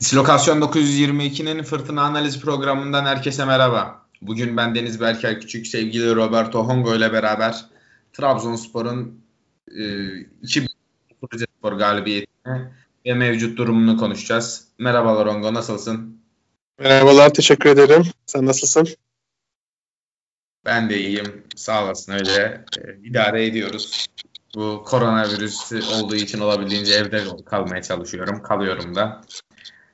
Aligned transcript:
Dislokasyon 0.00 0.60
922'nin 0.60 1.62
fırtına 1.62 2.02
analiz 2.02 2.40
programından 2.40 3.04
herkese 3.04 3.44
merhaba. 3.44 4.06
Bugün 4.22 4.56
ben 4.56 4.74
Deniz 4.74 5.00
Berker 5.00 5.40
Küçük, 5.40 5.66
sevgili 5.66 6.14
Roberto 6.14 6.64
Hongo 6.64 6.94
ile 6.94 7.12
beraber 7.12 7.64
Trabzonspor'un 8.12 9.24
e, 9.78 10.10
iki 10.42 10.66
spor 11.58 11.72
galibiyetini 11.72 12.72
ve 13.06 13.14
mevcut 13.14 13.58
durumunu 13.58 13.96
konuşacağız. 13.96 14.68
Merhabalar 14.78 15.28
Hongo, 15.28 15.54
nasılsın? 15.54 16.20
Merhabalar, 16.78 17.34
teşekkür 17.34 17.70
ederim. 17.70 18.02
Sen 18.26 18.46
nasılsın? 18.46 18.88
Ben 20.64 20.90
de 20.90 21.00
iyiyim, 21.00 21.44
sağ 21.56 21.84
olasın 21.84 22.12
öyle. 22.12 22.64
E, 22.78 23.08
idare 23.08 23.46
ediyoruz. 23.46 24.06
Bu 24.54 24.82
koronavirüs 24.86 25.72
olduğu 25.72 26.16
için 26.16 26.40
olabildiğince 26.40 26.92
evde 26.92 27.24
kalmaya 27.46 27.82
çalışıyorum, 27.82 28.42
kalıyorum 28.42 28.94
da. 28.94 29.22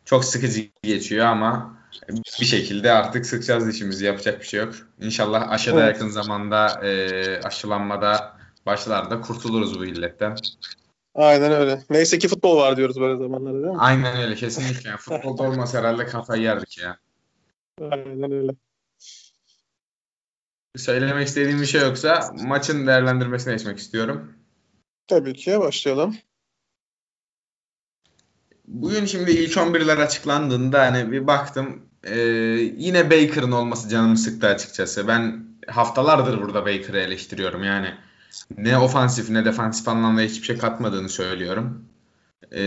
Çok 0.06 0.24
sıkıcı 0.24 0.68
geçiyor 0.82 1.26
ama 1.26 1.76
bir 2.40 2.46
şekilde 2.46 2.92
artık 2.92 3.26
sıkacağız 3.26 3.68
dişimizi 3.68 4.04
yapacak 4.04 4.40
bir 4.40 4.46
şey 4.46 4.60
yok. 4.60 4.74
İnşallah 5.00 5.48
aşıda 5.48 5.84
evet. 5.84 5.94
yakın 5.94 6.08
zamanda 6.08 6.86
e, 6.86 7.40
aşılanmada 7.40 8.36
başlarda 8.66 9.20
kurtuluruz 9.20 9.80
bu 9.80 9.84
illetten. 9.84 10.36
Aynen 11.14 11.52
öyle. 11.52 11.82
Neyse 11.90 12.18
ki 12.18 12.28
futbol 12.28 12.56
var 12.56 12.76
diyoruz 12.76 13.00
böyle 13.00 13.16
zamanlarda 13.16 13.62
değil 13.62 13.74
mi? 13.74 13.80
Aynen 13.80 14.16
öyle 14.22 14.34
kesinlikle. 14.34 14.88
Yani 14.88 14.98
futbolda 14.98 15.42
olmasa 15.42 15.78
herhalde 15.78 16.06
kafayı 16.06 16.42
yerdik 16.42 16.78
ya. 16.78 16.98
Aynen 17.80 18.32
öyle. 18.32 18.52
Söylemek 20.76 21.28
istediğim 21.28 21.60
bir 21.60 21.66
şey 21.66 21.80
yoksa 21.80 22.30
maçın 22.44 22.86
değerlendirmesine 22.86 23.52
geçmek 23.52 23.78
istiyorum. 23.78 24.32
Tabii 25.08 25.34
ki 25.34 25.60
başlayalım. 25.60 26.16
Bugün 28.66 29.04
şimdi 29.04 29.30
ilk 29.30 29.52
11'ler 29.52 30.02
açıklandığında 30.02 30.80
hani 30.80 31.12
bir 31.12 31.26
baktım 31.26 31.82
e, 32.04 32.18
yine 32.76 33.10
Baker'ın 33.10 33.52
olması 33.52 33.88
canımı 33.88 34.18
sıktı 34.18 34.46
açıkçası. 34.46 35.08
Ben 35.08 35.46
haftalardır 35.66 36.40
burada 36.40 36.66
Baker'ı 36.66 36.98
eleştiriyorum 36.98 37.64
yani. 37.64 37.94
Ne 38.58 38.78
ofansif 38.78 39.30
ne 39.30 39.44
defansif 39.44 39.88
anlamda 39.88 40.20
hiçbir 40.20 40.46
şey 40.46 40.58
katmadığını 40.58 41.08
söylüyorum. 41.08 41.84
E, 42.54 42.62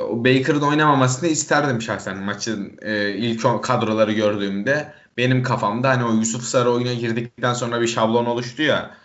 o 0.00 0.24
Baker'ın 0.24 0.60
oynamamasını 0.60 1.28
isterdim 1.28 1.82
şahsen 1.82 2.18
maçın 2.18 2.78
e, 2.82 3.10
ilk 3.10 3.62
kadroları 3.62 4.12
gördüğümde. 4.12 4.94
Benim 5.16 5.42
kafamda 5.42 5.88
hani 5.88 6.04
o 6.04 6.12
Yusuf 6.12 6.42
Sarı 6.42 6.70
oyuna 6.70 6.92
girdikten 6.92 7.54
sonra 7.54 7.80
bir 7.80 7.86
şablon 7.86 8.26
oluştu 8.26 8.62
ya. 8.62 8.96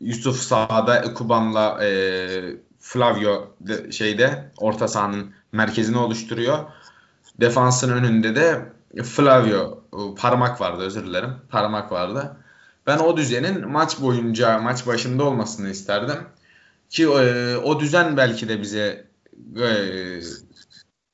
Yusuf 0.00 0.36
sağda 0.36 1.14
Kuban'la 1.14 1.84
e, 1.84 1.90
Flavio 2.80 3.54
de, 3.60 3.92
şeyde 3.92 4.52
orta 4.56 4.88
sahanın 4.88 5.30
merkezini 5.52 5.98
oluşturuyor. 5.98 6.58
Defansın 7.40 7.92
önünde 7.92 8.36
de 8.36 8.72
Flavio 9.04 9.82
parmak 10.16 10.60
vardı 10.60 10.82
özür 10.82 11.06
dilerim. 11.06 11.30
Parmak 11.48 11.92
vardı. 11.92 12.36
Ben 12.86 12.98
o 12.98 13.16
düzenin 13.16 13.68
maç 13.68 14.00
boyunca 14.00 14.58
maç 14.58 14.86
başında 14.86 15.24
olmasını 15.24 15.70
isterdim. 15.70 16.18
Ki 16.90 17.04
e, 17.04 17.56
o 17.56 17.80
düzen 17.80 18.16
belki 18.16 18.48
de 18.48 18.62
bize 18.62 19.06
e, 19.56 19.68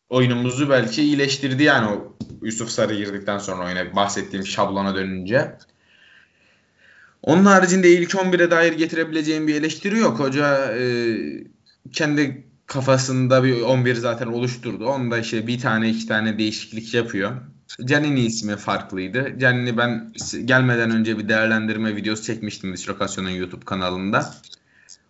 oyunumuzu 0.08 0.70
belki 0.70 1.02
iyileştirdi 1.02 1.62
yani 1.62 1.88
o 1.88 2.16
Yusuf 2.42 2.70
Sarı 2.70 2.94
girdikten 2.94 3.38
sonra 3.38 3.64
oyuna 3.64 3.96
bahsettiğim 3.96 4.46
şablona 4.46 4.94
dönünce. 4.94 5.56
Onun 7.22 7.44
haricinde 7.44 7.90
ilk 7.90 8.10
11'e 8.10 8.50
dair 8.50 8.72
getirebileceğim 8.72 9.46
bir 9.46 9.54
eleştiri 9.54 9.98
yok. 9.98 10.18
Hoca 10.18 10.76
e, 10.78 11.16
kendi 11.92 12.46
kafasında 12.66 13.44
bir 13.44 13.60
11 13.60 13.94
zaten 13.94 14.26
oluşturdu. 14.26 14.86
Onda 14.86 15.18
işte 15.18 15.46
bir 15.46 15.60
tane 15.60 15.90
iki 15.90 16.06
tane 16.06 16.38
değişiklik 16.38 16.94
yapıyor. 16.94 17.32
Canini 17.84 18.20
ismi 18.20 18.56
farklıydı. 18.56 19.38
Canini 19.38 19.78
ben 19.78 20.12
gelmeden 20.44 20.90
önce 20.90 21.18
bir 21.18 21.28
değerlendirme 21.28 21.96
videosu 21.96 22.22
çekmiştim 22.22 22.72
Dislokasyon'un 22.72 23.30
YouTube 23.30 23.64
kanalında. 23.64 24.34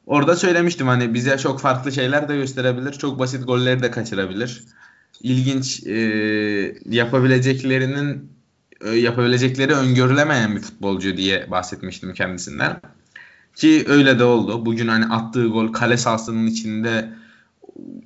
Orada 0.07 0.37
söylemiştim 0.37 0.87
hani 0.87 1.15
bize 1.15 1.39
çok 1.39 1.61
farklı 1.61 1.93
şeyler 1.93 2.29
de 2.29 2.37
gösterebilir. 2.37 2.93
Çok 2.93 3.19
basit 3.19 3.47
golleri 3.47 3.83
de 3.83 3.91
kaçırabilir. 3.91 4.63
İlginç 5.23 5.87
e, 5.87 5.97
yapabileceklerinin 6.85 8.33
e, 8.81 8.91
yapabilecekleri 8.91 9.75
öngörülemeyen 9.75 10.57
bir 10.57 10.61
futbolcu 10.61 11.17
diye 11.17 11.51
bahsetmiştim 11.51 12.15
kendisinden. 12.15 12.81
Ki 13.57 13.85
öyle 13.89 14.19
de 14.19 14.25
oldu. 14.25 14.67
Bugün 14.67 14.89
hani 14.89 15.07
attığı 15.07 15.47
gol 15.49 15.73
kale 15.73 15.97
sahasının 15.97 16.47
içinde 16.47 17.15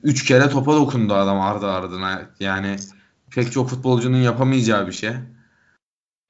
3 0.02 0.24
kere 0.24 0.50
topa 0.50 0.74
dokundu 0.76 1.14
adam 1.14 1.40
ardı 1.40 1.66
ardına. 1.70 2.22
Yani 2.40 2.76
pek 3.30 3.52
çok 3.52 3.68
futbolcunun 3.70 4.16
yapamayacağı 4.16 4.86
bir 4.86 4.92
şey. 4.92 5.12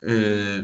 Ee, 0.09 0.61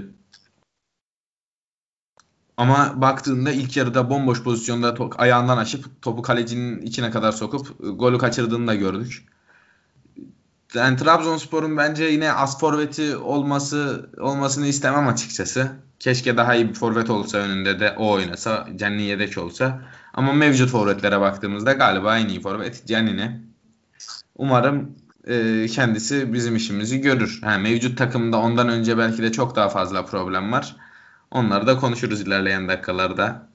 ama 2.57 3.01
baktığında 3.01 3.53
ilk 3.53 3.77
yarıda 3.77 4.11
bomboş 4.11 4.43
pozisyonda 4.43 4.89
to- 4.91 5.17
ayağından 5.17 5.59
aşıp 5.59 6.03
topu 6.03 6.23
kalecinin 6.23 6.83
içine 6.83 7.11
kadar 7.11 7.33
sokup 7.33 7.77
golü 7.99 8.19
kaçırdığını 8.19 8.67
da 8.67 8.75
gördük 8.75 9.27
yani 10.75 10.97
Trabzonspor'un 10.97 11.77
bence 11.77 12.05
yine 12.05 12.33
az 12.33 12.61
forveti 12.61 13.17
olması 13.17 14.11
olmasını 14.19 14.67
istemem 14.67 15.09
açıkçası. 15.09 15.73
Keşke 15.99 16.37
daha 16.37 16.55
iyi 16.55 16.69
bir 16.69 16.75
forvet 16.75 17.11
olsa 17.11 17.39
önünde 17.39 17.81
de 17.81 17.95
o 17.99 18.11
oynasa. 18.11 18.69
Cenni 18.77 19.03
yedek 19.03 19.39
olsa. 19.39 19.83
Ama 20.15 20.33
mevcut 20.33 20.71
forvetlere 20.71 21.21
baktığımızda 21.21 21.73
galiba 21.73 22.19
en 22.19 22.29
iyi 22.29 22.41
forvet 22.41 22.87
Cenni. 22.87 23.41
Umarım 24.37 24.97
e, 25.27 25.67
kendisi 25.67 26.33
bizim 26.33 26.57
işimizi 26.57 27.01
görür. 27.01 27.41
Ha, 27.43 27.59
mevcut 27.59 27.99
takımda 27.99 28.37
ondan 28.39 28.69
önce 28.69 28.99
belki 28.99 29.23
de 29.23 29.33
çok 29.33 29.57
daha 29.57 29.69
fazla 29.69 30.05
problem 30.05 30.53
var. 30.53 30.77
Onları 31.31 31.67
da 31.67 31.79
konuşuruz 31.79 32.21
ilerleyen 32.21 32.69
dakikalarda. 32.69 33.49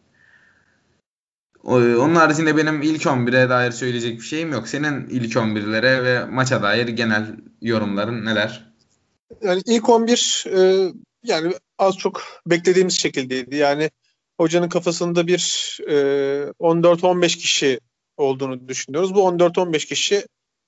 Onun 1.64 2.16
haricinde 2.16 2.58
benim 2.58 2.82
ilk 2.82 3.02
11'e 3.02 3.50
dair 3.50 3.72
söyleyecek 3.72 4.20
bir 4.20 4.26
şeyim 4.26 4.52
yok. 4.52 4.68
Senin 4.68 5.08
ilk 5.10 5.36
11'lere 5.36 6.04
ve 6.04 6.26
maça 6.26 6.64
dair 6.64 6.88
genel 6.88 7.36
yorumların 7.62 8.26
neler? 8.26 8.74
Yani 9.42 9.62
ilk 9.66 9.90
11 9.90 10.46
e, 10.48 10.92
yani 11.24 11.54
az 11.82 11.98
çok 11.98 12.24
beklediğimiz 12.46 13.00
şekildeydi. 13.00 13.56
Yani 13.56 13.90
hocanın 14.38 14.70
kafasında 14.70 15.28
bir 15.28 15.78
e, 15.88 15.94
14-15 16.60 17.38
kişi 17.38 17.80
olduğunu 18.18 18.68
düşünüyoruz. 18.68 19.16
Bu 19.16 19.20
14-15 19.20 19.88
kişi 19.88 20.26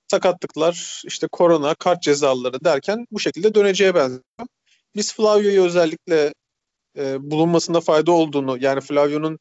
sakatlıklar, 0.07 1.01
işte 1.05 1.27
korona, 1.31 1.75
kart 1.75 2.01
cezaları 2.01 2.63
derken 2.63 3.05
bu 3.11 3.19
şekilde 3.19 3.55
döneceğe 3.55 3.95
benziyor. 3.95 4.23
Biz 4.95 5.13
Flavio'yu 5.13 5.63
özellikle 5.63 6.33
e, 6.97 7.31
bulunmasında 7.31 7.81
fayda 7.81 8.11
olduğunu 8.11 8.57
yani 8.61 8.81
Flavio'nun 8.81 9.39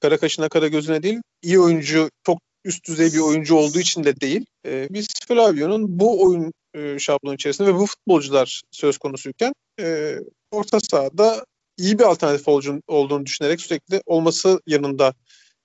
kara 0.00 0.18
kaşına 0.18 0.48
kara 0.48 0.68
gözüne 0.68 1.02
değil 1.02 1.18
iyi 1.42 1.60
oyuncu 1.60 2.10
çok 2.26 2.38
üst 2.64 2.88
düzey 2.88 3.12
bir 3.12 3.18
oyuncu 3.18 3.54
olduğu 3.54 3.78
için 3.80 4.04
de 4.04 4.20
değil. 4.20 4.46
E, 4.66 4.88
biz 4.90 5.06
Flavio'nun 5.28 5.98
bu 5.98 6.24
oyun 6.24 6.52
e, 6.74 6.98
şablonu 6.98 7.34
içerisinde 7.34 7.68
ve 7.68 7.74
bu 7.74 7.86
futbolcular 7.86 8.62
söz 8.70 8.98
konusuyken 8.98 9.52
e, 9.80 10.18
orta 10.50 10.80
sahada 10.80 11.44
iyi 11.76 11.98
bir 11.98 12.04
alternatif 12.04 12.48
olduğunu 12.88 13.26
düşünerek 13.26 13.60
sürekli 13.60 14.02
olması 14.06 14.60
yanında 14.66 15.14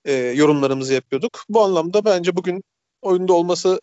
e, 0.04 0.12
yorumlarımızı 0.12 0.94
yapıyorduk. 0.94 1.44
Bu 1.48 1.62
anlamda 1.62 2.04
bence 2.04 2.36
bugün 2.36 2.62
oyunda 3.02 3.32
olması 3.32 3.80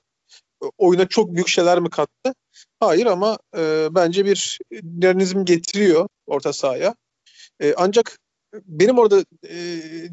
oyuna 0.78 1.08
çok 1.08 1.36
büyük 1.36 1.48
şeyler 1.48 1.80
mi 1.80 1.90
kattı? 1.90 2.34
Hayır 2.80 3.06
ama 3.06 3.38
e, 3.58 3.88
bence 3.92 4.26
bir 4.26 4.60
dinamizm 4.84 5.46
getiriyor 5.46 6.08
orta 6.28 6.54
sahaya. 6.54 6.96
E, 7.60 7.74
ancak 7.78 8.18
benim 8.54 8.98
orada 9.00 9.24
e, 9.50 9.56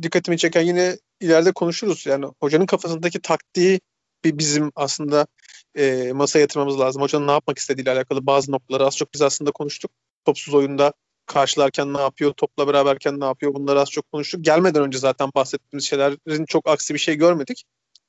dikkatimi 0.03 0.39
çeken 0.39 0.63
yine 0.63 0.99
ileride 1.21 1.53
konuşuruz. 1.53 2.07
Yani 2.07 2.27
hocanın 2.41 2.67
kafasındaki 2.67 3.21
taktiği 3.21 3.81
bir 4.25 4.39
bizim 4.39 4.73
aslında 4.77 5.27
e, 5.75 6.13
masaya 6.13 6.41
yatırmamız 6.41 6.81
lazım. 6.81 7.03
Hocanın 7.03 7.27
ne 7.27 7.31
yapmak 7.31 7.59
istediğiyle 7.59 7.91
alakalı 7.91 8.27
bazı 8.27 8.53
noktaları 8.53 8.87
az 8.87 8.97
çok 8.97 9.15
biz 9.15 9.23
aslında 9.23 9.51
konuştuk. 9.51 9.91
Topsuz 10.29 10.55
oyunda 10.55 10.93
karşılarken 11.27 11.95
ne 11.95 12.01
yapıyor, 12.01 12.33
topla 12.33 12.69
beraberken 12.69 13.21
ne 13.21 13.25
yapıyor 13.25 13.55
bunları 13.55 13.81
az 13.81 13.91
çok 13.91 14.13
konuştuk. 14.13 14.45
Gelmeden 14.45 14.83
önce 14.83 14.99
zaten 14.99 15.31
bahsettiğimiz 15.35 15.85
şeylerin 15.85 16.45
çok 16.45 16.69
aksi 16.69 16.95
bir 16.95 16.99
şey 16.99 17.15
görmedik. 17.15 17.65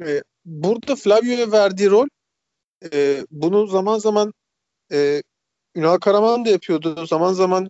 E, 0.05 0.23
burada 0.45 0.95
Flavio'ya 0.95 1.51
verdiği 1.51 1.89
rol 1.89 2.07
e, 2.93 3.25
bunu 3.31 3.67
zaman 3.67 3.99
zaman 3.99 4.33
e, 4.91 5.23
Ünal 5.75 5.97
Karaman 5.97 6.45
da 6.45 6.49
yapıyordu. 6.49 7.05
Zaman 7.05 7.33
zaman 7.33 7.69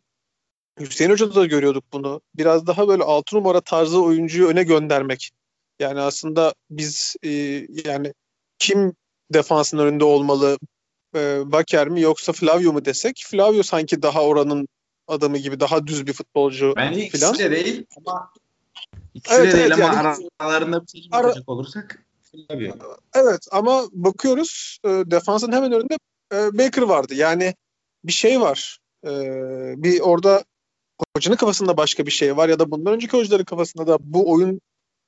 Hüseyin 0.79 1.11
Hoca'da 1.11 1.35
da 1.35 1.45
görüyorduk 1.45 1.83
bunu. 1.93 2.21
Biraz 2.35 2.67
daha 2.67 2.87
böyle 2.87 3.03
altı 3.03 3.35
numara 3.35 3.61
tarzı 3.61 4.03
oyuncuyu 4.03 4.47
öne 4.47 4.63
göndermek. 4.63 5.31
Yani 5.79 5.99
aslında 5.99 6.53
biz 6.69 7.15
e, 7.23 7.29
yani 7.85 8.13
kim 8.59 8.93
defansın 9.33 9.77
önünde 9.77 10.03
olmalı? 10.03 10.57
E, 11.15 11.51
Baker 11.51 11.89
mi 11.89 12.01
yoksa 12.01 12.33
Flavio 12.33 12.73
mu 12.73 12.85
desek? 12.85 13.23
Flavio 13.27 13.63
sanki 13.63 14.01
daha 14.01 14.23
oranın 14.23 14.67
adamı 15.07 15.37
gibi 15.37 15.59
daha 15.59 15.87
düz 15.87 16.07
bir 16.07 16.13
futbolcu 16.13 16.73
Bence 16.75 17.05
ikisi 17.05 17.25
falan. 17.25 17.39
de 17.39 17.51
değil 17.51 17.85
ama 17.97 18.31
ikisi 19.13 19.35
evet, 19.35 19.53
de 19.53 19.57
değil 19.57 19.65
evet, 19.67 19.79
ama 19.79 19.93
yani, 19.93 20.29
aralarında 20.39 20.81
bir 20.81 20.87
seçim 20.87 21.13
ara, 21.13 21.33
olursak 21.47 22.05
Tabii. 22.49 22.73
Evet 23.13 23.47
ama 23.51 23.83
bakıyoruz 23.91 24.79
e, 24.85 24.89
defansın 24.89 25.51
hemen 25.51 25.71
önünde 25.71 25.97
e, 26.33 26.57
Baker 26.57 26.81
vardı. 26.81 27.13
Yani 27.13 27.55
bir 28.03 28.11
şey 28.11 28.41
var. 28.41 28.79
E, 29.05 29.09
bir 29.83 29.99
orada 29.99 30.43
hocanın 31.15 31.35
kafasında 31.35 31.77
başka 31.77 32.05
bir 32.05 32.11
şey 32.11 32.37
var 32.37 32.49
ya 32.49 32.59
da 32.59 32.71
bundan 32.71 32.93
önceki 32.93 33.17
hocaların 33.17 33.45
kafasında 33.45 33.87
da 33.87 33.97
bu 34.01 34.31
oyun 34.31 34.61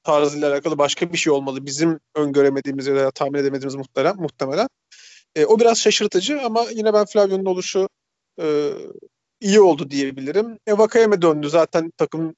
tarzıyla 0.03 0.51
alakalı 0.51 0.77
başka 0.77 1.13
bir 1.13 1.17
şey 1.17 1.33
olmalı. 1.33 1.65
Bizim 1.65 1.99
öngöremediğimiz 2.15 2.87
ya 2.87 2.95
da 2.95 3.11
tahmin 3.11 3.39
edemediğimiz 3.39 3.75
muhtemelen. 3.75 4.15
muhtemelen. 4.15 4.67
E, 5.35 5.45
o 5.45 5.59
biraz 5.59 5.77
şaşırtıcı 5.79 6.41
ama 6.41 6.65
yine 6.75 6.93
ben 6.93 7.05
Flavio'nun 7.05 7.45
oluşu 7.45 7.89
e, 8.41 8.71
iyi 9.41 9.61
oldu 9.61 9.89
diyebilirim. 9.89 10.59
E, 10.67 10.77
Vakayeme 10.77 11.21
döndü. 11.21 11.49
Zaten 11.49 11.91
takım 11.97 12.35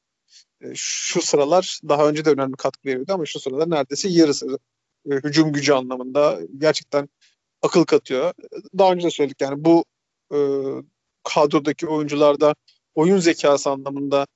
e, 0.62 0.66
şu 0.76 1.22
sıralar 1.22 1.80
daha 1.90 2.10
önce 2.10 2.26
de 2.26 2.30
önemli 2.30 2.56
katkı 2.58 2.90
veriyordu 2.90 3.14
ama 3.14 3.26
şu 3.26 3.40
sıralar 3.40 3.70
neredeyse 3.70 4.10
yarısı 4.10 4.60
e, 5.12 5.16
hücum 5.16 5.54
gücü 5.54 5.74
anlamında 5.74 6.40
gerçekten 6.58 7.10
akıl 7.62 7.86
katıyor. 7.86 8.34
Daha 8.78 8.92
önce 8.94 9.08
de 9.08 9.12
söyledik 9.12 9.42
yani 9.42 9.66
bu 9.66 9.86
e, 10.34 10.38
kadrodaki 11.24 11.88
oyuncularda 11.88 12.56
oyun 12.96 13.18
zekası 13.18 13.70
anlamında 13.70 14.28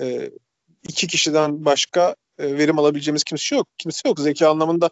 e, 0.00 0.30
iki 0.88 1.06
kişiden 1.06 1.64
başka 1.64 2.16
e, 2.38 2.58
verim 2.58 2.78
alabileceğimiz 2.78 3.24
kimse 3.24 3.56
yok. 3.56 3.68
Kimse 3.78 4.08
yok. 4.08 4.20
Zeka 4.20 4.50
anlamında 4.50 4.90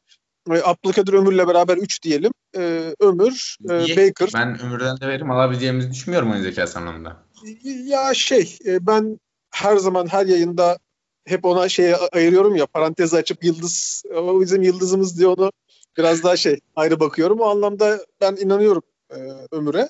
e, 0.51 0.63
Abdülkadir 0.65 1.13
Ömür'le 1.13 1.49
beraber 1.49 1.77
3 1.77 2.03
diyelim. 2.03 2.33
E, 2.57 2.95
Ömür, 3.01 3.57
e, 3.65 3.69
Baker. 3.69 4.31
Ben 4.35 4.61
Ömür'den 4.61 5.01
de 5.01 5.09
verim 5.09 5.31
alabileceğimizi 5.31 5.91
düşünmüyorum 5.91 6.33
oyun 6.33 6.43
zekası 6.43 6.79
anlamında. 6.79 7.17
Ya 7.65 8.15
şey 8.15 8.59
e, 8.67 8.87
ben 8.87 9.19
her 9.51 9.77
zaman 9.77 10.07
her 10.07 10.27
yayında 10.27 10.79
hep 11.25 11.45
ona 11.45 11.69
şey 11.69 11.95
ayırıyorum 12.13 12.57
ya 12.57 12.67
parantez 12.67 13.15
açıp 13.15 13.45
yıldız 13.45 14.03
o 14.15 14.41
bizim 14.41 14.63
yıldızımız 14.63 15.19
diye 15.19 15.29
onu 15.29 15.53
biraz 15.99 16.23
daha 16.23 16.37
şey 16.37 16.61
ayrı 16.77 17.01
bakıyorum. 17.01 17.41
O 17.41 17.45
anlamda 17.45 17.99
ben 18.21 18.37
inanıyorum 18.37 18.83
e, 19.11 19.17
Ömür'e. 19.51 19.89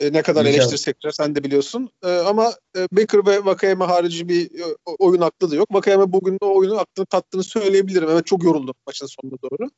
E, 0.00 0.12
ne 0.12 0.22
kadar 0.22 0.44
İnşallah. 0.44 0.58
eleştirsek 0.58 1.04
de 1.04 1.12
sen 1.12 1.34
de 1.34 1.44
biliyorsun. 1.44 1.90
E, 2.04 2.08
ama 2.08 2.54
e, 2.76 2.88
Baker 2.92 3.26
ve 3.26 3.44
Vakayeme 3.44 3.84
harici 3.84 4.28
bir 4.28 4.60
e, 4.60 4.64
oyun 4.98 5.20
aklı 5.20 5.50
da 5.50 5.56
yok. 5.56 5.74
Vakayeme 5.74 6.12
bugün 6.12 6.38
o 6.40 6.58
oyunu 6.58 6.78
aklını 6.78 7.06
kattığını 7.06 7.44
söyleyebilirim. 7.44 8.08
Evet 8.10 8.26
çok 8.26 8.44
yoruldum 8.44 8.74
maçın 8.86 9.06
sonuna 9.06 9.36
doğru. 9.42 9.70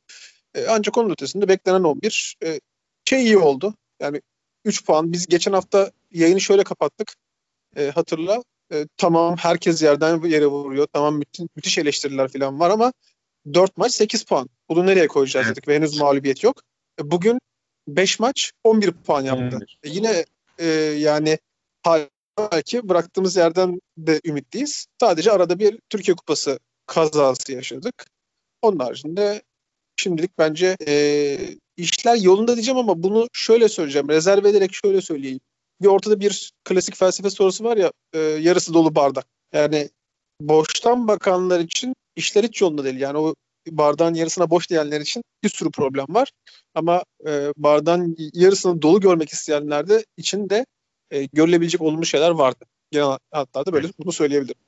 E, 0.55 0.67
ancak 0.69 0.99
onun 0.99 1.11
ötesinde 1.11 1.49
beklenen 1.49 1.83
11 1.83 2.37
e, 2.45 2.61
şey 3.05 3.25
iyi 3.25 3.39
oldu. 3.39 3.75
Yani 4.01 4.23
3 4.65 4.85
puan. 4.85 5.13
Biz 5.13 5.27
geçen 5.27 5.53
hafta 5.53 5.91
yayını 6.13 6.41
şöyle 6.41 6.65
kapattık. 6.65 7.15
E, 7.77 7.91
hatırla. 7.91 8.43
E, 8.73 8.87
tamam 8.97 9.37
herkes 9.37 9.83
yerden 9.83 10.23
yere 10.23 10.47
vuruyor. 10.47 10.87
Tamam 10.93 11.17
müthiş, 11.17 11.47
müthiş 11.57 11.79
eleştiriler 11.79 12.29
falan 12.29 12.61
var 12.61 12.71
ama 12.71 12.93
4 13.55 13.77
maç 13.77 13.95
8 13.95 14.25
puan. 14.25 14.49
Bunu 14.69 14.87
nereye 14.87 15.07
koyacağız 15.07 15.47
evet. 15.47 15.57
dedik 15.57 15.69
ve 15.69 15.77
henüz 15.77 16.01
mağlubiyet 16.01 16.45
yok. 16.45 16.63
E, 17.01 17.11
bugün 17.11 17.39
5 17.89 18.21
maç 18.21 18.53
11 18.65 18.93
puan 18.93 19.23
yaptı. 19.23 19.59
E, 19.83 19.89
yine 19.89 20.25
e, 20.59 20.67
yani 20.99 21.39
belki 22.53 22.89
bıraktığımız 22.89 23.37
yerden 23.37 23.81
de 23.99 24.21
ümitliyiz. 24.25 24.87
Sadece 25.01 25.33
arada 25.33 25.59
bir 25.59 25.79
Türkiye 25.91 26.15
Kupası 26.15 26.59
kazası 26.87 27.53
yaşadık. 27.53 28.07
Onun 28.63 28.79
haricinde 28.79 29.43
şimdilik 29.97 30.39
bence 30.39 30.77
e, 30.87 31.39
işler 31.77 32.17
yolunda 32.17 32.55
diyeceğim 32.55 32.79
ama 32.79 33.03
bunu 33.03 33.29
şöyle 33.33 33.69
söyleyeceğim. 33.69 34.09
Rezerve 34.09 34.49
ederek 34.49 34.75
şöyle 34.75 35.01
söyleyeyim. 35.01 35.41
Bir 35.83 35.87
ortada 35.87 36.21
bir 36.21 36.53
klasik 36.65 36.97
felsefe 36.97 37.31
sorusu 37.31 37.65
var 37.65 37.77
ya 37.77 37.93
e, 38.13 38.19
yarısı 38.19 38.75
dolu 38.75 38.95
bardak. 38.95 39.27
Yani 39.53 39.91
boştan 40.41 41.09
bakanlar 41.09 41.61
için 41.61 41.95
işler 42.17 42.45
hiç 42.45 42.61
yolunda 42.61 42.85
değil. 42.85 43.01
Yani 43.01 43.19
o 43.19 43.35
bardağın 43.71 44.15
yarısına 44.15 44.51
boş 44.51 44.71
diyenler 44.71 45.01
için 45.01 45.25
bir 45.43 45.49
sürü 45.49 45.71
problem 45.71 46.07
var. 46.09 46.31
Ama 46.75 47.05
e, 47.27 47.53
bardağın 47.57 48.17
yarısını 48.33 48.83
dolu 48.83 49.01
görmek 49.01 49.31
isteyenler 49.31 49.89
de 49.89 50.05
için 50.17 50.51
de 50.51 50.67
e, 51.11 51.25
görülebilecek 51.25 51.81
olumlu 51.81 52.07
şeyler 52.07 52.31
vardı. 52.31 52.65
Genel 52.91 53.19
hatlarda 53.31 53.73
böyle 53.73 53.89
bunu 53.99 54.13
söyleyebilirim. 54.13 54.61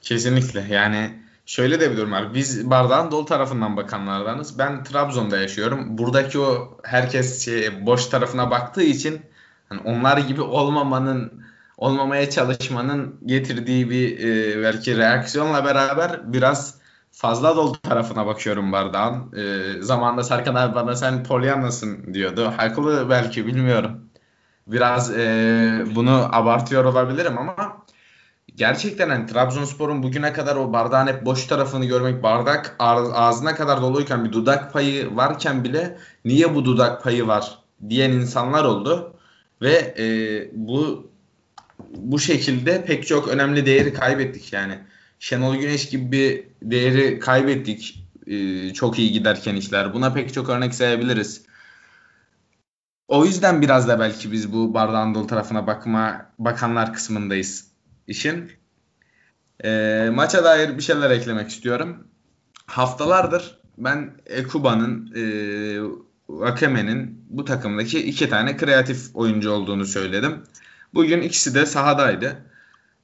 Kesinlikle. 0.00 0.66
Yani 0.70 1.10
şöyle 1.46 1.80
de 1.80 1.90
bir 1.90 1.96
durum 1.96 2.12
var. 2.12 2.34
Biz 2.34 2.70
bardağın 2.70 3.10
dolu 3.10 3.24
tarafından 3.24 3.76
bakanlardanız. 3.76 4.58
Ben 4.58 4.84
Trabzon'da 4.84 5.40
yaşıyorum. 5.40 5.98
Buradaki 5.98 6.38
o 6.38 6.78
herkes 6.84 7.44
şey, 7.44 7.86
boş 7.86 8.06
tarafına 8.06 8.50
baktığı 8.50 8.82
için 8.82 9.20
hani 9.68 9.80
onlar 9.80 10.18
gibi 10.18 10.42
olmamanın 10.42 11.44
olmamaya 11.76 12.30
çalışmanın 12.30 13.18
getirdiği 13.26 13.90
bir 13.90 14.18
e, 14.18 14.62
belki 14.62 14.96
reaksiyonla 14.96 15.64
beraber 15.64 16.32
biraz 16.32 16.74
fazla 17.14 17.56
dolu 17.56 17.80
tarafına 17.82 18.26
bakıyorum 18.26 18.72
bardağın. 18.72 19.32
E, 19.36 19.82
zamanında 19.82 20.22
Serkan 20.22 20.54
abi 20.54 20.74
bana 20.74 20.96
sen 20.96 21.24
Pollyanna'sın 21.24 22.14
diyordu. 22.14 22.52
Haklı 22.56 23.10
belki 23.10 23.46
bilmiyorum. 23.46 24.10
Biraz 24.66 25.18
e, 25.18 25.84
bunu 25.94 26.28
abartıyor 26.32 26.84
olabilirim 26.84 27.38
ama 27.38 27.84
gerçekten 28.56 29.08
hani 29.08 29.26
Trabzonspor'un 29.26 30.02
bugüne 30.02 30.32
kadar 30.32 30.56
o 30.56 30.72
bardağın 30.72 31.06
hep 31.06 31.24
boş 31.24 31.46
tarafını 31.46 31.84
görmek, 31.84 32.22
bardak 32.22 32.76
ağzına 32.78 33.54
kadar 33.54 33.82
doluyken 33.82 34.24
bir 34.24 34.32
dudak 34.32 34.72
payı 34.72 35.16
varken 35.16 35.64
bile 35.64 35.98
niye 36.24 36.54
bu 36.54 36.64
dudak 36.64 37.02
payı 37.02 37.26
var 37.26 37.58
diyen 37.88 38.10
insanlar 38.12 38.64
oldu. 38.64 39.14
Ve 39.62 39.94
e, 39.98 40.06
bu 40.52 41.10
bu 41.96 42.18
şekilde 42.18 42.84
pek 42.84 43.06
çok 43.06 43.28
önemli 43.28 43.66
değeri 43.66 43.94
kaybettik 43.94 44.52
yani. 44.52 44.78
Şenol 45.24 45.56
Güneş 45.56 45.88
gibi 45.88 46.12
bir 46.12 46.44
değeri 46.70 47.18
kaybettik 47.18 48.06
e, 48.26 48.72
çok 48.72 48.98
iyi 48.98 49.12
giderken 49.12 49.56
işler. 49.56 49.94
Buna 49.94 50.12
pek 50.12 50.34
çok 50.34 50.48
örnek 50.48 50.74
sayabiliriz. 50.74 51.42
O 53.08 53.24
yüzden 53.24 53.62
biraz 53.62 53.88
da 53.88 54.00
belki 54.00 54.32
biz 54.32 54.52
bu 54.52 54.74
bardağın 54.74 55.14
dolu 55.14 55.26
tarafına 55.26 55.66
bakma 55.66 56.26
bakanlar 56.38 56.94
kısmındayız 56.94 57.66
işin. 58.06 58.52
E, 59.64 60.10
maça 60.12 60.44
dair 60.44 60.76
bir 60.76 60.82
şeyler 60.82 61.10
eklemek 61.10 61.48
istiyorum. 61.48 62.08
Haftalardır 62.66 63.58
ben 63.78 64.10
Ekuba'nın, 64.26 65.12
e, 65.16 65.24
Wakeme'nin 66.26 67.24
bu 67.28 67.44
takımdaki 67.44 68.06
iki 68.06 68.28
tane 68.28 68.56
kreatif 68.56 69.16
oyuncu 69.16 69.50
olduğunu 69.50 69.86
söyledim. 69.86 70.42
Bugün 70.94 71.22
ikisi 71.22 71.54
de 71.54 71.66
sahadaydı. 71.66 72.36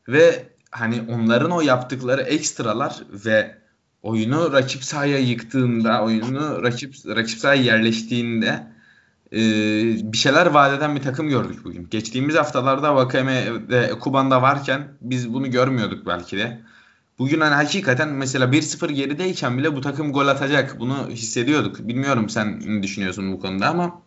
Ve 0.09 0.50
hani 0.71 1.03
onların 1.09 1.51
o 1.51 1.61
yaptıkları 1.61 2.23
ekstralar 2.23 3.03
ve 3.11 3.55
oyunu 4.03 4.53
rakip 4.53 4.85
sahaya 4.85 5.19
yıktığında, 5.19 6.03
oyunu 6.05 6.63
rakip 6.63 6.95
rakip 7.07 7.39
sahaya 7.39 7.63
yerleştiğinde 7.63 8.67
e, 9.33 9.39
bir 10.13 10.17
şeyler 10.17 10.47
vadeden 10.47 10.97
bir 10.97 11.03
takım 11.03 11.29
gördük 11.29 11.65
bugün. 11.65 11.89
Geçtiğimiz 11.91 12.35
haftalarda 12.35 12.89
Wakame 12.89 13.69
ve 13.69 13.91
Kuban'da 13.91 14.43
varken 14.43 14.89
biz 15.01 15.35
bunu 15.35 15.51
görmüyorduk 15.51 16.07
belki 16.07 16.37
de. 16.37 16.61
Bugün 17.19 17.41
hani 17.41 17.55
hakikaten 17.55 18.09
mesela 18.09 18.47
1-0 18.47 18.93
gerideyken 18.93 19.59
bile 19.59 19.77
bu 19.77 19.81
takım 19.81 20.13
gol 20.13 20.27
atacak. 20.29 20.81
Bunu 20.81 21.09
hissediyorduk. 21.09 21.89
Bilmiyorum 21.89 22.29
sen 22.29 22.61
ne 22.67 22.83
düşünüyorsun 22.83 23.33
bu 23.33 23.41
konuda 23.41 23.69
ama 23.69 24.03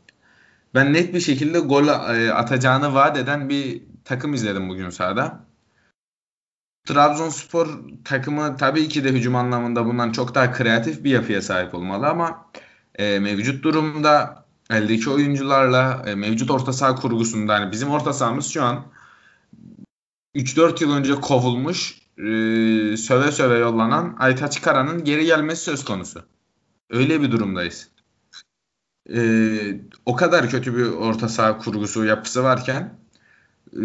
ben 0.76 0.94
net 0.94 1.14
bir 1.14 1.20
şekilde 1.20 1.60
gol 1.60 1.88
e, 1.88 2.34
atacağını 2.34 2.94
vaat 2.94 3.18
eden 3.18 3.50
bir 3.50 3.82
takım 4.06 4.34
izledim 4.34 4.70
bugün 4.70 4.90
sahada. 4.90 5.40
Trabzonspor 6.86 7.68
takımı 8.06 8.58
tabii 8.58 8.88
ki 8.88 9.04
de 9.04 9.10
hücum 9.10 9.36
anlamında 9.36 9.86
bundan 9.86 10.12
çok 10.12 10.36
daha 10.36 10.52
kreatif 10.52 11.04
bir 11.04 11.10
yapıya 11.10 11.42
sahip 11.42 11.76
olmalı 11.76 12.08
ama 12.08 12.50
e, 12.96 13.20
mevcut 13.20 13.64
durumda 13.64 14.46
eldeki 14.70 15.10
oyuncularla 15.10 16.04
e, 16.08 16.16
mevcut 16.16 16.52
orta 16.52 16.74
saha 16.74 16.96
kurgusunda 16.96 17.54
yani 17.54 17.72
bizim 17.72 17.90
orta 17.90 18.14
sahamız 18.14 18.46
şu 18.46 18.64
an 18.64 18.86
3-4 20.36 20.84
yıl 20.84 20.94
önce 20.94 21.16
kovulmuş 21.16 22.04
e, 22.18 22.24
söve 22.98 23.32
söve 23.32 23.58
yollanan 23.58 24.16
Aytaç 24.20 24.62
Kara'nın 24.62 25.04
geri 25.04 25.26
gelmesi 25.26 25.64
söz 25.64 25.86
konusu. 25.86 26.24
Öyle 26.90 27.22
bir 27.22 27.32
durumdayız. 27.32 27.90
E, 29.14 29.20
o 30.06 30.16
kadar 30.16 30.50
kötü 30.50 30.78
bir 30.78 30.86
orta 30.86 31.30
saha 31.30 31.58
kurgusu 31.58 32.06
yapısı 32.06 32.44
varken 32.44 33.00
e, 33.74 33.84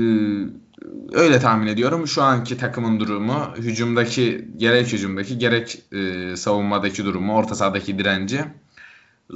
öyle 1.12 1.38
tahmin 1.38 1.66
ediyorum. 1.66 2.06
Şu 2.06 2.22
anki 2.22 2.56
takımın 2.56 3.00
durumu, 3.00 3.52
hücumdaki 3.56 4.48
gerek 4.56 4.92
hücumdaki 4.92 5.38
gerek 5.38 5.82
e, 5.92 6.36
savunmadaki 6.36 7.04
durumu, 7.04 7.36
orta 7.36 7.54
sahadaki 7.54 7.98
direnci 7.98 8.44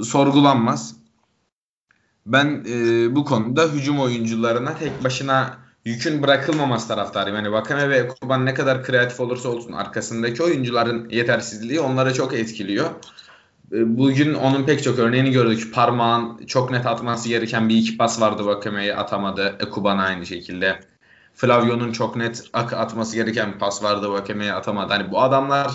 sorgulanmaz. 0.03 0.95
Ben 2.25 2.63
e, 2.69 3.15
bu 3.15 3.25
konuda 3.25 3.63
hücum 3.67 3.99
oyuncularına 3.99 4.77
tek 4.77 5.03
başına 5.03 5.57
yükün 5.85 6.23
bırakılmaması 6.23 6.87
taraftarıyım. 6.87 7.35
Yani 7.37 7.51
Vakame 7.51 7.89
ve 7.89 8.07
Kurban 8.07 8.45
ne 8.45 8.53
kadar 8.53 8.83
kreatif 8.83 9.19
olursa 9.19 9.49
olsun 9.49 9.71
arkasındaki 9.71 10.43
oyuncuların 10.43 11.09
yetersizliği 11.09 11.79
onları 11.79 12.13
çok 12.13 12.33
etkiliyor. 12.33 12.89
E, 13.71 13.97
bugün 13.97 14.33
onun 14.33 14.65
pek 14.65 14.83
çok 14.83 14.99
örneğini 14.99 15.31
gördük. 15.31 15.73
Parmağın 15.73 16.45
çok 16.45 16.71
net 16.71 16.85
atması 16.85 17.29
gereken 17.29 17.69
bir 17.69 17.75
iki 17.75 17.97
pas 17.97 18.21
vardı 18.21 18.45
Vakame'yi 18.45 18.95
atamadı. 18.95 19.57
Ekuban 19.59 19.97
aynı 19.97 20.25
şekilde. 20.25 20.92
Flavio'nun 21.35 21.91
çok 21.91 22.15
net 22.15 22.43
atması 22.53 23.15
gereken 23.15 23.53
bir 23.53 23.59
pas 23.59 23.83
vardı 23.83 24.11
Vakame'ye 24.11 24.53
atamadı. 24.53 24.93
Hani 24.93 25.11
bu 25.11 25.21
adamlar 25.21 25.71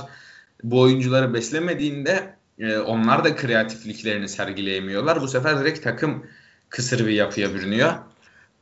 bu 0.62 0.80
oyuncuları 0.80 1.34
beslemediğinde 1.34 2.34
e, 2.58 2.78
onlar 2.78 3.24
da 3.24 3.36
kreatifliklerini 3.36 4.28
sergileyemiyorlar. 4.28 5.20
Bu 5.20 5.28
sefer 5.28 5.60
direkt 5.60 5.84
takım 5.84 6.26
kısır 6.68 7.06
bir 7.06 7.12
yapıya 7.12 7.54
bürünüyor. 7.54 7.92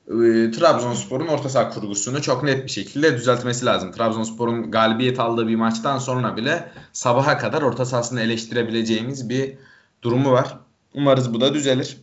E, 0.08 0.50
Trabzonspor'un 0.50 1.26
orta 1.26 1.48
saha 1.48 1.70
kurgusunu 1.70 2.22
çok 2.22 2.42
net 2.42 2.64
bir 2.64 2.70
şekilde 2.70 3.16
düzeltmesi 3.16 3.66
lazım. 3.66 3.92
Trabzonspor'un 3.92 4.70
galibiyet 4.70 5.20
aldığı 5.20 5.48
bir 5.48 5.56
maçtan 5.56 5.98
sonra 5.98 6.36
bile 6.36 6.68
sabaha 6.92 7.38
kadar 7.38 7.62
orta 7.62 7.84
sahasını 7.84 8.20
eleştirebileceğimiz 8.20 9.28
bir 9.28 9.58
durumu 10.02 10.32
var. 10.32 10.58
Umarız 10.94 11.34
bu 11.34 11.40
da 11.40 11.54
düzelir. 11.54 11.96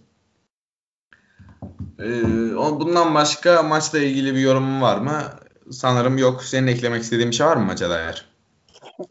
Ee, 2.00 2.56
bundan 2.56 3.16
başka 3.16 3.64
maçla 3.64 4.00
ilgili 4.00 4.36
bir 4.36 4.40
yorumun 4.40 4.82
var 4.82 4.98
mı? 4.98 5.24
Sanırım 5.72 6.18
yok. 6.18 6.44
Senin 6.44 6.68
eklemek 6.68 7.04
istediğin 7.04 7.32
bir 7.32 7.36
şey 7.36 7.46
var 7.46 7.58
mı 7.58 7.66
maça 7.66 7.90
dair? 7.90 8.26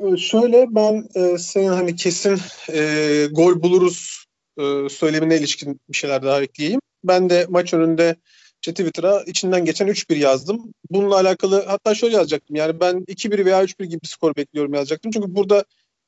Ee, 0.00 0.16
şöyle 0.16 0.66
ben 0.70 1.08
e, 1.14 1.38
senin 1.38 1.68
hani 1.68 1.96
kesin 1.96 2.40
e, 2.72 3.26
gol 3.30 3.62
buluruz 3.62 4.24
e, 4.58 4.88
söylemine 4.88 5.36
ilişkin 5.36 5.80
bir 5.88 5.96
şeyler 5.96 6.22
daha 6.22 6.42
ekleyeyim. 6.42 6.80
Ben 7.04 7.30
de 7.30 7.46
maç 7.48 7.74
önünde 7.74 8.16
işte 8.62 8.72
Twitter'a 8.72 9.22
içinden 9.22 9.64
geçen 9.64 9.88
3-1 9.88 10.18
yazdım. 10.18 10.72
Bununla 10.90 11.16
alakalı 11.16 11.64
hatta 11.66 11.94
şöyle 11.94 12.16
yazacaktım. 12.16 12.56
Yani 12.56 12.80
ben 12.80 13.04
2-1 13.08 13.44
veya 13.44 13.64
3-1 13.64 13.84
gibi 13.84 14.02
bir 14.02 14.08
skor 14.08 14.36
bekliyorum 14.36 14.74
yazacaktım. 14.74 15.10
Çünkü 15.10 15.34
burada 15.34 15.64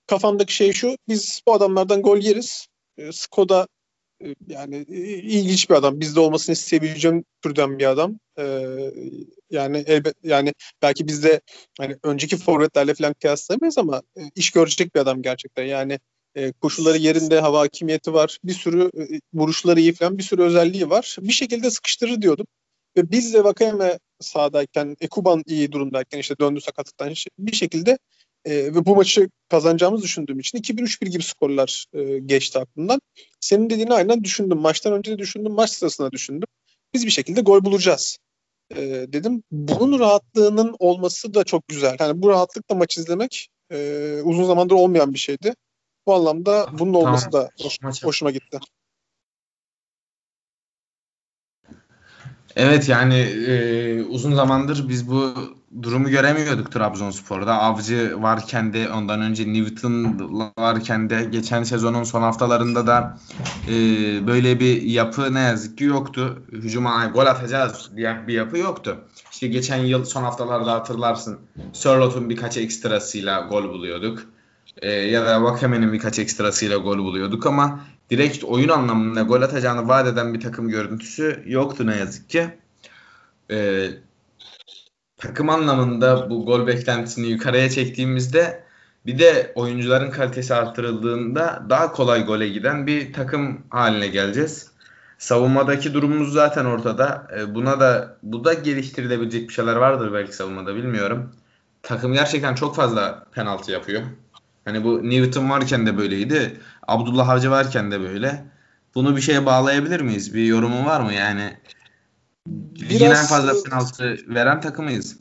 kafamdaki 0.07 0.55
şey 0.55 0.73
şu. 0.73 0.97
Biz 1.09 1.43
bu 1.47 1.55
adamlardan 1.55 2.03
gol 2.03 2.19
yeriz. 2.19 2.67
E, 2.99 3.13
Skoda 3.13 3.67
yani 4.47 4.77
ilginç 4.87 5.71
bir 5.71 5.75
adam. 5.75 6.01
Bizde 6.01 6.21
olmasını 6.21 6.53
isteyebileceğim 6.53 7.25
türden 7.43 7.79
bir 7.79 7.87
adam. 7.87 8.19
Ee, 8.39 8.91
yani 9.51 9.85
elbet 9.87 10.15
yani 10.23 10.53
belki 10.83 11.09
bizde 11.09 11.41
hani 11.79 11.97
önceki 12.03 12.37
forvetlerle 12.37 12.95
falan 12.95 13.15
kıyaslayamayız 13.15 13.79
ama 13.79 14.03
e, 14.19 14.21
iş 14.35 14.51
görecek 14.51 14.95
bir 14.95 15.01
adam 15.01 15.23
gerçekten. 15.23 15.65
Yani 15.65 15.99
e, 16.35 16.53
koşulları 16.53 16.99
yerinde, 16.99 17.41
hava 17.41 17.61
hakimiyeti 17.61 18.13
var. 18.13 18.39
Bir 18.45 18.53
sürü 18.55 18.91
e, 18.99 19.21
vuruşları 19.35 19.81
iyi 19.81 19.93
falan 19.93 20.19
bir 20.19 20.23
sürü 20.23 20.43
özelliği 20.43 20.91
var. 20.91 21.17
Bir 21.21 21.33
şekilde 21.33 21.71
sıkıştırır 21.71 22.23
diyordum. 22.23 22.47
Ve 22.97 23.11
biz 23.11 23.35
de 23.35 23.45
Vakayeme 23.45 23.99
sahadayken, 24.21 24.97
Ekuban 25.01 25.43
iyi 25.47 25.73
durumdayken 25.73 26.19
işte 26.19 26.35
döndü 26.41 26.61
sakatlıktan 26.61 27.15
bir 27.39 27.57
şekilde 27.57 27.99
e, 28.45 28.55
ve 28.55 28.87
bu 28.87 28.97
maçı 28.97 29.29
kazanacağımızı 29.49 30.05
düşündüğüm 30.05 30.39
için 30.39 30.59
2-1-3-1 30.59 31.09
gibi 31.09 31.23
skorlar 31.23 31.87
e, 31.93 32.19
geçti 32.19 32.59
aklımdan. 32.59 33.01
Senin 33.41 33.71
dediğini 33.71 33.95
aynen 33.95 34.25
düşündüm. 34.25 34.59
Maçtan 34.59 34.93
önce 34.93 35.13
de 35.13 35.19
düşündüm, 35.19 35.53
maç 35.53 35.71
sırasında 35.71 36.13
düşündüm. 36.13 36.49
Biz 36.95 37.07
bir 37.07 37.11
şekilde 37.11 37.41
gol 37.41 37.65
bulacağız 37.65 38.19
e, 38.71 38.83
dedim. 39.09 39.43
Bunun 39.51 39.99
rahatlığının 39.99 40.77
olması 40.79 41.35
da 41.35 41.45
çok 41.45 41.69
güzel. 41.69 41.97
Yani 42.01 42.23
bu 42.23 42.29
rahatlıkla 42.29 42.75
maç 42.75 42.99
izlemek 42.99 43.49
e, 43.71 44.21
uzun 44.25 44.45
zamandır 44.45 44.75
olmayan 44.75 45.15
bir 45.15 45.19
şeydi. 45.19 45.55
Bu 46.07 46.15
anlamda 46.15 46.67
bunun 46.79 46.95
olması 46.95 47.31
tamam. 47.31 47.47
da 47.47 47.51
hoş, 47.63 48.05
hoşuma 48.05 48.31
gitti. 48.31 48.59
Evet 52.57 52.89
yani 52.89 53.15
e, 53.15 54.03
uzun 54.03 54.35
zamandır 54.35 54.89
biz 54.89 55.11
bu 55.11 55.35
durumu 55.83 56.09
göremiyorduk 56.09 56.73
Trabzonspor'da. 56.73 57.55
Avcı 57.59 58.23
varken 58.23 58.73
de 58.73 58.91
ondan 58.91 59.21
önce 59.21 59.53
Newton 59.53 60.19
varken 60.59 61.11
de 61.11 61.25
geçen 61.25 61.63
sezonun 61.63 62.05
son 62.05 62.23
haftalarında 62.23 62.87
da 62.87 63.19
e, 63.69 63.73
böyle 64.27 64.61
bir 64.61 64.83
yapı 64.83 65.35
ne 65.35 65.41
yazık 65.41 65.79
ki 65.79 65.85
yoktu. 65.85 66.43
Hücuma 66.53 67.07
gol 67.07 67.27
atacağız 67.27 67.91
diye 67.97 68.27
bir 68.27 68.35
yapı 68.35 68.59
yoktu. 68.59 68.97
İşte 69.33 69.47
geçen 69.47 69.77
yıl 69.77 70.05
son 70.05 70.23
haftalarda 70.23 70.73
hatırlarsın 70.73 71.39
Sörlot'un 71.73 72.31
birkaç 72.31 72.57
ekstrasıyla 72.57 73.41
gol 73.41 73.65
buluyorduk. 73.65 74.23
E, 74.83 74.91
ya 74.91 75.27
da 75.27 75.37
Wakame'nin 75.37 75.93
birkaç 75.93 76.19
ekstrasıyla 76.19 76.77
gol 76.77 76.99
buluyorduk 76.99 77.47
ama 77.47 77.81
direkt 78.11 78.45
oyun 78.45 78.69
anlamında 78.69 79.23
gol 79.23 79.43
atacağını 79.43 79.89
vaat 79.89 80.07
eden 80.07 80.35
bir 80.35 80.41
takım 80.41 80.69
görüntüsü 80.69 81.43
yoktu 81.47 81.87
ne 81.87 81.97
yazık 81.97 82.31
ki. 82.31 82.49
E, 83.51 83.89
takım 85.25 85.51
anlamında 85.51 86.31
bu 86.31 86.47
gol 86.47 86.67
beklentisini 86.67 87.27
yukarıya 87.27 87.71
çektiğimizde 87.71 88.65
bir 89.07 89.19
de 89.19 89.53
oyuncuların 89.55 90.11
kalitesi 90.11 90.55
artırıldığında 90.55 91.67
daha 91.71 91.93
kolay 91.93 92.25
gole 92.25 92.49
giden 92.49 92.87
bir 92.87 93.13
takım 93.13 93.63
haline 93.71 94.07
geleceğiz. 94.07 94.71
Savunmadaki 95.19 95.95
durumumuz 95.95 96.33
zaten 96.33 96.65
ortada. 96.65 97.29
E, 97.39 97.55
buna 97.55 97.81
da 97.81 98.17
bu 98.23 98.45
da 98.45 98.55
geliştirilebilecek 98.55 99.49
bir 99.49 99.55
şeyler 99.55 99.77
vardır 99.77 100.13
belki 100.13 100.37
savunmada 100.37 100.75
bilmiyorum. 100.75 101.33
Takım 101.83 102.13
gerçekten 102.13 102.55
çok 102.55 102.77
fazla 102.77 103.27
penaltı 103.33 103.73
yapıyor. 103.73 104.03
Hani 104.65 104.85
bu 104.85 105.11
Newton 105.11 105.51
varken 105.51 105.87
de 105.87 105.99
böyleydi. 105.99 106.61
Abdullah 106.89 107.29
Avcı 107.29 107.51
varken 107.51 107.91
de 107.91 108.01
böyle. 108.01 108.45
Bunu 108.95 109.17
bir 109.17 109.21
şeye 109.21 109.47
bağlayabilir 109.47 110.01
miyiz? 110.01 110.35
Bir 110.35 110.45
yorumun 110.45 110.85
var 110.85 111.01
mı 111.01 111.13
yani? 111.13 111.57
Biraz, 112.91 113.19
en 113.19 113.27
fazla 113.27 113.63
penaltı 113.63 114.19
veren 114.29 114.61
takımıyız. 114.61 115.17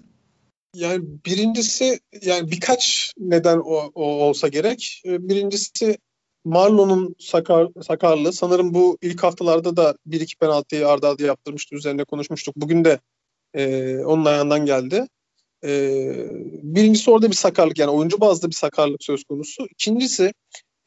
Yani 0.76 1.04
birincisi 1.26 2.00
yani 2.22 2.52
birkaç 2.52 3.14
neden 3.18 3.58
o, 3.58 3.92
o 3.96 4.04
olsa 4.04 4.48
gerek. 4.48 5.02
Ee, 5.06 5.30
birincisi 5.30 5.98
Marlon'un 6.46 7.16
sakar, 7.20 7.68
sakarlığı. 7.88 8.34
Sanırım 8.34 8.74
bu 8.74 8.98
ilk 9.02 9.24
haftalarda 9.24 9.78
da 9.78 9.98
bir 10.06 10.22
iki 10.22 10.36
penaltıyı 10.36 10.88
arda 10.88 11.10
arda 11.10 11.24
yaptırmıştı. 11.24 11.76
Üzerinde 11.76 12.04
konuşmuştuk. 12.04 12.56
Bugün 12.56 12.86
de 12.86 13.00
e, 13.54 13.98
onun 13.98 14.26
ayağından 14.26 14.66
geldi. 14.66 15.08
E, 15.64 15.70
birincisi 16.64 17.12
orada 17.12 17.30
bir 17.30 17.36
sakarlık 17.36 17.80
yani 17.80 17.92
oyuncu 17.92 18.22
bazlı 18.22 18.50
bir 18.50 18.56
sakarlık 18.56 19.04
söz 19.04 19.24
konusu. 19.24 19.66
İkincisi 19.66 20.34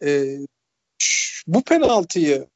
e, 0.03 0.39
bu 1.47 1.63
penaltıyı 1.63 2.47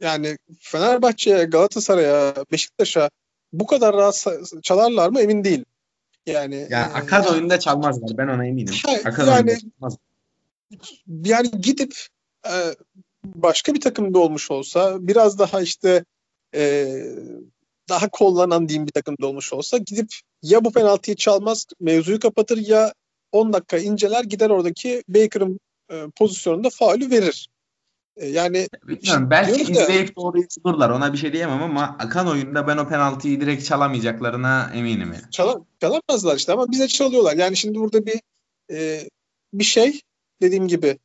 yani 0.00 0.38
Fenerbahçe'ye, 0.60 1.44
Galatasaray'a, 1.44 2.34
Beşiktaş'a 2.52 3.10
bu 3.52 3.66
kadar 3.66 3.96
rahat 3.96 4.26
çalarlar 4.62 5.08
mı 5.08 5.20
emin 5.20 5.44
değilim. 5.44 5.66
Yani 6.26 6.66
yani 6.70 6.92
akad 6.92 7.24
e, 7.24 7.28
oyunda 7.28 7.60
çalmazlar 7.60 8.18
ben 8.18 8.28
ona 8.28 8.46
eminim. 8.46 8.74
Akad 9.04 9.28
yani, 9.28 9.58
Yani 11.24 11.50
gidip 11.60 11.96
e, 12.46 12.54
başka 13.24 13.74
bir 13.74 13.80
takımda 13.80 14.18
olmuş 14.18 14.50
olsa 14.50 14.96
biraz 15.00 15.38
daha 15.38 15.60
işte 15.60 16.04
e, 16.54 16.86
daha 17.88 18.08
kollanan 18.08 18.68
diyeyim 18.68 18.86
bir 18.86 18.92
takımda 18.92 19.26
olmuş 19.26 19.52
olsa 19.52 19.78
gidip 19.78 20.08
ya 20.42 20.64
bu 20.64 20.72
penaltıyı 20.72 21.16
çalmaz 21.16 21.66
mevzuyu 21.80 22.20
kapatır 22.20 22.58
ya 22.58 22.92
10 23.32 23.52
dakika 23.52 23.78
inceler 23.78 24.24
gider 24.24 24.50
oradaki 24.50 25.02
Baker'ın 25.08 25.60
e, 25.90 26.04
pozisyonunda 26.16 26.70
faulü 26.70 27.10
verir. 27.10 27.48
E, 28.16 28.26
yani 28.26 28.68
Bilmiyorum, 28.86 29.30
belki 29.30 29.62
izleyip 29.72 30.16
doğruyu 30.16 30.46
bulurlar 30.64 30.90
ona 30.90 31.12
bir 31.12 31.18
şey 31.18 31.32
diyemem 31.32 31.62
ama 31.62 31.96
akan 31.98 32.28
oyunda 32.28 32.66
ben 32.66 32.76
o 32.76 32.88
penaltıyı 32.88 33.40
direkt 33.40 33.64
çalamayacaklarına 33.64 34.70
eminim. 34.74 35.12
Yani. 35.12 35.30
Çala, 35.30 35.60
çalamazlar 35.80 36.36
işte 36.36 36.52
ama 36.52 36.70
bize 36.70 36.88
çalıyorlar. 36.88 37.36
Yani 37.36 37.56
şimdi 37.56 37.78
burada 37.78 38.06
bir 38.06 38.20
e, 38.72 39.08
bir 39.52 39.64
şey 39.64 40.00
dediğim 40.42 40.68
gibi 40.68 40.98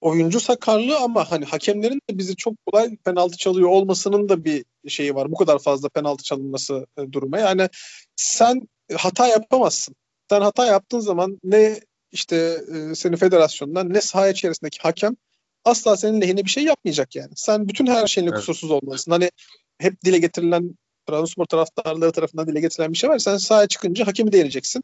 oyuncu 0.00 0.40
sakarlığı 0.40 0.98
ama 0.98 1.30
hani 1.30 1.44
hakemlerin 1.44 2.00
de 2.10 2.18
bizi 2.18 2.36
çok 2.36 2.54
kolay 2.66 2.96
penaltı 2.96 3.36
çalıyor 3.36 3.68
olmasının 3.68 4.28
da 4.28 4.44
bir 4.44 4.64
şeyi 4.88 5.14
var. 5.14 5.30
Bu 5.30 5.36
kadar 5.36 5.58
fazla 5.58 5.88
penaltı 5.88 6.24
çalınması 6.24 6.86
e, 6.98 7.12
duruma. 7.12 7.38
Yani 7.38 7.68
sen 8.16 8.68
hata 8.96 9.26
yapamazsın. 9.26 9.94
Sen 10.30 10.40
hata 10.40 10.66
yaptığın 10.66 11.00
zaman 11.00 11.38
ne 11.44 11.80
işte 12.12 12.36
e, 12.74 12.94
senin 12.94 13.16
federasyondan 13.16 13.92
ne 13.92 14.00
saha 14.00 14.28
içerisindeki 14.28 14.78
hakem 14.82 15.16
asla 15.64 15.96
senin 15.96 16.20
lehine 16.20 16.44
bir 16.44 16.50
şey 16.50 16.64
yapmayacak 16.64 17.16
yani. 17.16 17.32
Sen 17.36 17.68
bütün 17.68 17.86
her 17.86 18.06
şeyinle 18.06 18.30
evet. 18.30 18.40
kusursuz 18.40 18.70
olmalısın. 18.70 19.10
Hani 19.10 19.30
hep 19.78 20.04
dile 20.04 20.18
getirilen 20.18 20.74
Trabzonspor 21.06 21.44
taraftarları 21.44 22.12
tarafından 22.12 22.46
dile 22.46 22.60
getirilen 22.60 22.92
bir 22.92 22.98
şey 22.98 23.10
var. 23.10 23.18
Sen 23.18 23.36
sahaya 23.36 23.66
çıkınca 23.66 24.06
hakemi 24.06 24.32
de 24.32 24.38
yeneceksin. 24.38 24.82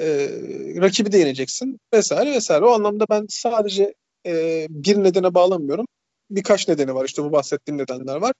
E, 0.00 0.06
rakibi 0.76 1.12
de 1.12 1.18
yeneceksin 1.18 1.78
vesaire 1.94 2.32
vesaire. 2.32 2.64
O 2.64 2.70
anlamda 2.70 3.04
ben 3.10 3.26
sadece 3.28 3.94
e, 4.26 4.66
bir 4.70 4.96
nedene 4.96 5.34
bağlamıyorum. 5.34 5.86
Birkaç 6.30 6.68
nedeni 6.68 6.94
var. 6.94 7.04
İşte 7.04 7.24
bu 7.24 7.32
bahsettiğim 7.32 7.78
nedenler 7.78 8.16
var. 8.16 8.32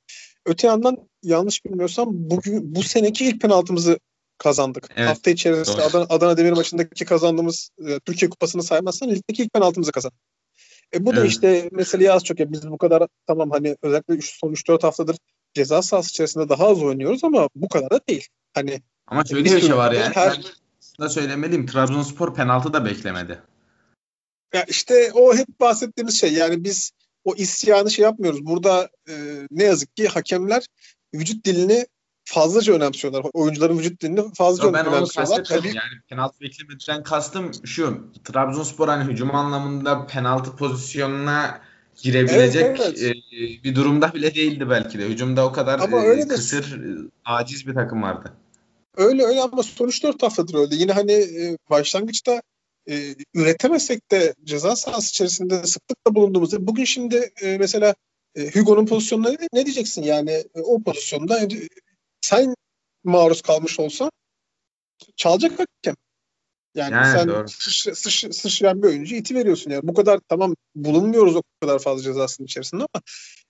Öte 0.47 0.67
yandan 0.67 0.97
yanlış 1.23 1.65
bilmiyorsam 1.65 2.09
bugün 2.13 2.75
bu 2.75 2.83
seneki 2.83 3.27
ilk 3.27 3.41
penaltımızı 3.41 3.99
kazandık. 4.39 4.89
Evet, 4.97 5.09
Hafta 5.09 5.31
içerisinde 5.31 5.83
Adana, 5.83 6.07
Adana 6.09 6.37
Demir 6.37 6.53
maçındaki 6.53 7.05
kazandığımız 7.05 7.71
e, 7.89 8.01
Türkiye 8.01 8.31
Kupası'nı 8.31 8.63
saymazsan 8.63 9.11
ligdeki 9.11 9.43
ilk 9.43 9.53
penaltımızı 9.53 9.93
kazandık. 9.93 10.19
E 10.95 11.07
bu 11.07 11.11
evet. 11.13 11.23
da 11.23 11.27
işte 11.27 11.69
meseleyi 11.73 12.13
az 12.13 12.25
çok 12.25 12.41
ya 12.41 12.53
biz 12.53 12.71
bu 12.71 12.79
kadar 12.79 13.09
tamam 13.27 13.51
hani 13.51 13.77
özellikle 13.83 14.19
son 14.23 14.53
3-4 14.53 14.83
haftadır 14.83 15.17
ceza 15.55 15.83
sahası 15.83 16.11
içerisinde 16.11 16.49
daha 16.49 16.69
az 16.69 16.83
oynuyoruz 16.83 17.25
ama 17.25 17.49
bu 17.55 17.69
kadar 17.69 17.91
da 17.91 18.01
değil. 18.09 18.29
Hani 18.55 18.83
ama 19.07 19.25
şöyle 19.25 19.45
bir 19.45 19.61
şey 19.61 19.77
var 19.77 19.93
yani. 19.93 20.15
Her... 20.15 20.41
Ben 21.01 21.07
söylemeliyim. 21.07 21.67
Trabzonspor 21.67 22.35
penaltı 22.35 22.73
da 22.73 22.85
beklemedi. 22.85 23.43
Ya 24.55 24.65
işte 24.69 25.11
o 25.15 25.37
hep 25.37 25.61
bahsettiğimiz 25.61 26.21
şey. 26.21 26.33
Yani 26.33 26.65
biz 26.65 26.93
o 27.25 27.35
isyanı 27.35 27.91
şey 27.91 28.03
yapmıyoruz. 28.03 28.47
Burada 28.47 28.89
e, 29.09 29.15
ne 29.51 29.65
yazık 29.65 29.97
ki 29.97 30.09
hakemler 30.09 30.67
vücut 31.15 31.45
dilini 31.45 31.87
fazlaca 32.25 32.73
önemsiyorlar. 32.75 33.25
Oyuncuların 33.33 33.79
vücut 33.79 34.01
dilini 34.03 34.35
fazlaca 34.35 34.67
Yo, 34.69 34.73
ben 34.75 34.85
onu 34.85 34.97
önemsiyorlar. 34.97 35.37
kastetmedim. 35.39 35.63
Tabii, 35.71 35.77
Yani 35.77 36.01
penaltı 36.09 36.41
beklemeden 36.41 37.03
kastım 37.03 37.51
şu. 37.65 38.07
Trabzonspor 38.25 38.89
hani 38.89 39.13
hücum 39.13 39.35
anlamında 39.35 40.07
penaltı 40.07 40.57
pozisyonuna 40.57 41.61
girebilecek 42.03 42.65
Evet, 42.65 42.81
evet. 43.03 43.17
e, 43.33 43.65
bir 43.65 43.75
durumda 43.75 44.15
bile 44.15 44.35
değildi 44.35 44.71
belki 44.71 44.99
de. 44.99 45.07
Hücumda 45.09 45.47
o 45.47 45.53
kadar 45.53 45.79
Ama 45.81 46.05
e, 46.05 46.07
öyle 46.07 46.23
de- 46.23 46.35
kısır, 46.35 46.65
e, 46.85 47.11
aciz 47.25 47.67
bir 47.67 47.75
takım 47.75 48.03
vardı. 48.03 48.33
öyle 48.97 49.25
öyle 49.25 49.41
ama 49.41 49.63
sonuç 49.63 50.03
4 50.03 50.23
haftadır 50.23 50.55
öyle. 50.55 50.75
Yine 50.77 50.93
hani 50.93 51.13
e, 51.13 51.57
başlangıçta 51.71 52.43
e, 52.91 53.15
üretemesek 53.35 54.11
de 54.11 54.35
ceza 54.45 54.77
sahası 54.77 55.09
içerisinde 55.09 55.67
sıklıkla 55.67 56.15
bulunduğumuzda 56.15 56.67
bugün 56.67 56.85
şimdi 56.85 57.31
e, 57.43 57.59
mesela 57.59 57.95
e, 58.35 58.51
Hugo'nun 58.51 58.87
pozisyonuna 58.87 59.31
ne, 59.53 59.65
diyeceksin 59.65 60.03
yani 60.03 60.31
e, 60.31 60.61
o 60.65 60.83
pozisyonda 60.83 61.41
sen 62.23 62.55
maruz 63.05 63.43
kalmış 63.43 63.81
olsan 63.81 64.11
çalacak 65.17 65.53
hakem. 65.53 65.95
Yani, 66.75 66.93
Yani 66.93 67.19
sen 67.19 67.29
doğru. 67.29 67.49
sıç, 67.49 67.99
sıç, 67.99 68.35
sıçrayan 68.35 68.83
bir 68.83 68.89
oyuncu 68.89 69.15
iti 69.15 69.35
veriyorsun 69.35 69.71
yani. 69.71 69.83
Bu 69.83 69.95
kadar 69.95 70.21
tamam 70.29 70.55
bulunmuyoruz 70.75 71.37
o 71.37 71.43
kadar 71.61 71.79
fazla 71.79 72.03
cezasının 72.03 72.47
içerisinde 72.47 72.83
ama 72.83 73.03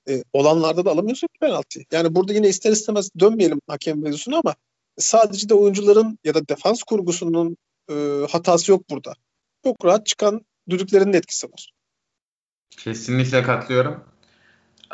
e, 0.09 0.25
olanlarda 0.33 0.85
da 0.85 0.91
alamıyorsun 0.91 1.27
ki 1.27 1.39
penaltıyı. 1.41 1.85
Yani 1.93 2.15
burada 2.15 2.33
yine 2.33 2.49
ister 2.49 2.73
istemez 2.73 3.11
dönmeyelim 3.21 3.61
hakem 3.69 4.03
mevzusuna 4.03 4.39
ama 4.39 4.55
sadece 4.99 5.49
de 5.49 5.55
oyuncuların 5.55 6.19
ya 6.25 6.35
da 6.35 6.49
defans 6.49 6.83
kurgusunun 6.83 7.57
e, 7.91 8.27
hatası 8.31 8.71
yok 8.71 8.91
burada. 8.91 9.15
Çok 9.65 9.85
rahat 9.85 10.07
çıkan 10.07 10.41
düdüklerin 10.71 11.13
etkisi 11.13 11.47
var. 11.47 11.73
Kesinlikle 12.71 13.43
katılıyorum. 13.43 14.05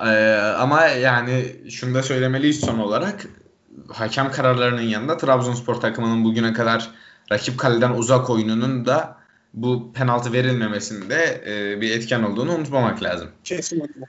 Ee, 0.01 0.11
ama 0.59 0.87
yani 0.87 1.57
şunu 1.71 1.95
da 1.95 2.03
söylemeliyiz 2.03 2.61
son 2.61 2.79
olarak. 2.79 3.27
Hakem 3.89 4.33
kararlarının 4.33 4.83
yanında 4.83 5.17
Trabzonspor 5.17 5.75
takımının 5.75 6.25
bugüne 6.25 6.53
kadar 6.53 6.91
rakip 7.33 7.59
kaleden 7.59 7.91
uzak 7.91 8.31
oyununun 8.31 8.87
da 8.87 9.19
bu 9.55 9.93
penaltı 9.93 10.33
verilmemesinde 10.33 11.43
e, 11.47 11.81
bir 11.81 11.91
etken 11.91 12.23
olduğunu 12.23 12.55
unutmamak 12.55 13.03
lazım. 13.03 13.29
Kesinlikle. 13.45 14.03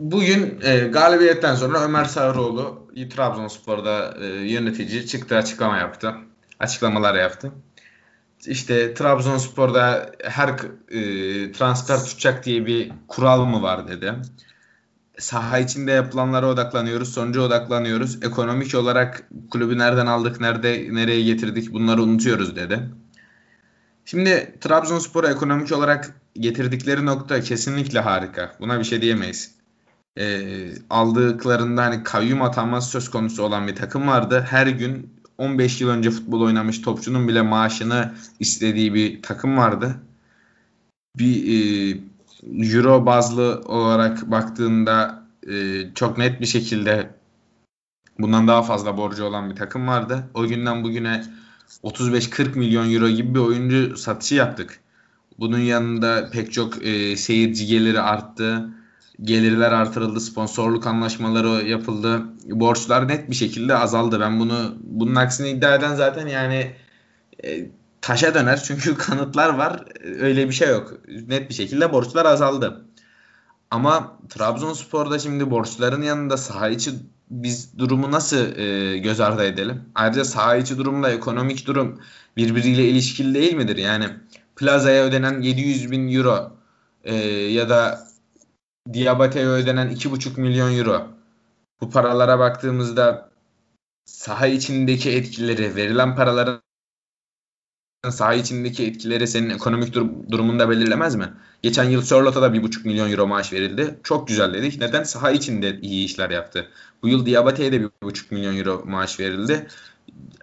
Bugün 0.00 0.60
e, 0.62 0.78
galibiyetten 0.78 1.54
sonra 1.54 1.84
Ömer 1.84 2.04
Sarıoğlu 2.04 2.90
Trabzonspor'da 3.10 4.14
e, 4.20 4.26
yönetici 4.26 5.06
çıktı 5.06 5.36
açıklama 5.36 5.76
yaptı. 5.76 6.14
Açıklamalar 6.60 7.14
yaptı. 7.14 7.52
İşte 8.46 8.94
Trabzonspor'da 8.94 10.12
her 10.24 10.48
e, 10.48 11.52
transfer 11.52 12.04
tutacak 12.04 12.44
diye 12.44 12.66
bir 12.66 12.92
kural 13.08 13.44
mı 13.44 13.62
var 13.62 13.88
dedi. 13.88 14.14
Saha 15.22 15.58
içinde 15.58 15.92
yapılanlara 15.92 16.48
odaklanıyoruz, 16.48 17.14
sonuca 17.14 17.40
odaklanıyoruz. 17.40 18.22
Ekonomik 18.22 18.74
olarak 18.74 19.28
kulübü 19.50 19.78
nereden 19.78 20.06
aldık, 20.06 20.40
nerede 20.40 20.88
nereye 20.90 21.22
getirdik 21.22 21.72
bunları 21.72 22.02
unutuyoruz 22.02 22.56
dedi. 22.56 22.80
Şimdi 24.04 24.58
Trabzonspor'a 24.60 25.30
ekonomik 25.30 25.72
olarak 25.72 26.14
getirdikleri 26.34 27.06
nokta 27.06 27.40
kesinlikle 27.40 28.00
harika. 28.00 28.56
Buna 28.60 28.78
bir 28.78 28.84
şey 28.84 29.02
diyemeyiz 29.02 29.62
e, 30.18 30.44
aldıklarında 30.90 31.84
hani 31.84 32.02
kayyum 32.02 32.42
atanması 32.42 32.90
söz 32.90 33.10
konusu 33.10 33.42
olan 33.42 33.66
bir 33.66 33.76
takım 33.76 34.08
vardı. 34.08 34.46
Her 34.48 34.66
gün 34.66 35.14
15 35.38 35.80
yıl 35.80 35.88
önce 35.88 36.10
futbol 36.10 36.40
oynamış 36.40 36.80
topçunun 36.80 37.28
bile 37.28 37.42
maaşını 37.42 38.14
istediği 38.40 38.94
bir 38.94 39.22
takım 39.22 39.56
vardı. 39.56 39.96
Bir 41.18 41.36
e, 41.36 41.98
euro 42.42 43.06
bazlı 43.06 43.62
olarak 43.66 44.30
baktığında 44.30 45.22
e, 45.48 45.84
çok 45.94 46.18
net 46.18 46.40
bir 46.40 46.46
şekilde 46.46 47.10
bundan 48.18 48.48
daha 48.48 48.62
fazla 48.62 48.96
borcu 48.96 49.24
olan 49.24 49.50
bir 49.50 49.56
takım 49.56 49.88
vardı. 49.88 50.30
O 50.34 50.46
günden 50.46 50.84
bugüne 50.84 51.24
35-40 51.84 52.58
milyon 52.58 52.92
euro 52.94 53.08
gibi 53.08 53.34
bir 53.34 53.40
oyuncu 53.40 53.96
satışı 53.96 54.34
yaptık. 54.34 54.80
Bunun 55.38 55.58
yanında 55.58 56.30
pek 56.30 56.52
çok 56.52 56.86
e, 56.86 57.16
seyirci 57.16 57.66
geliri 57.66 58.00
arttı 58.00 58.68
gelirler 59.22 59.72
artırıldı, 59.72 60.20
sponsorluk 60.20 60.86
anlaşmaları 60.86 61.68
yapıldı. 61.68 62.22
Borçlar 62.44 63.08
net 63.08 63.30
bir 63.30 63.34
şekilde 63.34 63.76
azaldı. 63.76 64.20
Ben 64.20 64.40
bunu 64.40 64.74
bunun 64.82 65.14
aksini 65.14 65.50
iddia 65.50 65.74
eden 65.74 65.94
zaten 65.94 66.26
yani 66.26 66.72
e, 67.44 67.70
taşa 68.02 68.34
döner 68.34 68.62
çünkü 68.62 68.96
kanıtlar 68.98 69.54
var. 69.54 69.84
Öyle 70.04 70.48
bir 70.48 70.54
şey 70.54 70.68
yok. 70.68 70.92
Net 71.26 71.48
bir 71.48 71.54
şekilde 71.54 71.92
borçlar 71.92 72.26
azaldı. 72.26 72.84
Ama 73.70 74.18
Trabzonspor'da 74.28 75.18
şimdi 75.18 75.50
borçların 75.50 76.02
yanında 76.02 76.36
saha 76.36 76.68
içi 76.68 76.90
biz 77.30 77.78
durumu 77.78 78.12
nasıl 78.12 78.56
e, 78.58 78.98
göz 78.98 79.20
ardı 79.20 79.44
edelim? 79.44 79.84
Ayrıca 79.94 80.24
saha 80.24 80.56
içi 80.56 80.78
durumla 80.78 81.10
ekonomik 81.10 81.66
durum 81.66 82.00
birbiriyle 82.36 82.88
ilişkili 82.88 83.34
değil 83.34 83.54
midir? 83.54 83.76
Yani 83.76 84.06
plazaya 84.56 85.04
ödenen 85.04 85.40
700 85.40 85.90
bin 85.90 86.14
euro 86.14 86.52
e, 87.04 87.14
ya 87.52 87.68
da 87.68 88.08
Diabate'ye 88.92 89.46
ödenen 89.46 89.88
2,5 89.88 90.40
milyon 90.40 90.78
euro. 90.78 91.08
Bu 91.80 91.90
paralara 91.90 92.38
baktığımızda 92.38 93.30
saha 94.04 94.46
içindeki 94.46 95.10
etkileri, 95.10 95.76
verilen 95.76 96.16
paraların 96.16 96.62
saha 98.10 98.34
içindeki 98.34 98.86
etkileri 98.86 99.28
senin 99.28 99.50
ekonomik 99.50 99.94
dur- 99.94 100.30
durumunda 100.30 100.70
belirlemez 100.70 101.14
mi? 101.14 101.32
Geçen 101.62 101.84
yıl 101.84 102.02
Sörlot'a 102.02 102.42
da 102.42 102.52
1,5 102.52 102.84
milyon 102.84 103.10
euro 103.10 103.26
maaş 103.26 103.52
verildi. 103.52 103.98
Çok 104.02 104.28
güzel 104.28 104.54
dedik. 104.54 104.80
Neden? 104.80 105.02
Saha 105.02 105.30
içinde 105.30 105.78
iyi 105.82 106.04
işler 106.04 106.30
yaptı. 106.30 106.68
Bu 107.02 107.08
yıl 107.08 107.26
Diabate'ye 107.26 107.72
de 107.72 107.76
1,5 107.76 108.34
milyon 108.34 108.56
euro 108.56 108.82
maaş 108.86 109.20
verildi. 109.20 109.66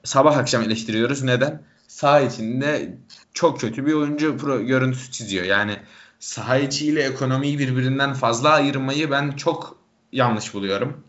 Sabah 0.03 0.37
akşam 0.37 0.61
eleştiriyoruz. 0.63 1.23
Neden? 1.23 1.61
Saha 1.87 2.21
içinde 2.21 2.97
çok 3.33 3.59
kötü 3.59 3.85
bir 3.85 3.93
oyuncu 3.93 4.27
pro- 4.27 4.65
görüntüsü 4.65 5.11
çiziyor. 5.11 5.45
Yani 5.45 5.77
saha 6.19 6.57
içiyle 6.57 7.01
ekonomiyi 7.03 7.59
birbirinden 7.59 8.13
fazla 8.13 8.49
ayırmayı 8.49 9.11
ben 9.11 9.31
çok 9.31 9.75
yanlış 10.11 10.53
buluyorum. 10.53 11.03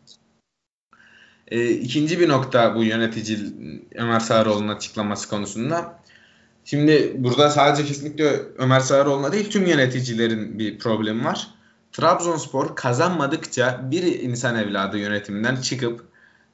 E, 1.48 1.70
ikinci 1.70 2.20
bir 2.20 2.28
nokta 2.28 2.74
bu 2.74 2.84
yönetici 2.84 3.38
Ömer 3.94 4.20
Sağaroğlu'nun 4.20 4.68
açıklaması 4.68 5.28
konusunda. 5.28 5.99
Şimdi 6.70 7.14
burada 7.18 7.50
sadece 7.50 7.85
kesinlikle 7.85 8.42
Ömer 8.59 8.80
Sağaroğlu'na 8.80 9.33
değil 9.33 9.50
tüm 9.50 9.66
yöneticilerin 9.66 10.59
bir 10.59 10.78
problemi 10.78 11.24
var. 11.24 11.46
Trabzonspor 11.92 12.76
kazanmadıkça 12.76 13.80
bir 13.90 14.20
insan 14.20 14.56
evladı 14.56 14.98
yönetiminden 14.98 15.56
çıkıp 15.56 16.04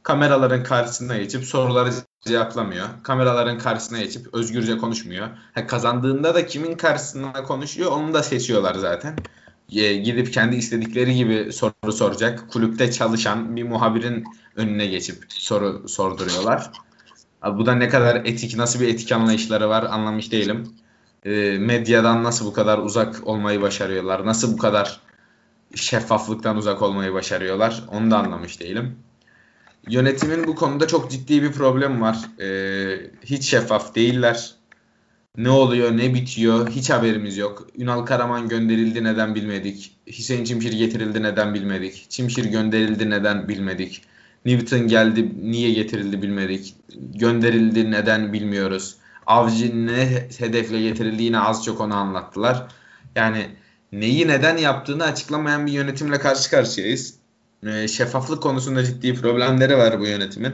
kameraların 0.02 0.62
karşısına 0.62 1.16
geçip 1.16 1.44
soruları 1.44 1.90
cevaplamıyor. 2.26 2.86
Kameraların 3.02 3.58
karşısına 3.58 3.98
geçip 3.98 4.34
özgürce 4.34 4.78
konuşmuyor. 4.78 5.28
Ha, 5.54 5.66
kazandığında 5.66 6.34
da 6.34 6.46
kimin 6.46 6.76
karşısına 6.76 7.32
konuşuyor 7.32 7.92
onu 7.92 8.14
da 8.14 8.22
seçiyorlar 8.22 8.74
zaten. 8.74 9.16
E, 9.72 9.94
gidip 9.94 10.32
kendi 10.32 10.56
istedikleri 10.56 11.14
gibi 11.14 11.52
soru 11.52 11.92
soracak. 11.92 12.50
Kulüpte 12.50 12.92
çalışan 12.92 13.56
bir 13.56 13.62
muhabirin 13.62 14.24
önüne 14.56 14.86
geçip 14.86 15.24
soru 15.28 15.88
sorduruyorlar. 15.88 16.70
Ha, 17.40 17.58
bu 17.58 17.66
da 17.66 17.74
ne 17.74 17.88
kadar 17.88 18.16
etik, 18.16 18.56
nasıl 18.56 18.80
bir 18.80 18.88
etik 18.88 19.12
anlayışları 19.12 19.68
var 19.68 19.82
anlamış 19.82 20.32
değilim. 20.32 20.68
E, 21.24 21.58
medyadan 21.58 22.24
nasıl 22.24 22.46
bu 22.46 22.52
kadar 22.52 22.78
uzak 22.78 23.26
olmayı 23.26 23.62
başarıyorlar? 23.62 24.26
Nasıl 24.26 24.52
bu 24.52 24.58
kadar 24.58 25.00
şeffaflıktan 25.74 26.56
uzak 26.56 26.82
olmayı 26.82 27.12
başarıyorlar? 27.12 27.84
Onu 27.92 28.10
da 28.10 28.18
anlamış 28.18 28.60
değilim. 28.60 28.96
Yönetimin 29.88 30.46
bu 30.46 30.54
konuda 30.54 30.86
çok 30.86 31.10
ciddi 31.10 31.42
bir 31.42 31.52
problem 31.52 32.00
var. 32.00 32.18
Ee, 32.40 33.10
hiç 33.24 33.44
şeffaf 33.44 33.94
değiller. 33.94 34.54
Ne 35.36 35.50
oluyor, 35.50 35.96
ne 35.96 36.14
bitiyor 36.14 36.70
hiç 36.70 36.90
haberimiz 36.90 37.36
yok. 37.36 37.66
Ünal 37.78 38.06
Karaman 38.06 38.48
gönderildi 38.48 39.04
neden 39.04 39.34
bilmedik. 39.34 39.96
Hüseyin 40.06 40.44
Çimşir 40.44 40.72
getirildi 40.72 41.22
neden 41.22 41.54
bilmedik. 41.54 42.06
Çimşir 42.08 42.44
gönderildi 42.44 43.10
neden 43.10 43.48
bilmedik. 43.48 44.02
Newton 44.46 44.88
geldi 44.88 45.32
niye 45.42 45.72
getirildi 45.72 46.22
bilmedik. 46.22 46.74
Gönderildi 47.14 47.90
neden 47.90 48.32
bilmiyoruz. 48.32 48.96
Avcı 49.26 49.86
ne 49.86 50.28
hedefle 50.38 50.82
getirildi 50.82 51.22
yine 51.22 51.40
az 51.40 51.64
çok 51.64 51.80
onu 51.80 51.94
anlattılar. 51.94 52.66
Yani 53.14 53.46
neyi 53.92 54.28
neden 54.28 54.56
yaptığını 54.56 55.04
açıklamayan 55.04 55.66
bir 55.66 55.72
yönetimle 55.72 56.18
karşı 56.18 56.50
karşıyayız. 56.50 57.14
Ee, 57.66 57.88
şeffaflık 57.88 58.42
konusunda 58.42 58.84
ciddi 58.84 59.14
problemleri 59.14 59.78
var 59.78 60.00
bu 60.00 60.06
yönetimin. 60.06 60.52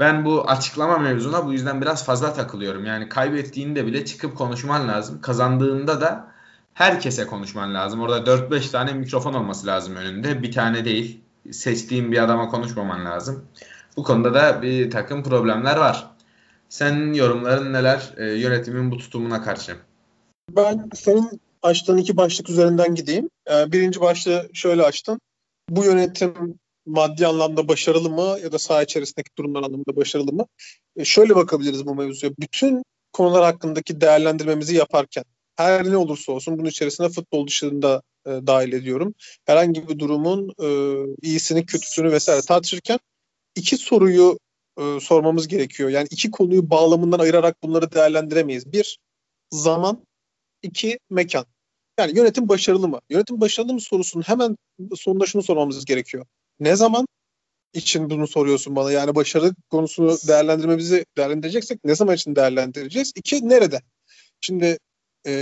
Ben 0.00 0.24
bu 0.24 0.50
açıklama 0.50 0.98
mevzuna 0.98 1.46
bu 1.46 1.52
yüzden 1.52 1.80
biraz 1.80 2.04
fazla 2.04 2.34
takılıyorum. 2.34 2.86
Yani 2.86 3.08
kaybettiğinde 3.08 3.86
bile 3.86 4.04
çıkıp 4.04 4.36
konuşman 4.36 4.88
lazım. 4.88 5.20
Kazandığında 5.20 6.00
da 6.00 6.28
herkese 6.74 7.26
konuşman 7.26 7.74
lazım. 7.74 8.00
Orada 8.00 8.30
4-5 8.30 8.70
tane 8.70 8.92
mikrofon 8.92 9.34
olması 9.34 9.66
lazım 9.66 9.96
önünde. 9.96 10.42
Bir 10.42 10.52
tane 10.52 10.84
değil. 10.84 11.23
Seçtiğin 11.52 12.12
bir 12.12 12.22
adama 12.22 12.48
konuşmaman 12.48 13.04
lazım. 13.04 13.44
Bu 13.96 14.02
konuda 14.02 14.34
da 14.34 14.62
bir 14.62 14.90
takım 14.90 15.22
problemler 15.22 15.76
var. 15.76 16.10
Senin 16.68 17.12
yorumların 17.12 17.72
neler 17.72 18.14
e, 18.16 18.24
yönetimin 18.24 18.90
bu 18.90 18.98
tutumuna 18.98 19.42
karşı? 19.42 19.76
Ben 20.50 20.88
senin 20.94 21.40
açtığın 21.62 21.98
iki 21.98 22.16
başlık 22.16 22.50
üzerinden 22.50 22.94
gideyim. 22.94 23.30
Ee, 23.50 23.72
birinci 23.72 24.00
başlığı 24.00 24.50
şöyle 24.52 24.82
açtın. 24.82 25.20
Bu 25.70 25.84
yönetim 25.84 26.58
maddi 26.86 27.26
anlamda 27.26 27.68
başarılı 27.68 28.10
mı 28.10 28.38
ya 28.42 28.52
da 28.52 28.58
saha 28.58 28.82
içerisindeki 28.82 29.30
durumlar 29.38 29.62
anlamında 29.62 29.96
başarılı 29.96 30.32
mı? 30.32 30.46
E, 30.96 31.04
şöyle 31.04 31.36
bakabiliriz 31.36 31.86
bu 31.86 31.94
mevzuya. 31.94 32.32
Bütün 32.38 32.82
konular 33.12 33.44
hakkındaki 33.44 34.00
değerlendirmemizi 34.00 34.76
yaparken 34.76 35.24
her 35.56 35.84
ne 35.84 35.96
olursa 35.96 36.32
olsun 36.32 36.58
bunun 36.58 36.68
içerisine 36.68 37.08
futbol 37.08 37.46
dışında 37.46 38.02
e, 38.26 38.30
dahil 38.30 38.72
ediyorum. 38.72 39.14
Herhangi 39.44 39.88
bir 39.88 39.98
durumun 39.98 40.54
e, 40.62 40.68
iyisini, 41.22 41.66
kötüsünü 41.66 42.12
vesaire 42.12 42.42
tartışırken 42.42 42.98
iki 43.56 43.76
soruyu 43.76 44.38
e, 44.78 45.00
sormamız 45.00 45.48
gerekiyor. 45.48 45.90
Yani 45.90 46.06
iki 46.10 46.30
konuyu 46.30 46.70
bağlamından 46.70 47.18
ayırarak 47.18 47.62
bunları 47.62 47.92
değerlendiremeyiz. 47.92 48.72
Bir, 48.72 48.98
zaman. 49.50 50.04
iki 50.62 50.98
mekan. 51.10 51.46
Yani 51.98 52.16
yönetim 52.18 52.48
başarılı 52.48 52.88
mı? 52.88 53.00
Yönetim 53.10 53.40
başarılı 53.40 53.74
mı 53.74 53.80
sorusunun 53.80 54.22
hemen 54.22 54.56
sonunda 54.96 55.26
şunu 55.26 55.42
sormamız 55.42 55.84
gerekiyor. 55.84 56.26
Ne 56.60 56.76
zaman 56.76 57.06
için 57.74 58.10
bunu 58.10 58.26
soruyorsun 58.26 58.76
bana? 58.76 58.92
Yani 58.92 59.14
başarı 59.14 59.54
konusunu 59.70 60.16
değerlendirmemizi 60.28 61.04
değerlendireceksek 61.16 61.84
ne 61.84 61.94
zaman 61.94 62.14
için 62.14 62.36
değerlendireceğiz? 62.36 63.12
İki, 63.16 63.48
nerede? 63.48 63.82
Şimdi 64.40 64.78
e, 65.26 65.32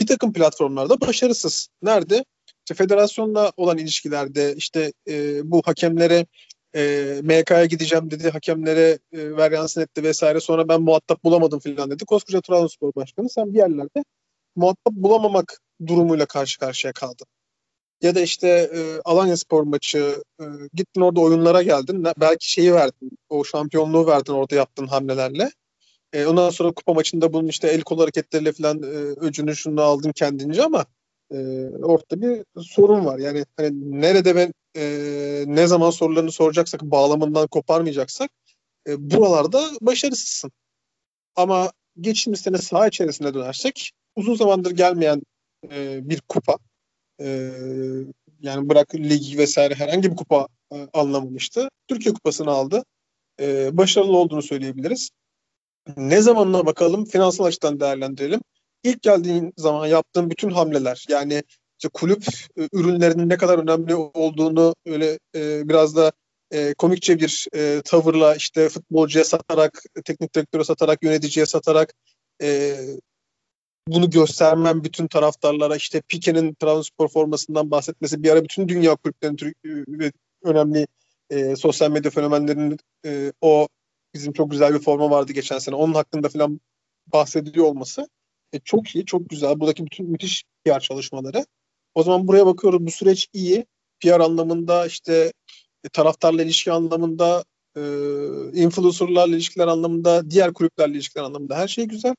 bir 0.00 0.06
takım 0.06 0.32
platformlarda 0.32 1.00
başarısız. 1.00 1.68
Nerede? 1.82 2.24
İşte 2.58 2.74
federasyonla 2.74 3.52
olan 3.56 3.78
ilişkilerde 3.78 4.54
işte 4.56 4.92
e, 5.08 5.40
bu 5.50 5.62
hakemlere 5.64 6.26
e, 6.74 7.20
MK'ya 7.22 7.64
gideceğim 7.64 8.10
dedi. 8.10 8.30
Hakemlere 8.30 8.98
e, 9.12 9.36
veryansın 9.36 9.80
etti 9.80 10.02
vesaire. 10.02 10.40
Sonra 10.40 10.68
ben 10.68 10.82
muhatap 10.82 11.24
bulamadım 11.24 11.60
falan 11.60 11.90
dedi. 11.90 12.04
Koskoca 12.04 12.40
Trabzonspor 12.40 12.94
Başkanı 12.96 13.28
sen 13.28 13.52
bir 13.54 13.58
yerlerde 13.58 14.04
muhatap 14.56 14.92
bulamamak 14.92 15.60
durumuyla 15.86 16.26
karşı 16.26 16.58
karşıya 16.58 16.92
kaldı. 16.92 17.24
Ya 18.02 18.14
da 18.14 18.20
işte 18.20 18.48
e, 18.48 19.00
Alanya 19.04 19.36
Spor 19.36 19.62
maçı 19.62 20.22
e, 20.40 20.44
gittin 20.74 21.00
orada 21.00 21.20
oyunlara 21.20 21.62
geldin. 21.62 22.04
Belki 22.20 22.52
şeyi 22.52 22.74
verdin. 22.74 23.10
O 23.28 23.44
şampiyonluğu 23.44 24.06
verdin 24.06 24.32
orada 24.32 24.54
yaptığın 24.54 24.86
hamlelerle. 24.86 25.50
E, 26.12 26.26
ondan 26.26 26.50
sonra 26.50 26.72
kupa 26.72 26.94
maçında 26.94 27.32
bunun 27.32 27.48
işte 27.48 27.68
el 27.68 27.80
kol 27.80 27.98
hareketleriyle 27.98 28.52
falan 28.52 28.82
e, 28.82 28.86
öcünü 29.20 29.56
şunu 29.56 29.82
aldın 29.82 30.12
kendince 30.12 30.62
ama 30.62 30.86
e, 31.32 31.36
ortada 31.82 32.20
bir 32.20 32.44
sorun 32.62 33.04
var. 33.04 33.18
Yani 33.18 33.44
hani 33.56 34.00
nerede 34.00 34.36
ben 34.36 34.52
e, 34.76 35.44
ne 35.46 35.66
zaman 35.66 35.90
sorularını 35.90 36.32
soracaksak 36.32 36.82
bağlamından 36.82 37.46
koparmayacaksak 37.46 38.30
e, 38.88 39.10
buralarda 39.10 39.62
başarısızsın. 39.80 40.52
Ama 41.36 41.72
geçtiğimiz 42.00 42.40
sene 42.40 42.58
saha 42.58 42.88
içerisinde 42.88 43.34
dönersek 43.34 43.92
uzun 44.16 44.34
zamandır 44.34 44.70
gelmeyen 44.70 45.22
e, 45.70 46.08
bir 46.08 46.20
kupa 46.20 46.56
e, 47.20 47.50
yani 48.40 48.68
bırak 48.68 48.94
ligi 48.94 49.38
vesaire 49.38 49.74
herhangi 49.74 50.10
bir 50.10 50.16
kupa 50.16 50.48
e, 50.72 50.88
anlamamıştı. 50.92 51.68
Türkiye 51.88 52.14
kupasını 52.14 52.50
aldı. 52.50 52.84
E, 53.40 53.76
başarılı 53.76 54.16
olduğunu 54.16 54.42
söyleyebiliriz. 54.42 55.10
Ne 55.96 56.22
zamanına 56.22 56.66
bakalım 56.66 57.04
finansal 57.04 57.44
açıdan 57.44 57.80
değerlendirelim. 57.80 58.40
İlk 58.84 59.02
geldiğin 59.02 59.52
zaman 59.56 59.86
yaptığın 59.86 60.30
bütün 60.30 60.50
hamleler 60.50 61.04
yani 61.08 61.42
işte 61.78 61.88
kulüp 61.92 62.24
e, 62.56 62.68
ürünlerinin 62.72 63.28
ne 63.28 63.36
kadar 63.36 63.58
önemli 63.58 63.94
olduğunu 63.94 64.74
öyle 64.86 65.18
e, 65.34 65.68
biraz 65.68 65.96
da 65.96 66.12
e, 66.50 66.74
komikçe 66.74 67.18
bir 67.18 67.46
e, 67.54 67.82
tavırla 67.84 68.34
işte 68.34 68.68
futbolcuya 68.68 69.24
satarak, 69.24 69.82
teknik 70.04 70.34
direktöre 70.34 70.64
satarak, 70.64 71.02
yöneticiye 71.02 71.46
satarak 71.46 71.94
e, 72.42 72.76
bunu 73.88 74.10
göstermem 74.10 74.84
bütün 74.84 75.06
taraftarlara 75.06 75.76
işte 75.76 76.02
Pique'nin 76.08 76.54
Trabzonspor 76.54 77.08
formasından 77.08 77.70
bahsetmesi 77.70 78.22
bir 78.22 78.30
ara 78.30 78.44
bütün 78.44 78.68
dünya 78.68 78.96
kulüplerinin 78.96 79.54
e, 80.04 80.12
önemli 80.44 80.86
e, 81.30 81.56
sosyal 81.56 81.90
medya 81.90 82.10
fenomenlerinin 82.10 82.78
e, 83.06 83.32
o 83.40 83.68
bizim 84.14 84.32
çok 84.32 84.50
güzel 84.50 84.74
bir 84.74 84.78
forma 84.78 85.10
vardı 85.10 85.32
geçen 85.32 85.58
sene 85.58 85.74
onun 85.74 85.94
hakkında 85.94 86.28
falan 86.28 86.60
bahsediliyor 87.06 87.66
olması 87.66 88.08
e, 88.52 88.58
çok 88.64 88.94
iyi, 88.94 89.04
çok 89.04 89.30
güzel. 89.30 89.60
Buradaki 89.60 89.86
bütün 89.86 90.10
müthiş 90.10 90.44
PR 90.64 90.80
çalışmaları. 90.80 91.46
O 91.94 92.02
zaman 92.02 92.28
buraya 92.28 92.46
bakıyoruz. 92.46 92.86
Bu 92.86 92.90
süreç 92.90 93.28
iyi. 93.32 93.66
PR 94.00 94.20
anlamında 94.20 94.86
işte 94.86 95.32
e, 95.84 95.88
taraftarla 95.88 96.42
ilişki 96.42 96.72
anlamında 96.72 97.44
e, 97.76 97.80
influencerlarla 98.52 99.34
ilişkiler 99.34 99.66
anlamında, 99.66 100.30
diğer 100.30 100.52
kulüplerle 100.52 100.94
ilişkiler 100.94 101.24
anlamında 101.24 101.56
her 101.56 101.68
şey 101.68 101.84
güzel. 101.84 102.14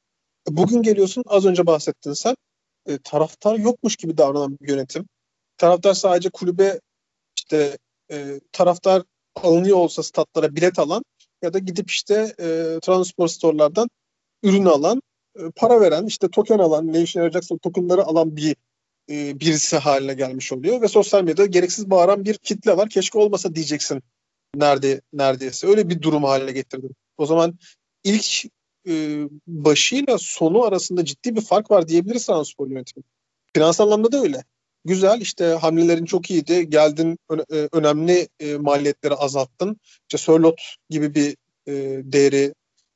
E, 0.49 0.57
bugün 0.57 0.81
geliyorsun 0.81 1.23
az 1.27 1.45
önce 1.45 1.65
bahsettin 1.65 2.13
sen. 2.13 2.35
E, 2.85 2.97
taraftar 2.97 3.55
yokmuş 3.55 3.95
gibi 3.95 4.17
davranan 4.17 4.57
bir 4.61 4.69
yönetim. 4.69 5.05
Taraftar 5.57 5.93
sadece 5.93 6.29
kulübe 6.29 6.79
işte 7.37 7.77
e, 8.11 8.39
taraftar 8.51 9.03
alınıyor 9.35 9.77
olsa 9.77 10.03
statlara 10.03 10.55
bilet 10.55 10.79
alan 10.79 11.03
ya 11.41 11.53
da 11.53 11.59
gidip 11.59 11.89
işte 11.89 12.35
e, 12.39 12.79
transport 12.81 13.31
storelardan 13.31 13.89
ürün 14.43 14.65
alan, 14.65 15.01
e, 15.39 15.41
para 15.55 15.81
veren, 15.81 16.05
işte 16.05 16.29
token 16.29 16.59
alan, 16.59 16.93
ne 16.93 17.01
işe 17.01 17.19
yarayacaksa 17.19 17.57
tokenları 17.57 18.03
alan 18.03 18.35
bir 18.35 18.55
e, 19.09 19.39
birisi 19.39 19.77
haline 19.77 20.13
gelmiş 20.13 20.53
oluyor 20.53 20.81
ve 20.81 20.87
sosyal 20.87 21.23
medyada 21.23 21.45
gereksiz 21.45 21.89
bağıran 21.89 22.25
bir 22.25 22.37
kitle 22.37 22.77
var. 22.77 22.89
Keşke 22.89 23.19
olmasa 23.19 23.55
diyeceksin 23.55 24.03
nerede 24.55 25.01
neredeyse. 25.13 25.67
Öyle 25.67 25.89
bir 25.89 26.01
durum 26.01 26.23
haline 26.23 26.51
getirdim. 26.51 26.95
O 27.17 27.25
zaman 27.25 27.59
ilk 28.03 28.45
e, 28.87 29.23
başıyla 29.47 30.17
sonu 30.17 30.63
arasında 30.63 31.05
ciddi 31.05 31.35
bir 31.35 31.41
fark 31.41 31.71
var 31.71 31.87
diyebiliriz 31.87 32.25
Transpor 32.25 32.67
yönetimi. 32.67 33.03
Finansal 33.53 33.85
anlamda 33.85 34.11
da 34.11 34.21
öyle. 34.21 34.43
Güzel 34.85 35.21
işte 35.21 35.45
hamlelerin 35.45 36.05
çok 36.05 36.31
iyiydi. 36.31 36.69
Geldin 36.69 37.17
ö- 37.29 37.67
önemli 37.71 38.27
e, 38.39 38.57
maliyetleri 38.57 39.15
azalttın. 39.15 39.77
İşte 40.01 40.17
Sörlot 40.17 40.61
gibi 40.89 41.15
bir 41.15 41.35
e, 41.67 41.73
değeri 42.03 42.53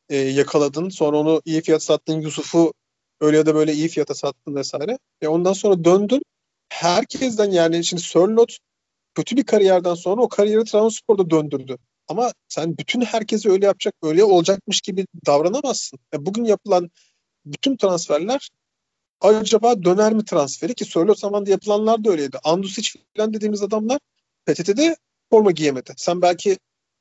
e, 0.09 0.15
yakaladın. 0.17 0.89
Sonra 0.89 1.17
onu 1.17 1.41
iyi 1.45 1.61
fiyat 1.61 1.83
sattın. 1.83 2.21
Yusuf'u 2.21 2.73
öyle 3.21 3.37
ya 3.37 3.45
da 3.45 3.55
böyle 3.55 3.73
iyi 3.73 3.87
fiyata 3.87 4.15
sattın 4.15 4.55
vesaire. 4.55 4.97
Ve 5.23 5.27
ondan 5.27 5.53
sonra 5.53 5.83
döndün. 5.83 6.21
Herkesten 6.69 7.51
yani 7.51 7.85
şimdi 7.85 8.03
Sörlot 8.03 8.57
kötü 9.15 9.37
bir 9.37 9.43
kariyerden 9.43 9.93
sonra 9.93 10.21
o 10.21 10.29
kariyeri 10.29 10.63
Trabzonspor'da 10.63 11.29
döndürdü. 11.29 11.77
Ama 12.07 12.31
sen 12.47 12.77
bütün 12.77 13.01
herkesi 13.01 13.49
öyle 13.51 13.65
yapacak, 13.65 13.93
öyle 14.03 14.23
olacakmış 14.23 14.81
gibi 14.81 15.05
davranamazsın. 15.25 15.99
Yani 16.13 16.25
bugün 16.25 16.45
yapılan 16.45 16.89
bütün 17.45 17.77
transferler 17.77 18.49
acaba 19.25 19.83
döner 19.83 20.13
mi 20.13 20.25
transferi 20.25 20.73
ki 20.73 20.85
Sörlot 20.85 21.19
zamanında 21.19 21.49
yapılanlar 21.49 22.03
da 22.03 22.11
öyleydi. 22.11 22.37
Andusic 22.43 22.99
falan 23.17 23.33
dediğimiz 23.33 23.61
adamlar 23.61 23.99
PTT'de 24.45 24.95
forma 25.29 25.51
giyemedi. 25.51 25.93
Sen 25.97 26.21
belki 26.21 26.57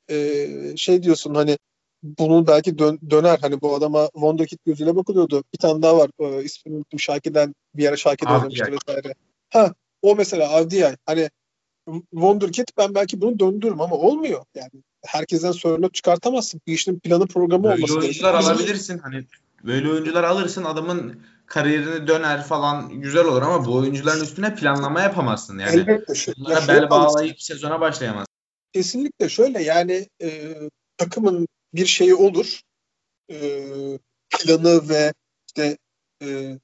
e, 0.09 0.47
şey 0.77 1.03
diyorsun 1.03 1.35
hani 1.35 1.57
bunu 2.03 2.47
belki 2.47 2.77
dön, 2.77 2.99
döner. 3.09 3.37
Hani 3.41 3.61
bu 3.61 3.75
adama 3.75 4.09
Wonderkid 4.13 4.57
gözüyle 4.65 4.95
bakılıyordu. 4.95 5.43
Bir 5.53 5.57
tane 5.57 5.81
daha 5.81 5.97
var. 5.97 6.09
E, 6.19 6.43
ismini 6.43 6.75
unuttum. 6.75 6.99
Şaki'den 6.99 7.55
bir 7.75 7.83
yere 7.83 7.97
Şaki'de 7.97 8.29
oynamıştı 8.29 8.71
vesaire. 8.71 9.13
Ha 9.49 9.73
o 10.01 10.15
mesela 10.15 10.49
Avdiay. 10.49 10.95
Hani 11.05 11.29
Wonderkid 12.11 12.67
ben 12.77 12.95
belki 12.95 13.21
bunu 13.21 13.39
döndürürüm 13.39 13.81
ama 13.81 13.95
olmuyor. 13.95 14.45
Yani 14.55 14.71
herkesten 15.05 15.51
sorunlu 15.51 15.89
çıkartamazsın. 15.91 16.61
Bu 16.67 16.71
işin 16.71 16.99
planı 16.99 17.27
programı 17.27 17.63
böyle 17.63 17.75
olması 17.75 17.93
gerekiyor. 17.93 18.03
oyuncular 18.03 18.33
alabilirsin. 18.33 18.97
Hani 18.97 19.25
böyle 19.63 19.89
oyuncular 19.89 20.23
alırsın 20.23 20.63
adamın 20.63 21.21
kariyerini 21.47 22.07
döner 22.07 22.43
falan 22.43 23.01
güzel 23.01 23.25
olur 23.25 23.41
ama 23.41 23.65
bu 23.65 23.75
oyuncuların 23.75 24.23
üstüne 24.23 24.55
planlama 24.55 25.01
yapamazsın 25.01 25.59
yani. 25.59 25.79
Elbette. 25.79 26.15
Şu, 26.15 26.33
Bunlara 26.37 26.67
bel 26.67 26.89
bağlayıp 26.89 27.41
sezona 27.41 27.81
başlayamazsın. 27.81 28.35
Kesinlikle 28.73 29.29
şöyle 29.29 29.63
yani 29.63 30.09
e, 30.21 30.55
takımın 30.97 31.47
bir 31.73 31.85
şeyi 31.85 32.15
olur. 32.15 32.61
E, 33.31 33.37
planı 34.29 34.89
ve 34.89 35.13
işte 35.47 35.77
e, 36.23 36.59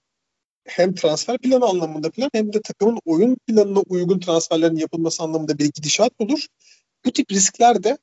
hem 0.65 0.95
transfer 0.95 1.37
planı 1.37 1.65
anlamında 1.65 2.11
plan 2.11 2.29
hem 2.33 2.53
de 2.53 2.61
takımın 2.61 2.99
oyun 3.05 3.37
planına 3.47 3.79
uygun 3.79 4.19
transferlerin 4.19 4.75
yapılması 4.75 5.23
anlamında 5.23 5.57
bir 5.57 5.71
gidişat 5.75 6.11
olur. 6.19 6.45
Bu 7.05 7.11
tip 7.11 7.31
riskler 7.31 7.83
de 7.83 7.97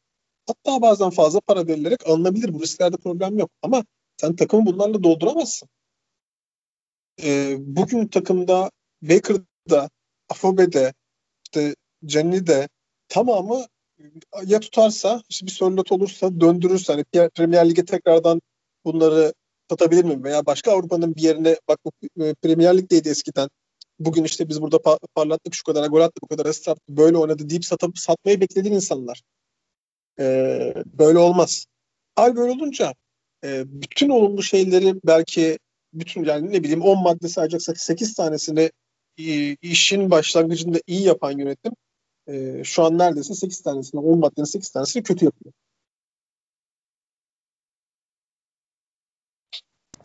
hatta 0.47 0.83
bazen 0.83 1.11
fazla 1.11 1.41
para 1.41 1.67
verilerek 1.67 2.07
alınabilir. 2.07 2.55
Bu 2.55 2.63
risklerde 2.63 2.97
problem 2.97 3.39
yok. 3.39 3.51
Ama 3.63 3.85
sen 4.17 4.37
takımı 4.37 4.67
bunlarla 4.67 5.03
dolduramazsın. 5.03 5.69
E, 7.23 7.57
bugün 7.59 8.07
takımda 8.07 8.71
Baker'da, 9.03 9.91
Afobe'de, 10.29 10.95
işte 11.45 11.75
Cenni'de 12.07 12.69
tamamı 13.09 13.67
ya 14.47 14.61
tutarsa 14.61 15.23
işte 15.29 15.47
bir 15.47 15.51
sorunlat 15.51 15.93
olursa 15.93 16.41
döndürürse 16.41 16.93
hani 16.93 17.31
Premier 17.35 17.71
Lig'e 17.71 17.85
tekrardan 17.85 18.41
bunları 18.85 19.35
satabilir 19.71 20.05
miyim? 20.05 20.25
Veya 20.25 20.47
başka 20.47 20.73
Avrupa'nın 20.73 21.15
bir 21.15 21.23
yerine 21.23 21.57
bak 21.69 21.79
bu 21.85 21.93
e, 22.25 22.35
Premier 22.35 22.79
Lig'deydi 22.79 23.09
eskiden. 23.09 23.49
Bugün 23.99 24.25
işte 24.25 24.49
biz 24.49 24.63
burada 24.63 24.77
pa- 24.77 24.99
parlattık 25.15 25.55
şu 25.55 25.65
kadar 25.65 25.89
gol 25.89 26.01
attı 26.01 26.21
bu 26.23 26.27
kadar 26.27 26.47
asist 26.47 26.69
böyle 26.89 27.17
oynadı 27.17 27.51
deyip 27.51 27.65
satıp 27.65 27.99
satmayı 27.99 28.41
beklediğin 28.41 28.75
insanlar. 28.75 29.23
Ee, 30.19 30.75
böyle 30.87 31.19
olmaz. 31.19 31.67
Hal 32.17 32.37
böyle 32.37 32.53
olunca 32.53 32.95
e, 33.45 33.63
bütün 33.67 34.09
olumlu 34.09 34.43
şeyleri 34.43 34.95
belki 35.05 35.59
bütün 35.93 36.25
yani 36.25 36.53
ne 36.53 36.63
bileyim 36.63 36.83
10 36.83 37.03
madde 37.03 37.29
sayacaksak 37.29 37.81
8 37.81 38.15
tanesini 38.15 38.71
e, 39.19 39.55
işin 39.55 40.11
başlangıcında 40.11 40.79
iyi 40.87 41.03
yapan 41.03 41.39
yönetim 41.39 41.73
e, 42.27 42.65
şu 42.65 42.85
an 42.85 42.99
neredeyse 42.99 43.35
8 43.35 43.61
tanesini 43.63 44.01
10 44.01 44.19
maddenin 44.19 44.45
8 44.45 44.71
tanesini 44.71 45.03
kötü 45.03 45.25
yapıyor. 45.25 45.53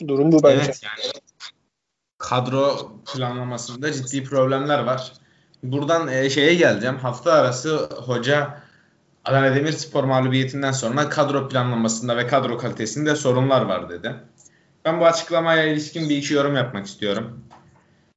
Durum 0.08 0.32
bu 0.32 0.43
bence. 0.43 0.63
Evet 0.65 0.82
yani 0.84 1.12
kadro 2.17 2.91
planlamasında 3.13 3.93
ciddi 3.93 4.24
problemler 4.24 4.80
var. 4.80 5.13
Buradan 5.63 6.08
e, 6.08 6.30
şeye 6.30 6.56
geleceğim. 6.56 6.98
Hafta 6.98 7.34
arası 7.34 7.89
hoca 8.06 8.63
Adana 9.26 9.56
Demirspor 9.56 10.04
mağlubiyetinden 10.04 10.72
sonra 10.72 11.10
kadro 11.10 11.50
planlamasında 11.50 12.17
ve 12.17 12.28
kadro 12.28 12.58
kalitesinde 12.58 13.15
sorunlar 13.15 13.62
var 13.62 13.89
dedi. 13.89 14.15
Ben 14.86 15.00
bu 15.00 15.06
açıklamaya 15.06 15.63
ilişkin 15.63 16.10
bir 16.10 16.17
iki 16.17 16.34
yorum 16.34 16.56
yapmak 16.56 16.86
istiyorum. 16.86 17.43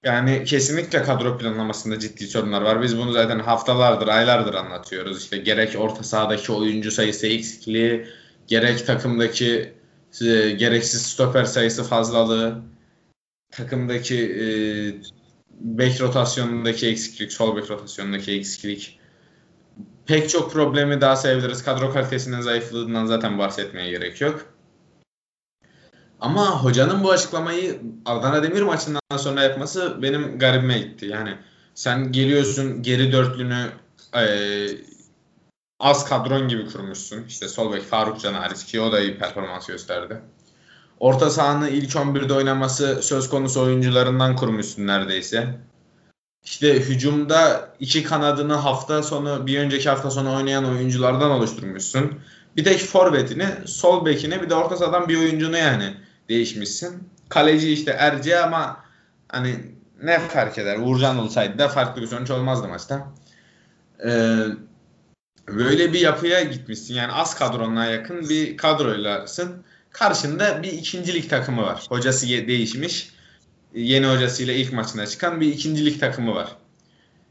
Yani 0.04 0.44
kesinlikle 0.44 1.02
kadro 1.02 1.38
planlamasında 1.38 1.98
ciddi 1.98 2.26
sorunlar 2.26 2.62
var. 2.62 2.82
Biz 2.82 2.98
bunu 2.98 3.12
zaten 3.12 3.38
haftalardır, 3.38 4.08
aylardır 4.08 4.54
anlatıyoruz. 4.54 5.22
İşte 5.22 5.36
gerek 5.36 5.76
orta 5.78 6.02
sahadaki 6.02 6.52
oyuncu 6.52 6.90
sayısı 6.90 7.26
eksikliği, 7.26 8.06
gerek 8.46 8.86
takımdaki 8.86 9.72
e, 10.20 10.50
gereksiz 10.50 11.02
stoper 11.02 11.44
sayısı 11.44 11.84
fazlalığı, 11.84 12.62
takımdaki 13.50 14.16
e, 14.16 14.46
bek 15.60 16.00
rotasyonundaki 16.00 16.86
eksiklik, 16.88 17.32
sol 17.32 17.56
bek 17.56 17.70
rotasyonundaki 17.70 18.32
eksiklik. 18.32 18.98
Pek 20.06 20.30
çok 20.30 20.52
problemi 20.52 21.00
daha 21.00 21.16
sayabiliriz. 21.16 21.64
Kadro 21.64 21.92
kalitesinin 21.92 22.40
zayıflığından 22.40 23.06
zaten 23.06 23.38
bahsetmeye 23.38 23.90
gerek 23.90 24.20
yok. 24.20 24.55
Ama 26.20 26.64
hocanın 26.64 27.04
bu 27.04 27.10
açıklamayı 27.10 27.80
Adana 28.04 28.42
Demir 28.42 28.62
maçından 28.62 29.00
sonra 29.16 29.42
yapması 29.42 30.02
benim 30.02 30.38
garibime 30.38 30.78
gitti. 30.78 31.06
Yani 31.06 31.38
sen 31.74 32.12
geliyorsun 32.12 32.82
geri 32.82 33.12
dörtlünü 33.12 33.66
e, 34.14 34.24
az 35.80 36.08
kadron 36.08 36.48
gibi 36.48 36.66
kurmuşsun. 36.66 37.24
İşte 37.28 37.48
sol 37.48 37.72
bek 37.72 37.82
Faruk 37.82 38.20
Can 38.20 38.34
hariç 38.34 38.64
ki 38.64 38.80
o 38.80 38.92
da 38.92 39.00
iyi 39.00 39.18
performans 39.18 39.66
gösterdi. 39.66 40.20
Orta 41.00 41.30
sahanın 41.30 41.66
ilk 41.66 41.90
11'de 41.90 42.32
oynaması 42.32 43.02
söz 43.02 43.28
konusu 43.28 43.62
oyuncularından 43.62 44.36
kurmuşsun 44.36 44.86
neredeyse. 44.86 45.58
İşte 46.44 46.74
hücumda 46.74 47.70
iki 47.80 48.02
kanadını 48.02 48.54
hafta 48.54 49.02
sonu 49.02 49.46
bir 49.46 49.58
önceki 49.58 49.88
hafta 49.88 50.10
sonu 50.10 50.36
oynayan 50.36 50.64
oyunculardan 50.64 51.30
oluşturmuşsun. 51.30 52.20
Bir 52.56 52.64
tek 52.64 52.80
forvetini, 52.80 53.46
sol 53.66 54.06
bekini 54.06 54.42
bir 54.42 54.50
de 54.50 54.54
orta 54.54 54.76
sahadan 54.76 55.08
bir 55.08 55.18
oyuncunu 55.18 55.56
yani 55.56 55.94
değişmişsin. 56.28 57.08
Kaleci 57.28 57.72
işte 57.72 57.90
Erce 57.90 58.40
ama 58.40 58.84
hani 59.28 59.56
ne 60.02 60.18
fark 60.18 60.58
eder? 60.58 60.78
Uğurcan 60.78 61.18
olsaydı 61.18 61.58
da 61.58 61.68
farklı 61.68 62.02
bir 62.02 62.06
sonuç 62.06 62.30
olmazdı 62.30 62.68
maçta. 62.68 63.12
Ee, 64.04 64.36
böyle 65.48 65.92
bir 65.92 66.00
yapıya 66.00 66.42
gitmişsin. 66.42 66.94
Yani 66.94 67.12
az 67.12 67.38
kadronuna 67.38 67.86
yakın 67.86 68.28
bir 68.28 68.56
kadroylasın. 68.56 69.64
Karşında 69.90 70.62
bir 70.62 70.72
ikincilik 70.72 71.30
takımı 71.30 71.62
var. 71.62 71.86
Hocası 71.88 72.28
değişmiş. 72.28 73.10
Yeni 73.74 74.06
hocasıyla 74.06 74.54
ilk 74.54 74.72
maçına 74.72 75.06
çıkan 75.06 75.40
bir 75.40 75.46
ikincilik 75.46 76.00
takımı 76.00 76.34
var. 76.34 76.56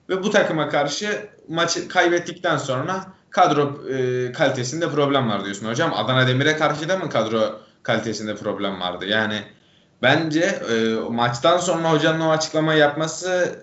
Ve 0.10 0.24
bu 0.24 0.30
takıma 0.30 0.70
karşı 0.70 1.30
maçı 1.48 1.88
kaybettikten 1.88 2.58
sonra 2.58 3.14
kadro 3.30 3.88
e, 3.90 4.32
kalitesinde 4.32 4.90
problem 4.90 5.30
var 5.30 5.46
diyorsun 5.46 5.68
hocam. 5.68 5.94
Adana 5.94 6.28
Demir'e 6.28 6.58
karşı 6.58 6.90
da 6.90 6.98
mı 6.98 7.10
kadro 7.10 7.60
kalitesinde 7.86 8.36
problem 8.36 8.82
vardı? 8.82 9.06
Yani 9.06 9.42
bence 10.02 10.42
e, 10.42 10.94
maçtan 11.10 11.58
sonra 11.58 11.92
hocanın 11.92 12.20
o 12.20 12.30
açıklamayı 12.30 12.80
yapması 12.80 13.60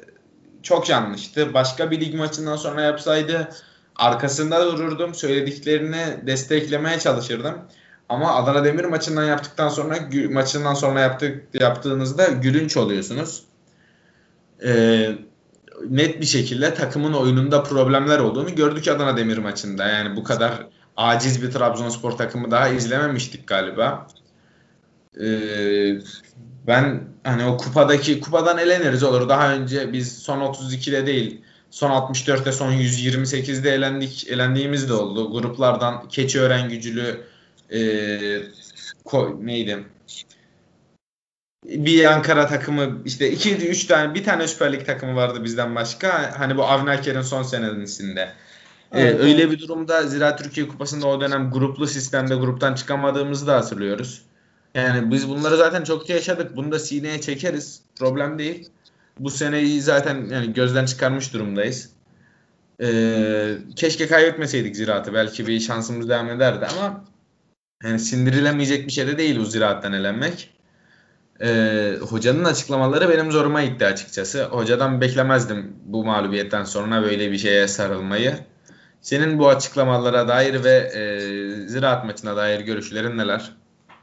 çok 0.62 0.88
yanlıştı. 0.88 1.54
Başka 1.54 1.90
bir 1.90 2.00
lig 2.00 2.14
maçından 2.14 2.56
sonra 2.56 2.82
yapsaydı 2.82 3.48
arkasında 3.96 4.66
dururdum. 4.72 5.14
Söylediklerini 5.14 6.26
desteklemeye 6.26 6.98
çalışırdım. 6.98 7.54
Ama 8.08 8.34
Adana 8.34 8.64
Demir 8.64 8.84
maçından 8.84 9.24
yaptıktan 9.24 9.68
sonra 9.68 9.98
maçından 10.30 10.74
sonra 10.74 11.00
yaptık 11.00 11.44
yaptığınızda 11.54 12.26
gülünç 12.26 12.76
oluyorsunuz. 12.76 13.42
Ee, 14.64 15.12
net 15.88 16.20
bir 16.20 16.26
şekilde 16.26 16.74
takımın 16.74 17.12
oyununda 17.12 17.62
problemler 17.62 18.18
olduğunu 18.18 18.54
gördük 18.54 18.88
Adana 18.88 19.16
Demir 19.16 19.38
maçında. 19.38 19.88
Yani 19.88 20.16
bu 20.16 20.24
kadar 20.24 20.66
aciz 20.96 21.42
bir 21.42 21.50
Trabzonspor 21.50 22.12
takımı 22.12 22.50
daha 22.50 22.68
izlememiştik 22.68 23.46
galiba. 23.46 24.08
Ee, 25.20 25.98
ben 26.66 27.00
hani 27.24 27.44
o 27.44 27.56
kupadaki 27.56 28.20
kupadan 28.20 28.58
eleniriz 28.58 29.02
olur. 29.02 29.28
Daha 29.28 29.52
önce 29.52 29.92
biz 29.92 30.18
son 30.18 30.40
32'de 30.40 31.06
değil 31.06 31.42
son 31.72 31.90
64'te 31.90 32.52
son 32.52 32.72
128'de 32.72 33.70
elendik 33.70 34.28
elendiğimiz 34.28 34.88
de 34.88 34.92
oldu. 34.92 35.32
Gruplardan 35.32 36.08
Keçiören 36.08 36.68
gücülü 36.68 37.20
e, 37.72 37.80
ko, 39.04 39.40
neydi? 39.42 39.84
Bir 41.66 42.04
Ankara 42.04 42.46
takımı 42.46 43.02
işte 43.04 43.30
iki 43.30 43.56
üç 43.56 43.84
tane 43.84 44.14
bir 44.14 44.24
tane 44.24 44.48
Süper 44.48 44.72
Lig 44.72 44.86
takımı 44.86 45.16
vardı 45.16 45.44
bizden 45.44 45.74
başka. 45.74 46.38
Hani 46.38 46.56
bu 46.56 46.64
Avni 46.64 47.24
son 47.24 47.42
senesinde. 47.42 48.32
Ee, 48.92 49.00
evet, 49.00 49.20
öyle 49.20 49.50
bir 49.50 49.58
durumda 49.58 50.02
Zira 50.02 50.36
Türkiye 50.36 50.68
Kupası'nda 50.68 51.06
o 51.06 51.20
dönem 51.20 51.50
gruplu 51.50 51.86
sistemde 51.86 52.34
gruptan 52.34 52.74
çıkamadığımızı 52.74 53.46
da 53.46 53.56
hatırlıyoruz. 53.56 54.22
Yani 54.74 55.10
biz 55.10 55.28
bunları 55.28 55.56
zaten 55.56 55.84
çok 55.84 56.08
yaşadık. 56.08 56.56
Bunu 56.56 56.72
da 56.72 56.78
sineye 56.78 57.20
çekeriz. 57.20 57.80
Problem 57.98 58.38
değil. 58.38 58.68
Bu 59.18 59.30
seneyi 59.30 59.82
zaten 59.82 60.26
yani 60.30 60.52
gözden 60.52 60.86
çıkarmış 60.86 61.32
durumdayız. 61.32 61.90
Ee, 62.82 63.54
keşke 63.76 64.06
kaybetmeseydik 64.06 64.76
Ziraat'ı. 64.76 65.14
Belki 65.14 65.46
bir 65.46 65.60
şansımız 65.60 66.08
devam 66.08 66.30
ederdi 66.30 66.66
ama 66.66 67.04
yani 67.84 67.98
sindirilemeyecek 67.98 68.86
bir 68.86 68.92
şey 68.92 69.06
de 69.06 69.18
değil 69.18 69.38
bu 69.38 69.44
Ziraat'tan 69.44 69.92
elenmek. 69.92 70.50
Ee, 71.40 71.96
hocanın 72.00 72.44
açıklamaları 72.44 73.08
benim 73.08 73.32
zoruma 73.32 73.64
gitti 73.64 73.86
açıkçası. 73.86 74.44
Hocadan 74.44 75.00
beklemezdim 75.00 75.76
bu 75.84 76.04
mağlubiyetten 76.04 76.64
sonra 76.64 77.02
böyle 77.02 77.32
bir 77.32 77.38
şeye 77.38 77.68
sarılmayı. 77.68 78.51
Senin 79.02 79.38
bu 79.38 79.48
açıklamalara 79.48 80.28
dair 80.28 80.64
ve 80.64 80.70
e, 80.70 81.68
Ziraat 81.68 82.04
maçına 82.04 82.36
dair 82.36 82.60
görüşlerin 82.60 83.18
neler? 83.18 83.52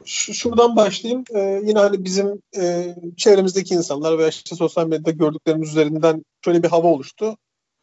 şuradan 0.04 0.76
başlayayım. 0.76 1.24
Ee, 1.34 1.60
yine 1.64 1.78
hani 1.78 2.04
bizim 2.04 2.42
e, 2.56 2.94
çevremizdeki 3.16 3.74
insanlar 3.74 4.18
veya 4.18 4.28
işte 4.28 4.56
sosyal 4.56 4.86
medyada 4.86 5.10
gördüklerimiz 5.10 5.68
üzerinden 5.68 6.24
şöyle 6.44 6.62
bir 6.62 6.68
hava 6.68 6.88
oluştu. 6.88 7.36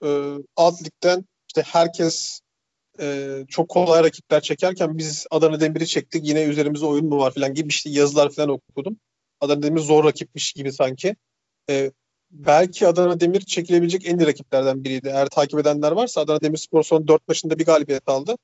Ee, 0.04 0.34
alt 0.56 0.82
ligden 0.82 1.26
işte 1.48 1.62
herkes 1.62 2.40
e, 3.00 3.38
çok 3.50 3.70
kolay 3.70 4.04
rakipler 4.04 4.42
çekerken 4.42 4.98
biz 4.98 5.26
Adana 5.32 5.60
Demir'i 5.60 5.88
çektik. 5.88 6.28
Yine 6.28 6.44
üzerimizde 6.44 6.86
oyun 6.86 7.06
mu 7.06 7.18
var 7.18 7.34
falan 7.34 7.54
gibi 7.54 7.68
işte 7.68 7.90
yazılar 7.90 8.30
falan 8.30 8.50
okudum. 8.50 8.98
Adana 9.42 9.64
Demir 9.64 9.82
zor 9.82 10.04
rakipmiş 10.04 10.54
gibi 10.54 10.74
sanki. 10.74 11.16
Ee, 11.70 11.92
belki 12.32 12.88
Adana 12.88 13.20
Demir 13.20 13.42
çekilebilecek 13.42 14.06
en 14.06 14.20
iyi 14.20 14.28
rakiplerden 14.28 14.84
biriydi. 14.84 15.08
Eğer 15.08 15.28
takip 15.28 15.60
edenler 15.60 15.92
varsa 15.92 16.22
Adana 16.22 16.42
Demirspor 16.42 16.84
son 16.84 17.08
4 17.08 17.28
maçında 17.28 17.60
bir 17.60 17.66
galibiyet 17.66 18.10
aldı. 18.10 18.38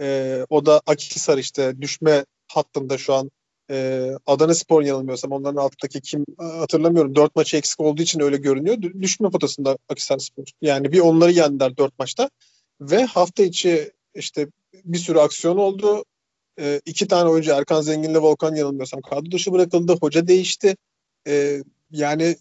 Ee, 0.00 0.46
o 0.50 0.66
da 0.66 0.82
Akisar 0.86 1.38
işte 1.38 1.80
düşme 1.80 2.24
hattında 2.48 2.98
şu 2.98 3.14
an 3.14 3.30
e, 3.70 4.10
Adana 4.26 4.54
Spor 4.54 4.82
yanılmıyorsam 4.82 5.32
onların 5.32 5.60
altındaki 5.60 6.00
kim 6.00 6.24
hatırlamıyorum. 6.38 7.14
Dört 7.14 7.36
maçı 7.36 7.56
eksik 7.56 7.80
olduğu 7.80 8.02
için 8.02 8.20
öyle 8.20 8.36
görünüyor. 8.36 8.82
Düşme 8.82 9.30
potasında 9.30 9.78
Akisar 9.88 10.18
Spor. 10.18 10.44
Yani 10.62 10.92
bir 10.92 11.00
onları 11.00 11.32
yendiler 11.32 11.76
dört 11.76 11.98
maçta. 11.98 12.30
Ve 12.80 13.04
hafta 13.04 13.42
içi 13.42 13.92
işte 14.14 14.48
bir 14.84 14.98
sürü 14.98 15.18
aksiyon 15.18 15.56
oldu. 15.56 16.04
E, 16.60 16.80
iki 16.86 17.08
tane 17.08 17.30
oyuncu 17.30 17.52
Erkan 17.52 17.80
Zengin'le 17.80 18.22
Volkan 18.22 18.54
yanılmıyorsam 18.54 19.00
kadro 19.00 19.30
dışı 19.30 19.52
bırakıldı. 19.52 19.96
Hoca 20.00 20.26
değişti. 20.26 20.76
E, 21.26 21.62
yani 21.90 22.36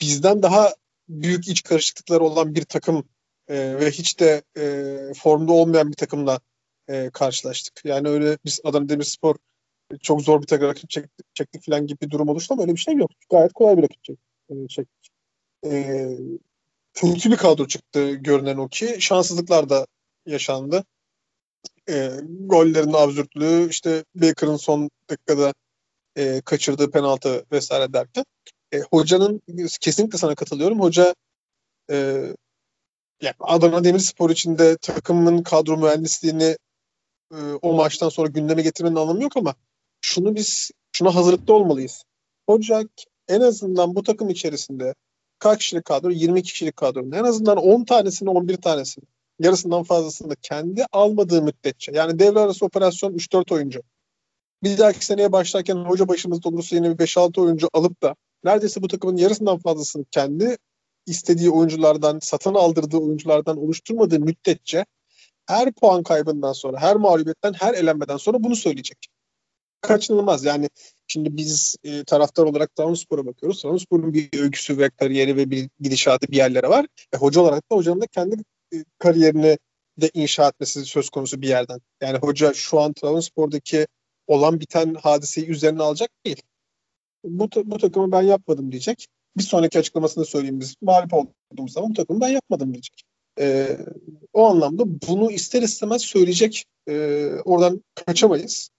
bizden 0.00 0.42
daha 0.42 0.74
büyük 1.08 1.48
iç 1.48 1.62
karışıklıkları 1.62 2.24
olan 2.24 2.54
bir 2.54 2.64
takım 2.64 3.08
e, 3.48 3.80
ve 3.80 3.90
hiç 3.90 4.20
de 4.20 4.42
e, 4.56 5.14
formda 5.14 5.52
olmayan 5.52 5.90
bir 5.90 5.96
takımla 5.96 6.40
e, 6.88 7.10
karşılaştık. 7.10 7.84
Yani 7.84 8.08
öyle 8.08 8.38
biz 8.44 8.60
Adana 8.64 8.88
Demirspor 8.88 9.36
çok 10.02 10.22
zor 10.22 10.42
bir 10.42 10.46
takım 10.46 10.68
rakip 10.68 10.90
çektik, 10.90 11.26
çektik 11.34 11.66
falan 11.66 11.86
gibi 11.86 12.00
bir 12.00 12.10
durum 12.10 12.28
oluştu 12.28 12.54
ama 12.54 12.62
öyle 12.62 12.72
bir 12.72 12.80
şey 12.80 12.94
yok. 12.94 13.10
Gayet 13.30 13.52
kolay 13.52 13.76
bir 13.76 13.82
rakip 13.82 14.04
çektik. 14.68 15.10
E, 15.66 16.08
kötü 16.94 17.30
bir 17.30 17.36
kadro 17.36 17.66
çıktı 17.66 18.10
görünen 18.10 18.56
o 18.56 18.68
ki. 18.68 18.96
Şanssızlıklar 19.00 19.68
da 19.68 19.86
yaşandı. 20.26 20.84
E, 21.88 22.10
gollerin 22.40 22.92
absürtlüğü, 22.92 23.68
işte 23.70 24.04
Baker'ın 24.14 24.56
son 24.56 24.90
dakikada 25.10 25.54
e, 26.16 26.40
kaçırdığı 26.40 26.90
penaltı 26.90 27.44
vesaire 27.52 27.92
derken. 27.92 28.24
E, 28.72 28.80
hocanın 28.80 29.42
kesinlikle 29.80 30.18
sana 30.18 30.34
katılıyorum. 30.34 30.80
Hoca 30.80 31.14
e, 31.90 31.96
yani 33.22 33.34
Adana 33.40 33.84
Demirspor 33.84 34.30
için 34.30 34.58
de 34.58 34.76
takımın 34.76 35.42
kadro 35.42 35.76
mühendisliğini 35.76 36.56
e, 37.32 37.36
o 37.62 37.72
maçtan 37.72 38.08
sonra 38.08 38.28
gündeme 38.28 38.62
getirmenin 38.62 38.96
anlamı 38.96 39.22
yok 39.22 39.36
ama 39.36 39.54
şunu 40.00 40.34
biz 40.34 40.70
şuna 40.92 41.14
hazırlıklı 41.14 41.54
olmalıyız. 41.54 42.04
Hoca 42.46 42.82
en 43.28 43.40
azından 43.40 43.94
bu 43.94 44.02
takım 44.02 44.30
içerisinde 44.30 44.94
kaç 45.38 45.58
kişilik 45.58 45.84
kadro? 45.84 46.10
20 46.10 46.42
kişilik 46.42 46.76
kadro. 46.76 47.00
En 47.00 47.24
azından 47.24 47.56
10 47.56 47.84
tanesini 47.84 48.30
11 48.30 48.56
tanesini 48.56 49.04
yarısından 49.38 49.82
fazlasını 49.82 50.36
kendi 50.36 50.84
almadığı 50.92 51.42
müddetçe 51.42 51.92
yani 51.94 52.18
devre 52.18 52.40
arası 52.40 52.64
operasyon 52.64 53.14
3-4 53.14 53.54
oyuncu 53.54 53.82
bir 54.62 54.78
dahaki 54.78 55.04
seneye 55.06 55.32
başlarken 55.32 55.76
hoca 55.76 56.08
başımızda 56.08 56.48
olursa 56.48 56.76
yine 56.76 56.98
bir 56.98 57.06
5-6 57.06 57.40
oyuncu 57.40 57.68
alıp 57.72 58.02
da 58.02 58.16
neredeyse 58.44 58.82
bu 58.82 58.88
takımın 58.88 59.16
yarısından 59.16 59.58
fazlasını 59.58 60.04
kendi 60.10 60.56
istediği 61.06 61.50
oyunculardan, 61.50 62.18
satın 62.22 62.54
aldırdığı 62.54 62.96
oyunculardan 62.96 63.58
oluşturmadığı 63.58 64.20
müddetçe 64.20 64.84
her 65.46 65.72
puan 65.72 66.02
kaybından 66.02 66.52
sonra, 66.52 66.80
her 66.80 66.96
mağlubiyetten, 66.96 67.52
her 67.52 67.74
elenmeden 67.74 68.16
sonra 68.16 68.44
bunu 68.44 68.56
söyleyecek. 68.56 68.98
Kaçınılmaz. 69.80 70.44
Yani 70.44 70.68
şimdi 71.06 71.36
biz 71.36 71.76
e, 71.84 72.04
taraftar 72.04 72.44
olarak 72.44 72.76
Trabzonspor'a 72.76 73.26
bakıyoruz. 73.26 73.62
Trabzonspor'un 73.62 74.14
bir 74.14 74.40
öyküsü 74.40 74.78
ve 74.78 74.90
kariyeri 74.90 75.36
ve 75.36 75.50
bir 75.50 75.68
gidişatı 75.80 76.28
bir 76.28 76.36
yerlere 76.36 76.68
var. 76.68 76.86
E, 77.12 77.16
hoca 77.16 77.40
olarak 77.40 77.70
da 77.72 77.76
hocanın 77.76 78.00
da 78.00 78.06
kendi 78.06 78.36
e, 78.74 78.76
kariyerini 78.98 79.58
de 80.00 80.10
inşa 80.14 80.48
etmesi 80.48 80.84
söz 80.84 81.10
konusu 81.10 81.42
bir 81.42 81.48
yerden. 81.48 81.80
Yani 82.00 82.18
hoca 82.18 82.54
şu 82.54 82.80
an 82.80 82.92
Trabzonspor'daki 82.92 83.86
olan 84.26 84.60
biten 84.60 84.94
hadiseyi 84.94 85.46
üzerine 85.46 85.82
alacak 85.82 86.10
değil. 86.26 86.42
Bu, 87.24 87.48
bu 87.64 87.78
takımı 87.78 88.12
ben 88.12 88.22
yapmadım 88.22 88.72
diyecek. 88.72 89.06
Bir 89.36 89.42
sonraki 89.42 89.78
açıklamasını 89.78 90.24
söyleyeyim 90.24 90.60
biz. 90.60 90.74
Mağlup 90.82 91.12
olduğumuz 91.14 91.72
zaman 91.72 91.90
bu 91.90 91.94
takımı 91.94 92.20
ben 92.20 92.28
yapmadım 92.28 92.72
diyecek. 92.72 93.02
Ee, 93.38 93.78
o 94.32 94.46
anlamda 94.46 94.84
bunu 95.08 95.30
ister 95.30 95.62
istemez 95.62 96.02
söyleyecek. 96.02 96.64
Ee, 96.88 97.26
oradan 97.44 97.84
kaçamayız. 97.94 98.70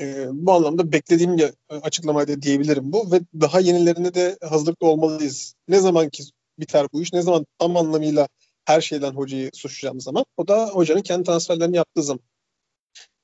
Ee, 0.00 0.26
bu 0.32 0.52
anlamda 0.52 0.92
beklediğim 0.92 1.36
açıklamayı 1.68 2.28
da 2.28 2.42
diyebilirim 2.42 2.92
bu 2.92 3.12
ve 3.12 3.20
daha 3.40 3.60
yenilerine 3.60 4.14
de 4.14 4.38
hazırlıklı 4.48 4.86
olmalıyız. 4.86 5.54
Ne 5.68 5.80
zaman 5.80 6.08
ki 6.08 6.24
biter 6.58 6.86
bu 6.92 7.02
iş, 7.02 7.12
ne 7.12 7.22
zaman 7.22 7.46
tam 7.58 7.76
anlamıyla 7.76 8.28
her 8.64 8.80
şeyden 8.80 9.12
hocayı 9.12 9.50
suçlayacağım 9.54 10.00
zaman 10.00 10.24
o 10.36 10.48
da 10.48 10.66
hocanın 10.66 11.02
kendi 11.02 11.24
transferlerini 11.24 11.76
yaptığı 11.76 12.02
zaman. 12.02 12.20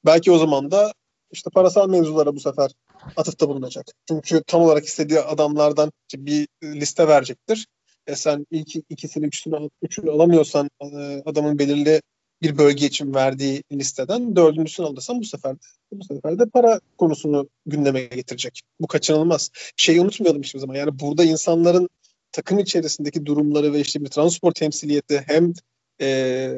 Belki 0.07 0.33
o 0.33 0.39
zaman 0.39 0.71
da 0.71 0.93
işte 1.31 1.51
parasal 1.51 1.89
mevzulara 1.89 2.35
bu 2.37 2.41
sefer 2.41 2.71
atıfta 3.17 3.49
bulunacak. 3.49 3.87
Çünkü 4.09 4.43
tam 4.47 4.63
olarak 4.63 4.85
istediği 4.85 5.21
adamlardan 5.21 5.93
bir 6.17 6.49
liste 6.65 7.09
verecektir. 7.09 7.67
E 8.07 8.17
sen 8.17 8.47
ilk 8.51 8.77
ikisini, 8.91 9.27
üçünü, 9.27 9.71
üçünü 9.83 10.11
alamıyorsan 10.11 10.71
e, 10.81 11.23
adamın 11.27 11.59
belirli 11.59 12.01
bir 12.43 12.59
bölge 12.59 12.87
için 12.87 13.15
verdiği 13.15 13.63
listeden 13.73 14.37
dördüncüsünü 14.37 14.87
alırsan 14.87 15.21
bu 15.21 15.25
sefer 15.25 15.55
de, 15.55 15.59
bu 15.93 16.05
sefer 16.05 16.39
de 16.39 16.47
para 16.47 16.81
konusunu 16.99 17.49
gündeme 17.67 18.05
getirecek. 18.05 18.63
Bu 18.81 18.87
kaçınılmaz. 18.87 19.51
Şeyi 19.77 20.01
unutmayalım 20.01 20.43
hiçbir 20.43 20.59
zaman. 20.59 20.75
Yani 20.75 20.99
burada 20.99 21.25
insanların 21.25 21.89
takım 22.33 22.59
içerisindeki 22.59 23.27
durumları 23.27 23.73
ve 23.73 23.81
işte 23.81 24.01
bir 24.01 24.09
transport 24.09 24.55
temsiliyeti 24.55 25.25
hem 25.27 25.53
e, 26.01 26.51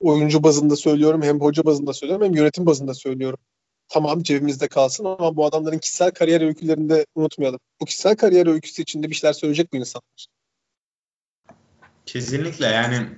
oyuncu 0.00 0.42
bazında 0.42 0.76
söylüyorum 0.76 1.22
hem 1.22 1.40
hoca 1.40 1.64
bazında 1.64 1.92
söylüyorum 1.92 2.26
hem 2.26 2.34
yönetim 2.34 2.66
bazında 2.66 2.94
söylüyorum. 2.94 3.38
Tamam 3.90 4.22
cebimizde 4.22 4.68
kalsın 4.68 5.04
ama 5.04 5.36
bu 5.36 5.46
adamların 5.46 5.78
kişisel 5.78 6.10
kariyer 6.10 6.40
öykülerini 6.40 6.90
de 6.90 7.06
unutmayalım. 7.14 7.60
Bu 7.80 7.84
kişisel 7.84 8.16
kariyer 8.16 8.46
öyküsü 8.46 8.82
içinde 8.82 9.10
bir 9.10 9.14
şeyler 9.14 9.32
söyleyecek 9.32 9.72
bu 9.72 9.76
insanlar. 9.76 10.26
Kesinlikle 12.06 12.66
yani 12.66 13.08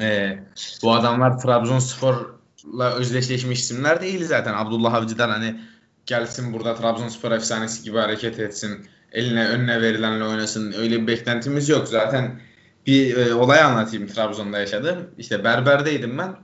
e, 0.00 0.38
bu 0.82 0.92
adamlar 0.92 1.38
Trabzonspor'la 1.38 2.94
özdeşleşmiş 2.94 3.60
isimler 3.60 4.02
değil 4.02 4.26
zaten. 4.26 4.54
Abdullah 4.54 4.94
Avcı'dan 4.94 5.28
hani 5.28 5.60
gelsin 6.06 6.52
burada 6.52 6.74
Trabzonspor 6.74 7.32
efsanesi 7.32 7.84
gibi 7.84 7.98
hareket 7.98 8.38
etsin. 8.38 8.86
Eline 9.12 9.48
önüne 9.48 9.80
verilenle 9.80 10.24
oynasın. 10.24 10.72
Öyle 10.72 11.02
bir 11.02 11.06
beklentimiz 11.06 11.68
yok. 11.68 11.88
Zaten 11.88 12.40
bir 12.86 13.16
e, 13.16 13.34
olay 13.34 13.60
anlatayım 13.60 14.06
Trabzon'da 14.06 14.58
yaşadım. 14.58 15.10
İşte 15.18 15.44
berberdeydim 15.44 16.18
ben. 16.18 16.36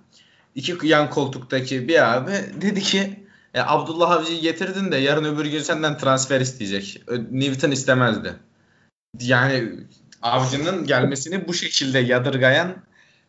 İki 0.54 0.86
yan 0.86 1.10
koltuktaki 1.10 1.88
bir 1.88 2.16
abi 2.16 2.32
dedi 2.60 2.80
ki 2.80 3.27
e, 3.54 3.60
Abdullah 3.60 4.10
Avcı'yı 4.10 4.40
getirdin 4.40 4.92
de 4.92 4.96
yarın 4.96 5.24
öbür 5.24 5.46
gün 5.46 5.62
senden 5.62 5.98
transfer 5.98 6.40
isteyecek. 6.40 7.02
Newton 7.30 7.70
istemezdi. 7.70 8.36
Yani 9.20 9.70
Avcı'nın 10.22 10.86
gelmesini 10.86 11.48
bu 11.48 11.54
şekilde 11.54 11.98
yadırgayan 11.98 12.76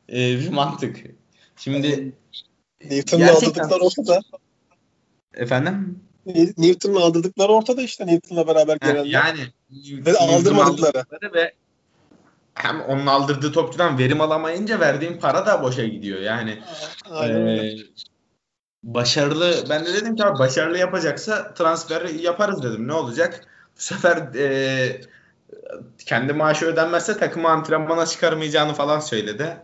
e, 0.10 0.40
bir 0.40 0.50
mantık. 0.50 0.98
Şimdi 1.56 2.14
Newton'la 2.90 3.26
gerçekten... 3.26 3.70
ortada. 3.70 4.22
Efendim? 5.34 6.00
Newton'la 6.58 7.00
aldırdıkları 7.00 7.52
ortada 7.52 7.82
işte 7.82 8.08
Newton'la 8.08 8.48
beraber 8.48 8.78
gelenler. 8.78 9.06
Yani 9.06 9.40
ve 10.06 10.18
aldırmadıkları. 10.18 11.06
Ve 11.34 11.54
hem 12.54 12.82
onun 12.82 13.06
aldırdığı 13.06 13.52
topçudan 13.52 13.98
verim 13.98 14.22
alamayınca 14.22 14.80
verdiğim 14.80 15.20
para 15.20 15.46
da 15.46 15.64
boşa 15.64 15.86
gidiyor. 15.86 16.22
Yani 16.22 16.60
e, 17.24 17.76
başarılı 18.84 19.66
ben 19.70 19.86
de 19.86 19.94
dedim 19.94 20.16
ki 20.16 20.26
abi 20.26 20.40
başarılı 20.40 20.78
yapacaksa 20.78 21.54
transfer 21.54 22.06
yaparız 22.06 22.64
dedim. 22.64 22.88
Ne 22.88 22.94
olacak? 22.94 23.42
Bu 23.78 23.82
sefer 23.82 24.18
e, 24.36 25.02
kendi 26.06 26.34
maaşı 26.34 26.66
ödenmezse 26.66 27.18
takımı 27.18 27.50
antrenmana 27.50 28.06
çıkarmayacağını 28.06 28.74
falan 28.74 29.00
söyledi. 29.00 29.58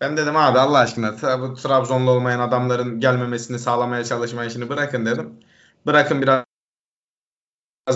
Ben 0.00 0.16
dedim 0.16 0.36
abi 0.36 0.58
Allah 0.58 0.78
aşkına 0.78 1.40
bu 1.40 1.54
Trabzonlu 1.54 2.10
olmayan 2.10 2.40
adamların 2.40 3.00
gelmemesini 3.00 3.58
sağlamaya 3.58 4.04
çalışma 4.04 4.44
işini 4.44 4.68
bırakın 4.68 5.06
dedim. 5.06 5.40
Bırakın 5.86 6.22
biraz 6.22 6.44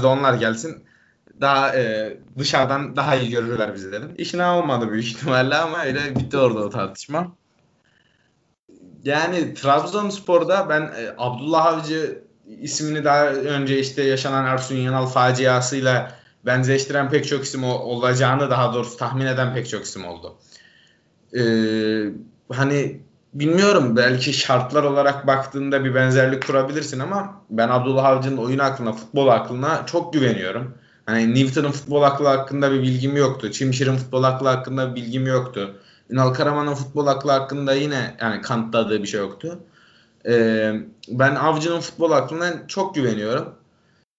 da 0.02 0.08
onlar 0.08 0.34
gelsin 0.34 0.84
daha 1.40 1.76
e, 1.76 2.16
dışarıdan 2.38 2.96
daha 2.96 3.16
iyi 3.16 3.30
görürler 3.30 3.74
bizi 3.74 3.92
dedim. 3.92 4.14
İşine 4.18 4.46
olmadı 4.46 4.90
büyük 4.90 5.06
ihtimalle 5.06 5.56
ama 5.56 5.84
öyle 5.84 6.16
bitti 6.16 6.38
orada 6.38 6.60
o 6.60 6.70
tartışma. 6.70 7.36
Yani 9.04 9.54
Trabzonspor'da 9.54 10.68
ben 10.68 10.80
e, 10.80 11.14
Abdullah 11.18 11.66
Avcı 11.66 12.22
ismini 12.60 13.04
daha 13.04 13.26
önce 13.26 13.78
işte 13.78 14.02
yaşanan 14.02 14.44
Ersun 14.44 14.74
Yanal 14.74 15.06
faciasıyla 15.06 16.12
benzeştiren 16.46 17.10
pek 17.10 17.28
çok 17.28 17.44
isim 17.44 17.64
olacağını 17.64 18.50
daha 18.50 18.74
doğrusu 18.74 18.96
tahmin 18.96 19.26
eden 19.26 19.54
pek 19.54 19.68
çok 19.68 19.84
isim 19.84 20.04
oldu. 20.04 20.36
Ee, 21.34 22.04
hani 22.52 23.00
bilmiyorum 23.34 23.96
belki 23.96 24.32
şartlar 24.32 24.82
olarak 24.82 25.26
baktığında 25.26 25.84
bir 25.84 25.94
benzerlik 25.94 26.46
kurabilirsin 26.46 26.98
ama 26.98 27.42
ben 27.50 27.68
Abdullah 27.68 28.04
Avcı'nın 28.04 28.36
oyun 28.36 28.58
aklına, 28.58 28.92
futbol 28.92 29.28
aklına 29.28 29.86
çok 29.86 30.12
güveniyorum. 30.12 30.74
Hani 31.06 31.34
Newton'un 31.34 31.70
futbol 31.70 32.02
aklı 32.02 32.26
hakkında 32.26 32.72
bir 32.72 32.82
bilgim 32.82 33.16
yoktu. 33.16 33.50
Çimşir'in 33.50 33.96
futbol 33.96 34.22
aklı 34.22 34.48
hakkında 34.48 34.90
bir 34.90 35.02
bilgim 35.02 35.26
yoktu. 35.26 35.80
Ünal 36.10 36.34
Karaman'ın 36.34 36.74
futbol 36.74 37.06
aklı 37.06 37.30
hakkında 37.30 37.74
yine 37.74 38.16
yani 38.20 38.42
kanıtladığı 38.42 39.02
bir 39.02 39.08
şey 39.08 39.20
yoktu. 39.20 39.58
Ee, 40.26 40.74
ben 41.08 41.34
Avcı'nın 41.34 41.80
futbol 41.80 42.10
aklına 42.10 42.66
çok 42.68 42.94
güveniyorum. 42.94 43.54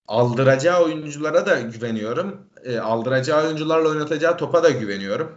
Aldıracağı 0.08 0.84
oyunculara 0.84 1.45
da 1.45 1.60
güveniyorum. 1.60 2.41
Ee, 2.63 2.80
aldıracağı 2.80 3.45
oyuncularla 3.45 3.89
oynatacağı 3.89 4.38
topa 4.38 4.63
da 4.63 4.69
güveniyorum. 4.69 5.32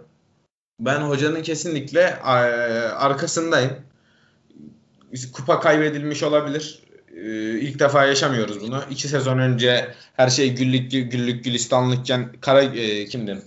Ben 0.80 1.00
hocanın 1.00 1.42
kesinlikle 1.42 2.00
e, 2.00 2.28
arkasındayım. 2.88 3.72
Kupa 5.32 5.60
kaybedilmiş 5.60 6.22
olabilir. 6.22 6.82
Ee, 7.16 7.60
ilk 7.60 7.78
defa 7.78 8.04
yaşamıyoruz 8.04 8.60
bunu. 8.60 8.82
İki 8.90 9.08
sezon 9.08 9.38
önce 9.38 9.94
her 10.16 10.28
şey 10.28 10.54
güllük 10.54 10.90
güllük 10.90 11.44
gülistanlıkken 11.44 12.32
Kara 12.40 12.62
e, 12.62 13.06
kimdi? 13.06 13.42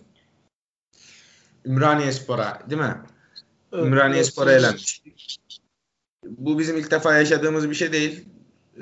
Ümraniye 1.65 2.11
Spor'a 2.11 2.61
değil 2.69 2.81
mi? 2.81 2.95
Evet, 3.73 3.85
Ümraniye 3.85 4.17
evet, 4.17 4.27
Spor'a 4.27 4.51
elenmiş. 4.51 5.03
Bu 6.23 6.59
bizim 6.59 6.77
ilk 6.77 6.91
defa 6.91 7.17
yaşadığımız 7.17 7.69
bir 7.69 7.75
şey 7.75 7.91
değil. 7.91 8.25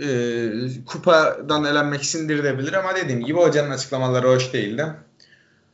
Ee, 0.02 0.52
kupadan 0.86 1.64
elenmek 1.64 2.06
sindirilebilir 2.06 2.74
ama 2.74 2.96
dediğim 2.96 3.26
gibi 3.26 3.40
hocanın 3.40 3.70
açıklamaları 3.70 4.28
hoş 4.28 4.54
değildi. 4.54 4.86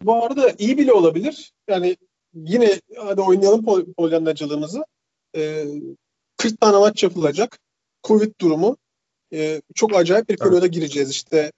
Bu 0.02 0.26
arada 0.26 0.54
iyi 0.58 0.78
bile 0.78 0.94
olabilir. 0.94 1.52
Yani 1.68 1.98
yine 2.34 2.82
hadi 2.98 3.22
oynayalım 3.22 3.66
pol. 3.66 3.86
Ee, 5.36 5.66
40 6.38 6.62
tane 6.62 6.78
maç 6.78 7.04
yapılacak. 7.04 7.60
Covid 8.04 8.32
durumu 8.42 8.78
e, 9.34 9.62
çok 9.76 9.96
acayip 9.96 10.30
bir 10.30 10.38
periyoda 10.38 10.66
evet. 10.66 10.74
gireceğiz. 10.74 11.10
İşte 11.10 11.52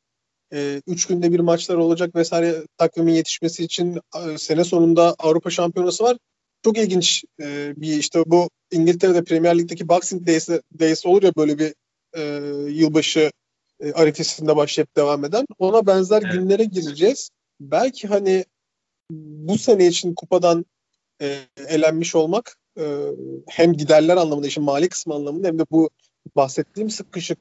e, 0.54 0.82
üç 0.88 1.06
günde 1.06 1.32
bir 1.32 1.40
maçlar 1.40 1.76
olacak 1.76 2.16
vesaire 2.16 2.64
takvimin 2.78 3.14
yetişmesi 3.14 3.64
için 3.64 4.00
e, 4.16 4.38
sene 4.38 4.64
sonunda 4.64 5.16
Avrupa 5.20 5.50
Şampiyonası 5.50 6.04
var. 6.04 6.18
Çok 6.64 6.78
ilginç 6.78 7.24
e, 7.42 7.74
bir 7.78 7.98
işte 7.98 8.24
bu 8.26 8.50
İngiltere'de 8.72 9.24
Premier 9.24 9.58
Lig'deki 9.58 9.88
Boxing 9.90 10.28
Days, 10.28 10.50
Days 10.80 11.06
olur 11.06 11.24
ya 11.24 11.32
böyle 11.38 11.60
bir 11.60 11.74
e, 12.14 12.22
yılbaşı 12.72 13.32
e, 13.80 13.92
arifesinde 13.92 14.56
başlayıp 14.56 14.98
devam 14.98 15.26
eden. 15.26 15.46
Ona 15.60 15.88
benzer 15.88 16.22
evet. 16.22 16.34
günlere 16.34 16.64
gireceğiz. 16.64 17.30
Belki 17.60 18.08
hani 18.08 18.46
bu 19.12 19.58
sene 19.58 19.88
için 19.88 20.14
kupadan 20.14 20.66
e, 21.22 21.38
elenmiş 21.68 22.16
olmak 22.16 22.58
e, 22.78 22.84
hem 23.50 23.74
giderler 23.74 24.18
anlamında 24.18 24.48
işin 24.48 24.64
mali 24.64 24.90
kısmı 24.90 25.14
anlamında 25.14 25.48
hem 25.48 25.60
de 25.60 25.66
bu 25.72 25.90
bahsettiğim 26.36 26.90
sıkışık 26.90 27.40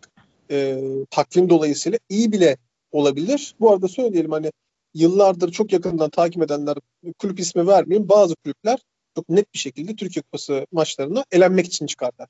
e, 0.50 0.80
takvim 1.10 1.50
dolayısıyla 1.50 1.98
iyi 2.08 2.32
bile 2.32 2.56
olabilir. 2.92 3.54
Bu 3.60 3.72
arada 3.72 3.88
söyleyelim 3.88 4.32
hani 4.32 4.52
yıllardır 4.94 5.52
çok 5.52 5.72
yakından 5.72 6.10
takip 6.10 6.42
edenler 6.42 6.76
kulüp 7.18 7.40
ismi 7.40 7.66
vermeyeyim. 7.66 8.08
Bazı 8.08 8.34
kulüpler 8.36 8.78
çok 9.14 9.28
net 9.28 9.54
bir 9.54 9.58
şekilde 9.58 9.96
Türkiye 9.96 10.22
Kupası 10.22 10.66
maçlarına 10.72 11.24
elenmek 11.32 11.66
için 11.66 11.86
çıkarlar. 11.86 12.28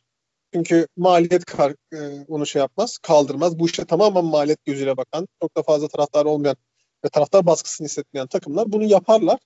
Çünkü 0.55 0.87
maliyet 0.97 1.45
kar, 1.45 1.75
e, 1.93 2.25
onu 2.29 2.47
şey 2.47 2.61
yapmaz, 2.61 2.99
kaldırmaz. 2.99 3.59
Bu 3.59 3.67
işte 3.67 3.85
tamamen 3.85 4.25
maliyet 4.25 4.65
gözüyle 4.65 4.97
bakan, 4.97 5.29
çok 5.43 5.57
da 5.57 5.63
fazla 5.63 5.89
taraftar 5.89 6.25
olmayan 6.25 6.57
ve 7.05 7.09
taraftar 7.09 7.47
baskısını 7.47 7.85
hissetmeyen 7.85 8.27
takımlar 8.27 8.73
bunu 8.73 8.85
yaparlar. 8.85 9.39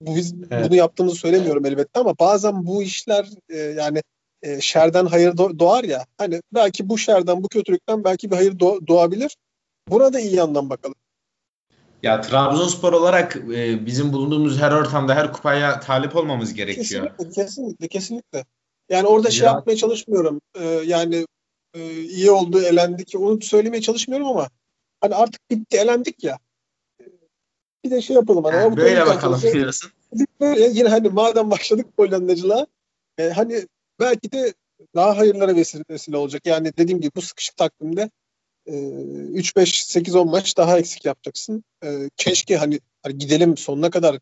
Bu 0.00 0.16
biz 0.16 0.34
evet. 0.50 0.68
bunu 0.68 0.76
yaptığımızı 0.76 1.16
söylemiyorum 1.16 1.66
elbette 1.66 2.00
ama 2.00 2.18
bazen 2.18 2.66
bu 2.66 2.82
işler 2.82 3.28
e, 3.48 3.58
yani 3.58 4.02
e, 4.42 4.60
şerden 4.60 5.06
hayır 5.06 5.36
doğar 5.36 5.84
ya. 5.84 6.06
Hani 6.18 6.42
belki 6.54 6.88
bu 6.88 6.98
şerden, 6.98 7.42
bu 7.42 7.48
kötülükten 7.48 8.04
belki 8.04 8.30
bir 8.30 8.36
hayır 8.36 8.58
doğabilir. 8.60 9.36
Buna 9.88 10.12
da 10.12 10.20
iyi 10.20 10.34
yandan 10.34 10.70
bakalım. 10.70 10.94
Ya 12.02 12.20
Trabzonspor 12.20 12.92
olarak 12.92 13.36
e, 13.36 13.86
bizim 13.86 14.12
bulunduğumuz 14.12 14.58
her 14.58 14.72
ortamda 14.72 15.14
her 15.14 15.32
kupaya 15.32 15.80
talip 15.80 16.16
olmamız 16.16 16.54
gerekiyor. 16.54 17.10
Kesinlikle, 17.16 17.42
kesinlikle, 17.42 17.88
kesinlikle. 17.88 18.44
Yani 18.88 19.06
orada 19.06 19.30
şey 19.30 19.46
ya. 19.46 19.52
yapmaya 19.52 19.76
çalışmıyorum. 19.76 20.40
Ee, 20.54 20.64
yani 20.64 21.26
e, 21.74 22.00
iyi 22.00 22.30
oldu, 22.30 22.60
elendik. 22.60 23.14
Onu 23.16 23.40
söylemeye 23.40 23.82
çalışmıyorum 23.82 24.26
ama 24.26 24.50
hani 25.00 25.14
artık 25.14 25.50
bitti, 25.50 25.76
elendik 25.76 26.24
ya. 26.24 26.38
Bir 27.84 27.90
de 27.90 28.02
şey 28.02 28.16
yapalım. 28.16 28.44
Hani, 28.44 28.56
yani 28.56 28.76
böyle 28.76 29.06
bakalım 29.06 29.40
diyorsun. 29.42 29.90
Böyle 30.40 30.68
yine 30.68 30.88
hani 30.88 31.08
madem 31.08 31.50
başladık 31.50 31.86
Hollandacılığa 31.96 32.66
e, 33.18 33.30
hani 33.30 33.66
belki 34.00 34.32
de 34.32 34.54
daha 34.94 35.16
hayırlara 35.16 35.56
vesile 35.90 36.16
olacak. 36.16 36.46
Yani 36.46 36.72
dediğim 36.76 37.00
gibi 37.00 37.12
bu 37.16 37.22
sıkışık 37.22 37.56
takvimde 37.56 38.10
e, 38.66 38.72
3 39.32 39.56
5 39.56 39.84
8 39.84 40.16
10 40.16 40.30
maç 40.30 40.56
daha 40.56 40.78
eksik 40.78 41.04
yapacaksın. 41.04 41.64
E, 41.84 42.10
keşke 42.16 42.56
hani, 42.56 42.80
hani 43.02 43.18
gidelim 43.18 43.56
sonuna 43.56 43.90
kadar 43.90 44.18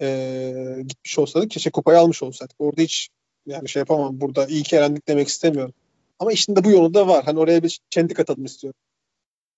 e, 0.00 0.52
gitmiş 0.86 1.18
olsaydık. 1.18 1.50
Keşke 1.50 1.70
kupayı 1.70 1.98
almış 1.98 2.22
olsaydık. 2.22 2.56
Orada 2.58 2.82
hiç 2.82 3.08
yani 3.46 3.68
şey 3.68 3.80
yapamam 3.80 4.20
burada 4.20 4.46
iyi 4.46 4.62
ki 4.62 4.76
elendik 4.76 5.08
demek 5.08 5.28
istemiyorum. 5.28 5.74
Ama 6.18 6.32
işin 6.32 6.56
de 6.56 6.64
bu 6.64 6.70
yolu 6.70 6.94
da 6.94 7.08
var. 7.08 7.24
Hani 7.24 7.38
oraya 7.38 7.62
bir 7.62 7.80
çentik 7.90 8.20
atalım 8.20 8.44
istiyorum. 8.44 8.80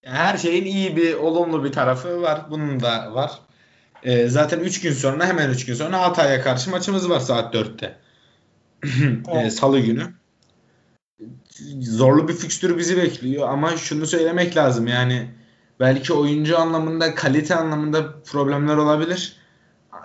Her 0.05 0.39
şeyin 0.39 0.64
iyi 0.64 0.97
bir, 0.97 1.14
olumlu 1.14 1.64
bir 1.64 1.72
tarafı 1.72 2.22
var. 2.22 2.51
Bunun 2.51 2.81
da 2.81 3.14
var. 3.14 3.33
Ee, 4.03 4.29
zaten 4.29 4.61
3 4.61 4.81
gün 4.81 4.93
sonra 4.93 5.27
hemen 5.27 5.51
3 5.51 5.66
gün 5.66 5.74
sonra 5.74 6.03
Hatay'a 6.03 6.43
karşı 6.43 6.70
maçımız 6.70 7.11
var 7.11 7.20
saat 7.20 7.55
4'te. 7.55 7.97
evet. 9.33 9.53
Salı 9.53 9.81
günü. 9.81 10.14
Zorlu 11.80 12.28
bir 12.28 12.32
fikstür 12.32 12.78
bizi 12.78 12.96
bekliyor 12.96 13.48
ama 13.48 13.76
şunu 13.76 14.07
söylemek 14.07 14.57
lazım 14.57 14.86
yani 14.86 15.26
belki 15.80 16.12
oyuncu 16.12 16.59
anlamında 16.59 17.14
kalite 17.14 17.54
anlamında 17.54 18.22
problemler 18.24 18.76
olabilir. 18.76 19.36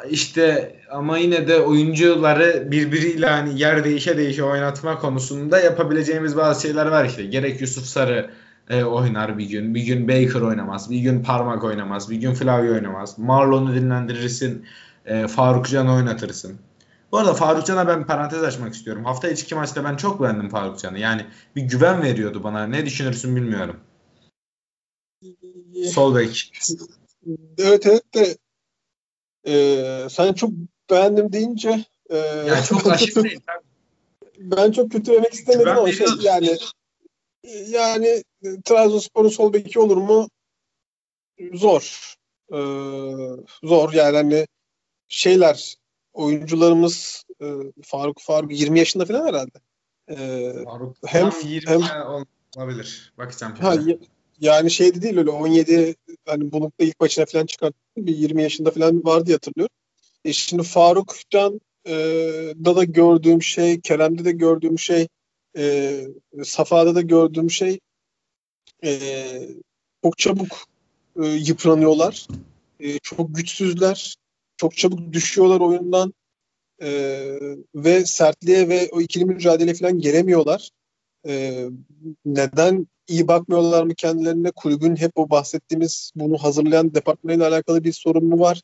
İşte 0.09 0.75
ama 0.91 1.17
yine 1.17 1.47
de 1.47 1.59
oyuncuları 1.59 2.71
birbiriyle 2.71 3.27
hani 3.27 3.59
yer 3.59 3.83
değişe 3.83 4.17
değişe 4.17 4.43
oynatma 4.43 4.99
konusunda 4.99 5.59
yapabileceğimiz 5.59 6.37
bazı 6.37 6.61
şeyler 6.61 6.85
var 6.85 7.05
işte. 7.05 7.25
Gerek 7.25 7.61
Yusuf 7.61 7.85
Sarı 7.85 8.29
e, 8.69 8.83
oynar 8.83 9.37
bir 9.37 9.49
gün. 9.49 9.75
Bir 9.75 9.81
gün 9.81 10.07
Baker 10.07 10.41
oynamaz. 10.41 10.89
Bir 10.89 10.99
gün 10.99 11.23
Parmak 11.23 11.63
oynamaz. 11.63 12.09
Bir 12.09 12.15
gün 12.15 12.33
Flavio 12.33 12.73
oynamaz. 12.73 13.19
Marlon'u 13.19 13.75
dinlendirirsin. 13.75 14.65
E, 15.05 15.27
Faruk 15.27 15.67
Can'ı 15.67 15.93
oynatırsın. 15.93 16.57
Bu 17.12 17.18
arada 17.18 17.34
Faruk 17.34 17.66
Can'a 17.66 17.88
ben 17.88 18.05
parantez 18.05 18.43
açmak 18.43 18.74
istiyorum. 18.74 19.05
Hafta 19.05 19.30
içi 19.30 19.43
iki 19.43 19.55
maçta 19.55 19.84
ben 19.84 19.95
çok 19.95 20.22
beğendim 20.22 20.49
Faruk 20.49 20.80
Can'ı. 20.80 20.99
Yani 20.99 21.26
bir 21.55 21.62
güven 21.62 22.03
veriyordu 22.03 22.43
bana. 22.43 22.68
Ne 22.68 22.86
düşünürsün 22.86 23.36
bilmiyorum. 23.36 23.80
Sol 25.93 26.16
bek. 26.16 26.51
Evet 27.57 27.86
evet 27.86 28.14
de 28.14 28.38
e, 29.47 30.09
sen 30.09 30.34
çok 30.34 30.51
beğendim 30.89 31.34
deyince 31.34 31.86
e, 32.09 32.18
yani 32.18 32.66
çok 32.66 32.88
aşık 32.91 33.24
değil. 33.24 33.39
Ben 34.38 34.72
çok 34.72 34.91
kötü 34.91 35.12
demek 35.12 35.34
istemedim 35.34 35.68
ama 35.68 35.91
şey, 35.91 36.07
yani 36.22 36.57
yani 37.68 38.24
Trabzonspor'un 38.66 39.30
sol 39.30 39.53
beki 39.53 39.80
olur 39.80 39.97
mu? 39.97 40.30
Zor. 41.53 42.16
Ee, 42.53 42.57
zor 43.64 43.93
yani 43.93 44.18
hani 44.18 44.47
şeyler 45.07 45.76
oyuncularımız 46.14 47.24
e, 47.41 47.45
Faruk 47.84 48.22
Faruk 48.22 48.59
20 48.59 48.80
yaşında 48.80 49.05
falan 49.05 49.28
herhalde. 49.28 49.59
Ee, 50.09 50.64
Faruk 50.64 50.97
hem 51.05 51.32
20 51.43 51.70
hem, 51.70 51.82
olabilir. 52.57 53.14
Bakacağım. 53.18 53.55
Ha, 53.55 53.76
yani 54.39 54.72
şeydi 54.72 55.01
değil 55.01 55.18
öyle 55.18 55.30
17 55.30 55.95
hani 56.26 56.51
Bulut'ta 56.51 56.84
ilk 56.84 56.99
başına 56.99 57.26
falan 57.26 57.45
çıkarttı. 57.45 57.78
Bir 57.97 58.18
20 58.18 58.43
yaşında 58.43 58.72
falan 58.72 59.05
vardı 59.05 59.32
hatırlıyorum. 59.32 59.76
E 60.26 60.34
şimdi 60.34 60.64
Faruk 60.64 61.16
Can 61.30 61.62
e, 61.88 61.93
da 62.66 62.76
da 62.76 62.84
gördüğüm 62.84 63.41
şey, 63.41 63.82
Kerem'de 63.82 64.26
de 64.26 64.32
gördüğüm 64.32 64.80
şey, 64.80 65.07
e, 65.57 66.01
Safa'da 66.43 66.95
da 66.95 67.01
gördüğüm 67.01 67.51
şey 67.51 67.80
e, 68.84 69.30
çok 70.03 70.18
çabuk 70.18 70.66
e, 71.24 71.28
yıpranıyorlar. 71.28 72.28
E, 72.80 72.99
çok 72.99 73.36
güçsüzler. 73.36 74.16
Çok 74.62 74.78
çabuk 74.78 75.14
düşüyorlar 75.14 75.59
oyundan. 75.59 76.14
E, 76.82 76.89
ve 77.76 78.05
sertliğe 78.05 78.70
ve 78.70 78.89
o 78.91 79.01
ikili 79.01 79.26
mücadele 79.26 79.74
falan 79.74 79.99
gelemiyorlar. 79.99 80.70
E, 81.28 81.66
neden 82.26 82.88
iyi 83.07 83.28
bakmıyorlar 83.28 83.84
mı 83.84 83.95
kendilerine? 83.95 84.51
Kulübün 84.51 84.95
hep 84.95 85.12
o 85.16 85.30
bahsettiğimiz 85.30 86.12
bunu 86.16 86.38
hazırlayan 86.38 86.93
departmanıyla 86.93 87.47
alakalı 87.47 87.84
bir 87.84 87.93
sorun 87.93 88.26
mu 88.26 88.39
var? 88.39 88.62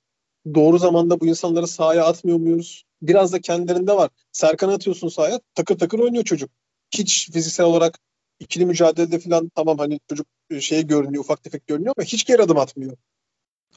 Doğru 0.55 0.77
zamanda 0.77 1.19
bu 1.19 1.27
insanları 1.27 1.67
sahaya 1.67 2.05
atmıyor 2.05 2.37
muyuz? 2.37 2.83
Biraz 3.01 3.33
da 3.33 3.41
kendilerinde 3.41 3.93
var. 3.93 4.09
Serkan 4.31 4.69
atıyorsun 4.69 5.09
sahaya 5.09 5.39
takır 5.55 5.77
takır 5.77 5.99
oynuyor 5.99 6.23
çocuk. 6.23 6.49
Hiç 6.91 7.31
fiziksel 7.31 7.65
olarak 7.65 7.99
ikili 8.39 8.65
mücadelede 8.65 9.19
falan 9.19 9.51
tamam 9.55 9.77
hani 9.77 9.99
çocuk 10.09 10.27
şey 10.59 10.87
görünüyor 10.87 11.23
ufak 11.23 11.43
tefek 11.43 11.67
görünüyor 11.67 11.93
ama 11.97 12.05
hiç 12.05 12.25
geri 12.25 12.41
adım 12.41 12.57
atmıyor. 12.57 12.97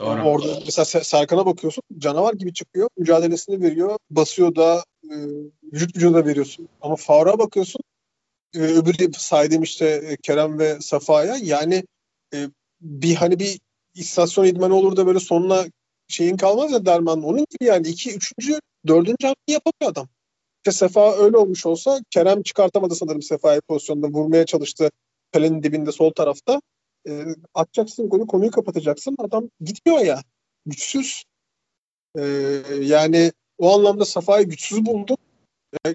Doğru. 0.00 0.22
Orada 0.22 0.58
mesela 0.64 0.84
Serkan'a 0.84 1.46
bakıyorsun 1.46 1.82
canavar 1.98 2.34
gibi 2.34 2.52
çıkıyor. 2.52 2.88
Mücadelesini 2.96 3.62
veriyor. 3.62 3.98
Basıyor 4.10 4.54
da 4.56 4.84
e, 5.04 5.14
vücut 5.72 5.96
vücuda 5.96 6.26
veriyorsun. 6.26 6.68
Ama 6.80 6.96
Faruk'a 6.96 7.38
bakıyorsun 7.38 7.80
e, 8.54 8.58
öbürü 8.58 9.12
saydığım 9.12 9.62
işte 9.62 9.86
e, 9.86 10.16
Kerem 10.16 10.58
ve 10.58 10.80
Safa'ya 10.80 11.36
yani 11.42 11.84
e, 12.34 12.48
bir 12.80 13.14
hani 13.14 13.38
bir 13.38 13.60
istasyon 13.94 14.44
idmanı 14.44 14.74
olur 14.74 14.96
da 14.96 15.06
böyle 15.06 15.20
sonuna 15.20 15.64
şeyin 16.08 16.36
kalmaz 16.36 16.72
ya 16.72 16.86
derman 16.86 17.22
onun 17.22 17.46
gibi 17.50 17.64
yani 17.64 17.88
iki, 17.88 18.10
üçüncü, 18.10 18.60
dördüncü 18.86 19.26
hamle 19.26 19.34
yapamıyor 19.48 19.92
adam. 19.92 20.08
İşte 20.56 20.72
Sefa 20.72 21.16
öyle 21.16 21.36
olmuş 21.36 21.66
olsa 21.66 22.00
Kerem 22.10 22.42
çıkartamadı 22.42 22.94
sanırım 22.94 23.22
Sefa'yı 23.22 23.60
pozisyonda 23.60 24.06
vurmaya 24.06 24.46
çalıştı 24.46 24.90
kalenin 25.32 25.62
dibinde 25.62 25.92
sol 25.92 26.10
tarafta. 26.12 26.60
E, 27.08 27.24
atacaksın 27.54 28.08
golü 28.08 28.26
konuyu 28.26 28.50
kapatacaksın 28.50 29.16
adam 29.18 29.50
gitmiyor 29.60 30.00
ya 30.00 30.22
güçsüz. 30.66 31.24
E, 32.18 32.22
yani 32.80 33.32
o 33.58 33.74
anlamda 33.74 34.04
Safa'yı 34.04 34.46
güçsüz 34.46 34.86
buldum 34.86 35.16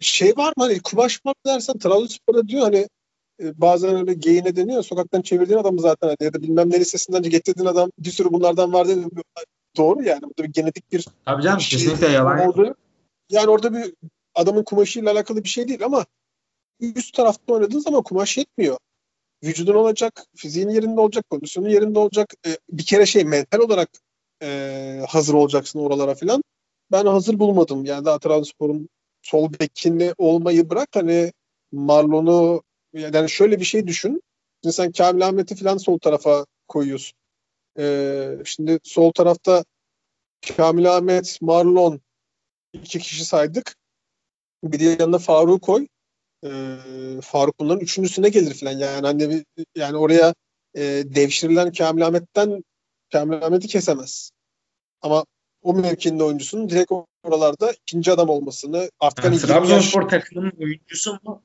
şey 0.02 0.38
var 0.38 0.54
mı 0.58 0.64
hani 0.64 0.80
kumaş 0.80 1.26
mı 1.26 1.34
dersen 1.46 1.78
Trabzonspor'da 1.78 2.48
diyor 2.48 2.62
hani 2.62 2.88
e, 3.42 3.62
bazen 3.62 3.96
öyle 3.96 4.14
geyine 4.14 4.56
deniyor. 4.56 4.84
Sokaktan 4.84 5.22
çevirdiğin 5.22 5.60
adamı 5.60 5.82
zaten 5.82 6.08
hani, 6.08 6.18
ya 6.22 6.34
da 6.34 6.42
bilmem 6.42 6.70
ne 6.70 6.80
lisesinden 6.80 7.24
getirdiğin 7.24 7.68
adam 7.68 7.92
bir 8.00 8.12
sürü 8.12 8.32
bunlardan 8.32 8.74
var 8.74 8.88
dedi. 8.88 9.06
Doğru 9.78 10.04
yani. 10.04 10.22
Burada 10.22 10.44
bir 10.44 10.54
genetik 10.54 10.92
bir 10.92 11.06
Tabii 11.26 11.44
canım 11.44 11.62
şey, 11.62 11.80
kesinlikle 11.80 12.08
yalan. 12.08 12.40
Orada, 12.40 12.76
yani 13.30 13.50
orada 13.50 13.74
bir 13.74 13.94
adamın 14.36 14.64
kumaşıyla 14.64 15.12
alakalı 15.12 15.44
bir 15.44 15.50
şey 15.50 15.68
değil 15.68 15.86
ama 15.86 16.06
üst 16.80 17.14
tarafta 17.14 17.54
oynadığın 17.54 17.80
zaman 17.80 18.04
kumaş 18.04 18.38
yetmiyor. 18.38 18.78
Vücudun 19.44 19.76
olacak, 19.76 20.26
fiziğin 20.36 20.70
yerinde 20.70 21.02
olacak, 21.02 21.30
kondisyonun 21.30 21.70
yerinde 21.70 22.00
olacak. 22.00 22.34
E, 22.48 22.58
bir 22.70 22.86
kere 22.86 23.06
şey 23.06 23.24
mental 23.24 23.60
olarak 23.60 23.90
e, 24.44 25.02
hazır 25.10 25.34
olacaksın 25.34 25.80
oralara 25.80 26.16
filan. 26.16 26.44
Ben 26.92 27.06
hazır 27.06 27.40
bulmadım. 27.40 27.86
Yani 27.86 28.06
daha 28.06 28.20
Trabzonspor'un 28.20 28.90
sol 29.22 29.52
bekini 29.60 30.14
olmayı 30.18 30.70
bırak 30.70 30.90
hani 30.94 31.34
Marlon'u 31.72 32.64
yani 32.94 33.30
şöyle 33.30 33.60
bir 33.60 33.66
şey 33.66 33.88
düşün. 33.88 34.22
Şimdi 34.64 34.76
sen 34.76 34.92
Kamil 34.92 35.28
Ahmet'i 35.28 35.56
falan 35.56 35.78
sol 35.78 36.00
tarafa 36.00 36.46
koyuyorsun. 36.68 37.18
Ee, 37.80 38.38
şimdi 38.46 38.80
sol 38.84 39.12
tarafta 39.12 39.66
Kamil 40.58 40.96
Ahmet, 40.98 41.38
Marlon 41.42 42.02
iki 42.74 43.00
kişi 43.00 43.26
saydık. 43.26 43.76
Bir 44.64 44.80
de 44.80 44.84
yanına 44.84 45.18
Faruk 45.18 45.62
koy. 45.62 45.88
Ee, 46.46 47.22
Faruk 47.22 47.60
bunların 47.60 47.80
üçüncüsüne 47.80 48.30
gelir 48.30 48.54
falan. 48.54 48.72
Yani 48.72 49.08
hani 49.08 49.46
yani 49.76 49.98
oraya 49.98 50.34
e, 50.76 50.82
devşirilen 51.06 51.72
Kamil 51.72 52.06
Ahmet'ten 52.06 52.64
Kamil 53.12 53.46
Ahmet'i 53.46 53.68
kesemez. 53.68 54.32
Ama 55.02 55.26
o 55.62 55.74
mevkinin 55.74 56.20
oyuncusunun 56.20 56.70
direkt 56.70 56.92
oralarda 57.24 57.72
ikinci 57.72 58.12
adam 58.12 58.30
olmasını 58.30 58.90
artık 59.00 59.26
yani, 59.26 59.38
Trabzonspor 59.38 60.02
yaş... 60.02 60.12
takımının 60.12 60.52
oyuncusu 60.62 61.20
mu? 61.24 61.42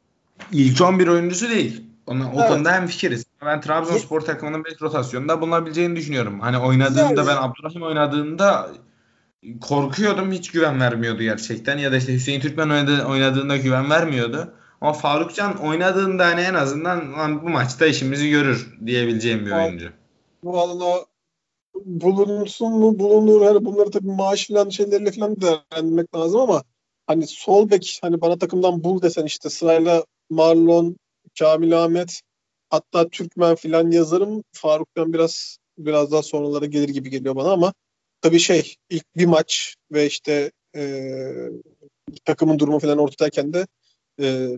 İlk 0.53 0.81
11 0.81 1.09
oyuncusu 1.09 1.51
değil. 1.51 1.85
Ona, 2.07 2.33
o 2.33 2.41
evet. 2.41 2.49
konuda 2.49 2.73
hem 2.73 2.87
fikiriz. 2.87 3.25
Ben 3.45 3.61
Trabzonspor 3.61 4.21
takımının 4.21 4.65
bek 4.65 4.83
rotasyonunda 4.83 5.41
bulunabileceğini 5.41 5.97
düşünüyorum. 5.97 6.41
Hani 6.41 6.59
oynadığında 6.59 7.03
yani. 7.03 7.27
ben 7.27 7.37
Abdurrahim 7.37 7.83
oynadığında 7.83 8.71
korkuyordum. 9.61 10.33
Hiç 10.33 10.51
güven 10.51 10.81
vermiyordu 10.81 11.23
gerçekten. 11.23 11.79
Ya 11.79 11.93
da 11.93 11.97
işte 11.97 12.15
Hüseyin 12.15 12.41
Türkmen 12.41 12.71
oynadı, 12.71 13.05
oynadığında 13.05 13.57
güven 13.57 13.91
vermiyordu. 13.91 14.55
Ama 14.81 14.93
Farukcan 14.93 15.57
oynadığında 15.57 16.27
hani 16.27 16.41
en 16.41 16.55
azından 16.55 17.13
lan 17.13 17.43
bu 17.43 17.49
maçta 17.49 17.87
işimizi 17.87 18.31
görür 18.31 18.79
diyebileceğim 18.87 19.47
bir 19.47 19.51
oyuncu. 19.51 19.93
Valla 20.45 21.07
bulunsun 21.75 22.73
mu 22.73 22.99
bulunur. 22.99 23.43
Hani 23.43 23.65
bunları 23.65 23.91
tabii 23.91 24.13
maaş 24.13 24.49
falan 24.49 24.69
şeylerle 24.69 25.13
falan 25.13 25.37
değerlendirmek 25.41 26.15
lazım 26.15 26.41
ama 26.41 26.63
hani 27.07 27.27
sol 27.27 27.71
bek 27.71 27.99
hani 28.03 28.21
bana 28.21 28.39
takımdan 28.39 28.85
bul 28.85 29.03
desen 29.03 29.25
işte 29.25 29.51
sırayla 29.51 30.05
Marlon, 30.31 30.97
Kamil 31.39 31.85
Ahmet 31.85 32.21
hatta 32.71 33.09
Türkmen 33.09 33.55
filan 33.55 33.91
yazarım. 33.91 34.43
Faruk'tan 34.53 35.13
biraz 35.13 35.59
biraz 35.79 36.13
daha 36.13 36.23
sonralara 36.23 36.67
gelir 36.67 36.89
gibi 36.89 37.11
geliyor 37.11 37.37
bana 37.37 37.53
ama 37.53 37.75
tabii 38.21 38.39
şey 38.39 38.75
ilk 38.91 39.17
bir 39.17 39.27
maç 39.27 39.75
ve 39.93 40.07
işte 40.07 40.53
e, 40.77 41.33
takımın 42.25 42.59
durumu 42.59 42.79
falan 42.79 42.99
ortadayken 42.99 43.53
de 43.53 43.67
e, 44.21 44.49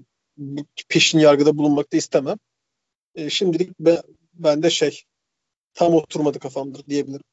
peşin 0.88 1.18
yargıda 1.18 1.58
bulunmak 1.58 1.92
da 1.92 1.96
istemem. 1.96 2.36
E, 3.14 3.30
şimdilik 3.30 3.80
be, 3.80 4.02
ben 4.34 4.62
de 4.62 4.70
şey 4.70 5.02
tam 5.74 5.94
oturmadı 5.94 6.38
kafamdır 6.38 6.86
diyebilirim. 6.86 7.24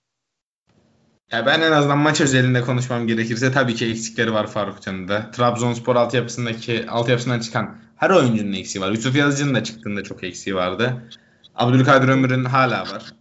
Ya 1.32 1.46
ben 1.46 1.62
en 1.62 1.72
azından 1.72 1.98
maç 1.98 2.22
özelinde 2.22 2.62
konuşmam 2.62 3.08
gerekirse 3.08 3.52
tabii 3.52 3.76
ki 3.76 3.86
eksikleri 3.86 4.34
var 4.34 4.48
Faruk 4.48 4.82
Can'da. 4.82 5.32
Trabzonspor 5.32 5.96
altyapısındaki 5.96 6.90
altyapısından 6.90 7.40
çıkan 7.40 7.78
her 7.96 8.10
oyuncunun 8.10 8.54
eksiği 8.54 8.84
var. 8.84 8.92
Yusuf 8.92 9.16
Yazıcı'nın 9.16 9.56
da 9.56 9.64
çıktığında 9.64 10.04
çok 10.04 10.24
eksiği 10.24 10.56
vardı. 10.56 11.10
Abdülkadir 11.56 12.08
Ömür'ün 12.08 12.46
hala 12.46 12.82
var. 12.82 13.14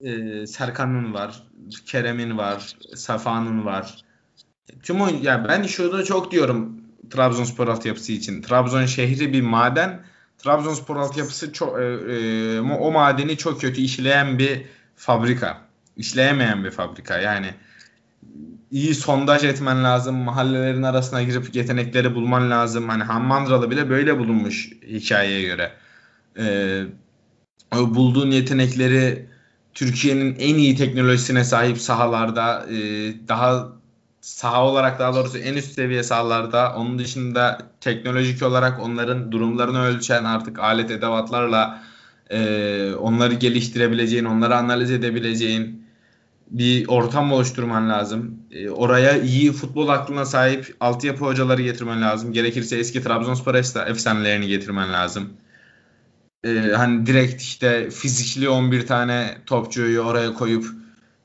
Ee, 0.00 0.46
Serkan'ın 0.46 1.14
var. 1.14 1.42
Kerem'in 1.86 2.38
var. 2.38 2.76
Safa'nın 2.94 3.64
var. 3.64 4.04
Tüm 4.82 5.00
oyun, 5.00 5.22
yani 5.22 5.48
ben 5.48 5.62
şurada 5.62 6.04
çok 6.04 6.30
diyorum 6.30 6.83
Trabzonspor 7.10 7.68
altyapısı 7.68 8.12
için. 8.12 8.42
Trabzon 8.42 8.86
şehri 8.86 9.32
bir 9.32 9.42
maden. 9.42 10.04
Trabzonspor 10.38 10.96
altyapısı 10.96 11.52
çok, 11.52 11.80
e, 11.80 11.84
e, 11.84 12.60
o 12.60 12.92
madeni 12.92 13.36
çok 13.36 13.60
kötü 13.60 13.80
işleyen 13.80 14.38
bir 14.38 14.62
fabrika. 14.96 15.60
İşleyemeyen 15.96 16.64
bir 16.64 16.70
fabrika. 16.70 17.18
Yani 17.18 17.46
iyi 18.70 18.94
sondaj 18.94 19.44
etmen 19.44 19.84
lazım. 19.84 20.16
Mahallelerin 20.16 20.82
arasına 20.82 21.22
girip 21.22 21.54
yetenekleri 21.54 22.14
bulman 22.14 22.50
lazım. 22.50 22.88
Hani 22.88 23.02
Hammandralı 23.02 23.70
bile 23.70 23.90
böyle 23.90 24.18
bulunmuş 24.18 24.72
hikayeye 24.82 25.42
göre. 25.42 25.72
Ee, 26.38 26.84
bulduğun 27.72 28.30
yetenekleri 28.30 29.28
Türkiye'nin 29.74 30.36
en 30.38 30.54
iyi 30.54 30.76
teknolojisine 30.76 31.44
sahip 31.44 31.78
sahalarda 31.78 32.66
e, 32.70 32.76
daha 33.28 33.72
saha 34.24 34.64
olarak 34.64 34.98
daha 34.98 35.14
doğrusu 35.14 35.38
en 35.38 35.54
üst 35.54 35.72
seviye 35.72 36.02
sahalarda 36.02 36.74
onun 36.76 36.98
dışında 36.98 37.58
teknolojik 37.80 38.42
olarak 38.42 38.80
onların 38.80 39.32
durumlarını 39.32 39.82
ölçen 39.84 40.24
artık 40.24 40.58
alet 40.58 40.90
edevatlarla 40.90 41.82
e, 42.30 42.94
onları 42.94 43.34
geliştirebileceğin, 43.34 44.24
onları 44.24 44.56
analiz 44.56 44.90
edebileceğin 44.90 45.86
bir 46.50 46.88
ortam 46.88 47.32
oluşturman 47.32 47.90
lazım. 47.90 48.38
E, 48.50 48.70
oraya 48.70 49.22
iyi 49.22 49.52
futbol 49.52 49.88
aklına 49.88 50.24
sahip 50.24 50.76
altyapı 50.80 51.24
hocaları 51.24 51.62
getirmen 51.62 52.02
lazım. 52.02 52.32
Gerekirse 52.32 52.76
eski 52.76 53.02
Trabzonspor 53.02 53.54
efsanelerini 53.54 54.48
getirmen 54.48 54.92
lazım. 54.92 55.32
E, 56.44 56.72
hani 56.76 57.06
direkt 57.06 57.42
işte 57.42 57.90
fizikli 57.90 58.48
11 58.48 58.86
tane 58.86 59.38
topçuyu 59.46 60.00
oraya 60.00 60.34
koyup 60.34 60.83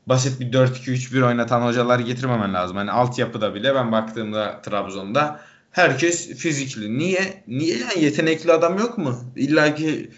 basit 0.10 0.39
bir 0.39 0.51
4-2-3-1 0.51 1.26
oynatan 1.26 1.62
hocalar 1.62 1.99
getirmemen 1.99 2.53
lazım. 2.53 2.78
Hani 2.78 2.91
altyapıda 2.91 3.55
bile 3.55 3.76
ben 3.76 3.91
baktığımda 3.91 4.62
Trabzon'da 4.62 5.39
herkes 5.72 6.38
fizikli. 6.38 6.97
Niye? 6.97 7.43
Niye 7.47 7.78
yani 7.78 8.03
yetenekli 8.03 8.51
adam 8.51 8.78
yok 8.78 8.97
mu? 8.97 9.24
İlla 9.36 9.76
ki 9.76 10.12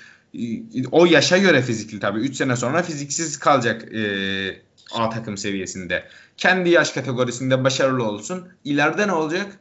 o 0.92 1.06
yaşa 1.06 1.38
göre 1.38 1.62
fizikli 1.62 2.00
tabii. 2.00 2.20
3 2.20 2.36
sene 2.36 2.56
sonra 2.56 2.84
fiziksiz 2.84 3.40
kalacak 3.40 3.94
e, 3.94 4.62
A 4.94 5.10
takım 5.10 5.38
seviyesinde. 5.38 6.08
Kendi 6.38 6.70
yaş 6.70 6.92
kategorisinde 6.92 7.64
başarılı 7.64 8.04
olsun. 8.04 8.48
İleride 8.64 9.08
ne 9.08 9.12
olacak? 9.12 9.60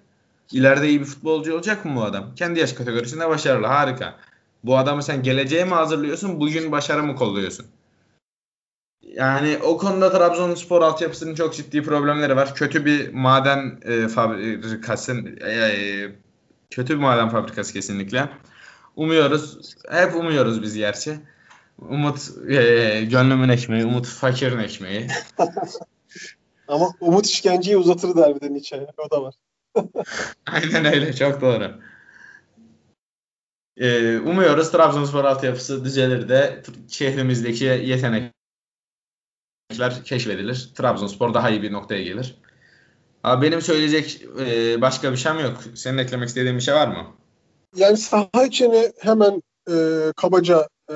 İleride 0.52 0.88
iyi 0.88 1.00
bir 1.00 1.04
futbolcu 1.04 1.54
olacak 1.54 1.84
mı 1.84 1.96
bu 1.96 2.04
adam? 2.04 2.34
Kendi 2.34 2.60
yaş 2.60 2.72
kategorisinde 2.72 3.28
başarılı. 3.28 3.66
Harika. 3.66 4.14
Bu 4.64 4.78
adamı 4.78 5.02
sen 5.02 5.22
geleceğe 5.22 5.64
mi 5.64 5.74
hazırlıyorsun? 5.74 6.40
Bugün 6.40 6.72
başarı 6.72 7.02
mı 7.02 7.16
kolluyorsun? 7.16 7.66
Yani 9.14 9.58
o 9.62 9.78
konuda 9.78 10.12
Trabzonspor 10.12 10.82
altyapısının 10.82 11.34
çok 11.34 11.54
ciddi 11.54 11.82
problemleri 11.82 12.36
var. 12.36 12.54
Kötü 12.54 12.84
bir 12.84 13.12
maden 13.12 13.80
e, 13.82 14.08
fabrikası 14.08 15.12
e, 15.40 15.52
e, 15.52 16.12
kötü 16.70 16.94
bir 16.94 17.02
maden 17.02 17.28
fabrikası 17.28 17.72
kesinlikle. 17.72 18.28
Umuyoruz. 18.96 19.74
Hep 19.90 20.16
umuyoruz 20.16 20.62
biz 20.62 20.74
gerçi. 20.74 21.20
Umut 21.78 22.30
e, 22.48 23.04
gönlümün 23.04 23.48
ekmeği, 23.48 23.84
Umut 23.84 24.06
fakirin 24.06 24.58
ekmeği. 24.58 25.08
Ama 26.68 26.88
Umut 27.00 27.26
işkenceyi 27.26 27.76
uzatır 27.76 28.16
derbiden 28.16 28.54
içe. 28.54 28.86
O 28.98 29.10
da 29.10 29.22
var. 29.22 29.34
Aynen 30.46 30.84
öyle. 30.84 31.12
Çok 31.12 31.40
doğru. 31.40 31.80
Ee, 33.76 34.18
umuyoruz 34.18 34.70
Trabzonspor 34.70 35.24
altyapısı 35.24 35.84
düzelir 35.84 36.28
de 36.28 36.62
şehrimizdeki 36.88 37.64
yetenekler 39.70 40.04
keşfedilir. 40.04 40.70
Trabzonspor 40.74 41.34
daha 41.34 41.50
iyi 41.50 41.62
bir 41.62 41.72
noktaya 41.72 42.02
gelir. 42.02 42.34
Abi 43.24 43.46
benim 43.46 43.62
söyleyecek 43.62 44.22
e, 44.40 44.80
başka 44.80 45.12
bir 45.12 45.16
şeyim 45.16 45.38
yok. 45.38 45.56
Senin 45.74 45.98
eklemek 45.98 46.28
istediğin 46.28 46.56
bir 46.56 46.60
şey 46.60 46.74
var 46.74 46.88
mı? 46.88 47.06
Yani 47.76 47.96
saha 47.96 48.44
içini 48.46 48.92
hemen 49.00 49.42
e, 49.70 49.74
kabaca 50.16 50.68
e, 50.90 50.94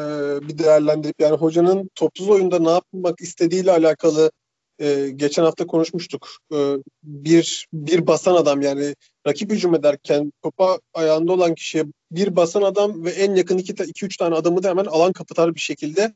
bir 0.49 0.59
değerlendirip 0.59 1.21
yani 1.21 1.37
hocanın 1.37 1.91
topsuz 1.95 2.29
oyunda 2.29 2.59
ne 2.59 2.71
yapmak 2.71 3.21
istediğiyle 3.21 3.73
alakalı 3.73 4.31
e, 4.79 5.11
geçen 5.17 5.45
hafta 5.45 5.67
konuşmuştuk. 5.67 6.29
E, 6.53 6.77
bir 7.03 7.67
bir 7.73 8.07
basan 8.07 8.35
adam 8.35 8.63
yani 8.63 8.95
rakip 9.27 9.51
hücum 9.51 9.75
ederken 9.75 10.33
topa 10.43 10.79
ayağında 10.95 11.33
olan 11.33 11.55
kişiye 11.55 11.85
bir 12.11 12.37
basan 12.37 12.63
adam 12.63 13.05
ve 13.05 13.11
en 13.11 13.35
yakın 13.35 13.59
iki, 13.59 13.73
iki 13.73 14.07
üç 14.07 14.17
tane 14.17 14.35
adamı 14.35 14.63
da 14.63 14.69
hemen 14.69 14.85
alan 14.85 15.13
kapatar 15.13 15.55
bir 15.55 15.61
şekilde 15.61 16.15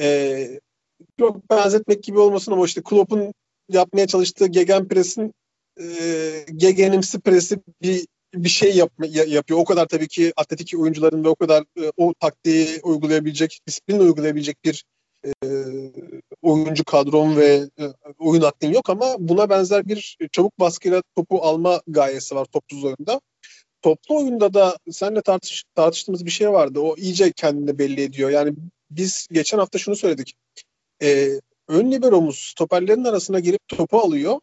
e, 0.00 0.60
çok 1.18 1.50
benzetmek 1.50 2.02
gibi 2.02 2.18
olmasın 2.18 2.52
ama 2.52 2.64
işte 2.64 2.82
Klopp'un 2.82 3.34
yapmaya 3.68 4.06
çalıştığı 4.06 4.46
Gegenpress'in 4.46 5.32
e, 5.80 5.86
Gegenimsi 6.56 7.20
presi 7.20 7.58
bir 7.82 8.06
bir 8.34 8.48
şey 8.48 8.76
yap, 8.76 8.92
yapıyor. 9.26 9.60
O 9.60 9.64
kadar 9.64 9.86
tabii 9.86 10.08
ki 10.08 10.32
atletik 10.36 10.78
oyuncuların 10.78 11.24
ve 11.24 11.28
o 11.28 11.34
kadar 11.34 11.64
e, 11.80 11.92
o 11.96 12.14
taktiği 12.20 12.80
uygulayabilecek, 12.82 13.60
disiplin 13.66 13.98
uygulayabilecek 13.98 14.64
bir 14.64 14.84
e, 15.24 15.30
oyuncu 16.42 16.84
kadron 16.84 17.36
ve 17.36 17.68
e, 17.78 17.84
oyun 18.18 18.42
aklın 18.42 18.72
yok 18.72 18.90
ama 18.90 19.16
buna 19.18 19.50
benzer 19.50 19.88
bir 19.88 20.16
çabuk 20.32 20.58
baskıyla 20.58 21.02
topu 21.16 21.42
alma 21.42 21.82
gayesi 21.86 22.34
var 22.34 22.44
topsuz 22.44 22.84
oyunda. 22.84 23.20
Toplu 23.82 24.16
oyunda 24.16 24.54
da 24.54 24.76
seninle 24.90 25.22
tartış, 25.22 25.64
tartıştığımız 25.74 26.26
bir 26.26 26.30
şey 26.30 26.52
vardı. 26.52 26.80
O 26.80 26.96
iyice 26.96 27.32
kendini 27.32 27.78
belli 27.78 28.02
ediyor. 28.02 28.30
Yani 28.30 28.52
biz 28.90 29.28
geçen 29.32 29.58
hafta 29.58 29.78
şunu 29.78 29.96
söyledik. 29.96 30.34
E, 31.02 31.40
ön 31.68 31.92
liberomuz 31.92 32.38
stoperlerin 32.38 33.04
arasına 33.04 33.40
girip 33.40 33.68
topu 33.68 33.98
alıyor 33.98 34.40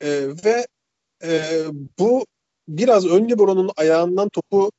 e, 0.00 0.28
ve 0.44 0.66
e, 1.24 1.62
bu 1.98 2.26
biraz 2.68 3.06
ön 3.06 3.28
libero'nun 3.28 3.70
ayağından 3.76 4.28
topu 4.28 4.70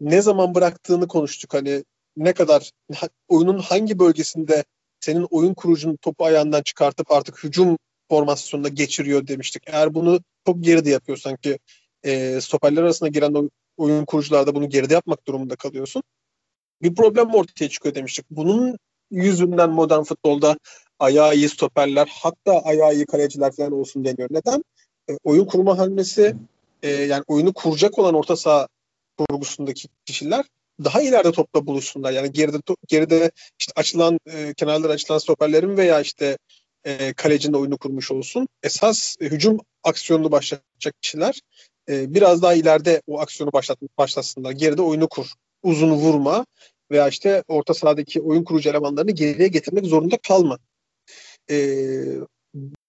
ne 0.00 0.22
zaman 0.22 0.54
bıraktığını 0.54 1.08
konuştuk. 1.08 1.54
Hani 1.54 1.84
ne 2.16 2.32
kadar 2.32 2.70
oyunun 3.28 3.58
hangi 3.58 3.98
bölgesinde 3.98 4.64
senin 5.00 5.26
oyun 5.30 5.54
kurucunun 5.54 5.96
topu 5.96 6.24
ayağından 6.24 6.62
çıkartıp 6.62 7.10
artık 7.12 7.44
hücum 7.44 7.78
formasyonuna 8.08 8.68
geçiriyor 8.68 9.26
demiştik. 9.26 9.62
Eğer 9.66 9.94
bunu 9.94 10.20
çok 10.46 10.64
geride 10.64 10.90
yapıyorsan 10.90 11.36
ki 11.36 11.58
e, 12.02 12.40
stoperler 12.40 12.82
arasında 12.82 13.08
giren 13.08 13.50
oyun 13.76 14.04
kurucularda 14.04 14.54
bunu 14.54 14.68
geride 14.68 14.94
yapmak 14.94 15.26
durumunda 15.26 15.56
kalıyorsun. 15.56 16.02
Bir 16.82 16.94
problem 16.94 17.34
ortaya 17.34 17.68
çıkıyor 17.68 17.94
demiştik. 17.94 18.26
Bunun 18.30 18.76
yüzünden 19.10 19.70
modern 19.70 20.02
futbolda 20.02 20.56
ayağı 20.98 21.34
iyi 21.34 21.48
stoperler 21.48 22.12
hatta 22.22 22.60
ayağı 22.60 22.94
iyi 22.94 23.06
kaleciler 23.06 23.52
falan 23.52 23.72
olsun 23.72 24.04
deniyor. 24.04 24.28
Neden? 24.30 24.64
E, 25.10 25.12
oyun 25.24 25.44
kurma 25.44 25.78
hamlesi 25.78 26.36
e, 26.82 26.90
yani 26.90 27.24
oyunu 27.26 27.52
kuracak 27.52 27.98
olan 27.98 28.14
orta 28.14 28.36
saha 28.36 28.68
kurgusundaki 29.18 29.88
kişiler 30.06 30.44
daha 30.84 31.02
ileride 31.02 31.32
topla 31.32 31.66
buluşsunlar. 31.66 32.12
Yani 32.12 32.32
geride 32.32 32.56
geride 32.88 33.30
işte 33.58 33.72
açılan 33.76 34.18
e, 34.26 34.54
kenarlara 34.54 34.92
açılan 34.92 35.18
stoperlerin 35.18 35.76
veya 35.76 36.00
işte 36.00 36.38
e, 36.84 37.12
kalecinin 37.12 37.52
oyunu 37.56 37.78
kurmuş 37.78 38.10
olsun. 38.10 38.48
Esas 38.62 39.16
e, 39.20 39.24
hücum 39.24 39.60
aksiyonunu 39.84 40.32
başlatacak 40.32 41.02
kişiler 41.02 41.40
e, 41.88 42.14
biraz 42.14 42.42
daha 42.42 42.54
ileride 42.54 43.02
o 43.06 43.20
aksiyonu 43.20 43.52
başlat, 43.52 43.78
başlatsınlar. 43.98 44.52
Geride 44.52 44.82
oyunu 44.82 45.08
kur. 45.08 45.26
Uzun 45.62 45.90
vurma. 45.90 46.46
Veya 46.90 47.08
işte 47.08 47.44
orta 47.48 47.74
sahadaki 47.74 48.20
oyun 48.20 48.44
kurucu 48.44 48.70
elemanlarını 48.70 49.10
geriye 49.10 49.48
getirmek 49.48 49.86
zorunda 49.86 50.16
kalma. 50.28 50.58
E, 51.50 51.56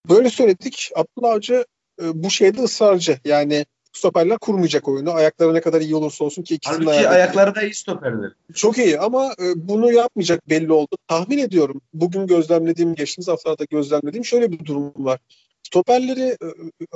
böyle 0.09 0.29
söyledik. 0.29 0.91
Abdullah 0.95 1.33
Avcı 1.33 1.65
e, 2.01 2.23
bu 2.23 2.29
şeyde 2.29 2.61
ısrarcı. 2.61 3.19
Yani 3.25 3.65
stoperler 3.93 4.37
kurmayacak 4.37 4.87
oyunu. 4.87 5.11
Ayakları 5.11 5.53
ne 5.53 5.61
kadar 5.61 5.81
iyi 5.81 5.95
olursa 5.95 6.25
olsun 6.25 6.43
ki 6.43 6.55
ikisinin 6.55 6.85
Halbuki 6.85 7.09
ayakları 7.09 7.55
da 7.55 7.61
iyi 7.61 7.73
stoperdir. 7.73 8.35
Çok 8.53 8.77
iyi 8.77 8.99
ama 8.99 9.33
e, 9.39 9.67
bunu 9.67 9.91
yapmayacak 9.91 10.49
belli 10.49 10.71
oldu. 10.71 10.95
Tahmin 11.07 11.37
ediyorum. 11.37 11.81
Bugün 11.93 12.27
gözlemlediğim, 12.27 12.95
geçtiğimiz 12.95 13.27
haftalarda 13.27 13.65
gözlemlediğim 13.65 14.25
şöyle 14.25 14.51
bir 14.51 14.65
durum 14.65 14.93
var. 14.97 15.19
Stoperleri 15.63 16.21
e, 16.21 16.47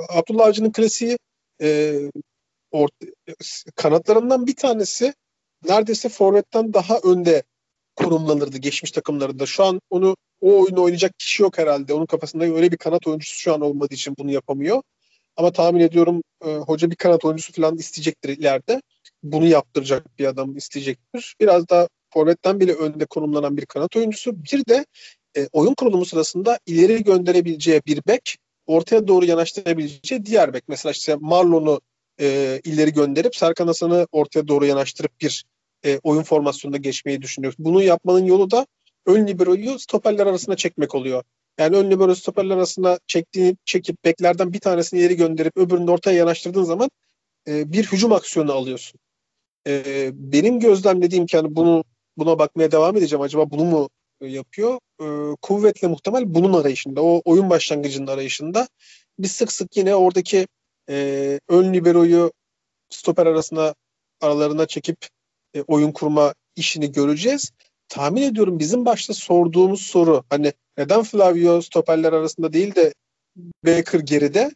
Abdullah 0.08 0.46
Avcı'nın 0.46 0.72
klasiği 0.72 1.18
e, 1.62 1.98
orta, 2.70 3.06
kanatlarından 3.76 4.46
bir 4.46 4.56
tanesi 4.56 5.14
neredeyse 5.68 6.08
forvetten 6.08 6.74
daha 6.74 6.98
önde 6.98 7.42
konumlanırdı 7.96 8.58
geçmiş 8.58 8.90
takımlarında. 8.90 9.46
Şu 9.46 9.64
an 9.64 9.80
onu 9.90 10.16
o 10.40 10.62
oyunu 10.62 10.82
oynayacak 10.82 11.18
kişi 11.18 11.42
yok 11.42 11.58
herhalde. 11.58 11.94
Onun 11.94 12.06
kafasında 12.06 12.44
öyle 12.44 12.72
bir 12.72 12.76
kanat 12.76 13.06
oyuncusu 13.06 13.34
şu 13.34 13.54
an 13.54 13.60
olmadığı 13.60 13.94
için 13.94 14.14
bunu 14.18 14.30
yapamıyor. 14.30 14.82
Ama 15.36 15.52
tahmin 15.52 15.80
ediyorum 15.80 16.22
e, 16.44 16.54
hoca 16.54 16.90
bir 16.90 16.96
kanat 16.96 17.24
oyuncusu 17.24 17.52
falan 17.52 17.76
isteyecektir 17.76 18.28
ileride. 18.28 18.82
Bunu 19.22 19.46
yaptıracak 19.46 20.18
bir 20.18 20.24
adam 20.24 20.56
isteyecektir. 20.56 21.34
Biraz 21.40 21.68
daha 21.68 21.88
forvetten 22.14 22.60
bile 22.60 22.72
önde 22.72 23.04
konumlanan 23.04 23.56
bir 23.56 23.66
kanat 23.66 23.96
oyuncusu. 23.96 24.44
Bir 24.44 24.66
de 24.66 24.86
e, 25.36 25.48
oyun 25.52 25.74
kurulumu 25.74 26.04
sırasında 26.04 26.58
ileri 26.66 27.04
gönderebileceği 27.04 27.82
bir 27.86 28.00
bek, 28.06 28.36
ortaya 28.66 29.08
doğru 29.08 29.24
yanaştırabileceği 29.24 30.26
diğer 30.26 30.52
bek. 30.52 30.64
Mesela 30.68 30.92
işte 30.92 31.16
Marlon'u 31.20 31.80
e, 32.20 32.60
ileri 32.64 32.92
gönderip 32.92 33.36
Serkan 33.36 33.66
Hasan'ı 33.66 34.06
ortaya 34.12 34.48
doğru 34.48 34.66
yanaştırıp 34.66 35.20
bir 35.20 35.44
e, 35.84 35.98
oyun 36.02 36.22
formasyonunda 36.22 36.76
geçmeyi 36.76 37.22
düşünüyoruz. 37.22 37.56
Bunu 37.58 37.82
yapmanın 37.82 38.24
yolu 38.24 38.50
da 38.50 38.66
ön 39.06 39.26
liberoyu 39.26 39.78
stoperler 39.78 40.26
arasına 40.26 40.56
çekmek 40.56 40.94
oluyor. 40.94 41.22
Yani 41.58 41.76
ön 41.76 41.90
libero 41.90 42.14
stoperler 42.14 42.56
arasında 42.56 42.98
çektiğini 43.06 43.56
çekip 43.64 44.04
beklerden 44.04 44.52
bir 44.52 44.60
tanesini 44.60 45.00
ileri 45.00 45.16
gönderip 45.16 45.56
öbürünü 45.56 45.90
ortaya 45.90 46.16
yanaştırdığın 46.16 46.62
zaman 46.62 46.90
e, 47.48 47.72
bir 47.72 47.86
hücum 47.86 48.12
aksiyonu 48.12 48.52
alıyorsun. 48.52 49.00
E, 49.66 50.10
benim 50.14 50.60
gözlemlediğim 50.60 51.26
ki 51.26 51.36
hani 51.36 51.56
bunu 51.56 51.84
buna 52.16 52.38
bakmaya 52.38 52.72
devam 52.72 52.96
edeceğim. 52.96 53.22
Acaba 53.22 53.50
bunu 53.50 53.64
mu 53.64 53.88
yapıyor? 54.20 54.78
E, 55.00 55.36
kuvvetle 55.42 55.88
muhtemel 55.88 56.34
bunun 56.34 56.52
arayışında. 56.60 57.02
O 57.02 57.22
oyun 57.24 57.50
başlangıcının 57.50 58.06
arayışında. 58.06 58.68
Biz 59.18 59.32
sık 59.32 59.52
sık 59.52 59.76
yine 59.76 59.94
oradaki 59.94 60.46
e, 60.90 61.40
ön 61.48 61.74
liberoyu 61.74 62.32
stoper 62.90 63.26
arasında 63.26 63.74
aralarına 64.20 64.66
çekip 64.66 64.96
e, 65.54 65.62
oyun 65.62 65.92
kurma 65.92 66.34
işini 66.56 66.92
göreceğiz. 66.92 67.50
Tahmin 67.88 68.22
ediyorum 68.22 68.58
bizim 68.58 68.84
başta 68.84 69.14
sorduğumuz 69.14 69.82
soru 69.82 70.24
hani 70.30 70.52
neden 70.78 71.02
Flavio 71.02 71.60
stoperler 71.60 72.12
arasında 72.12 72.52
değil 72.52 72.74
de 72.74 72.94
Baker 73.66 74.00
geride 74.00 74.50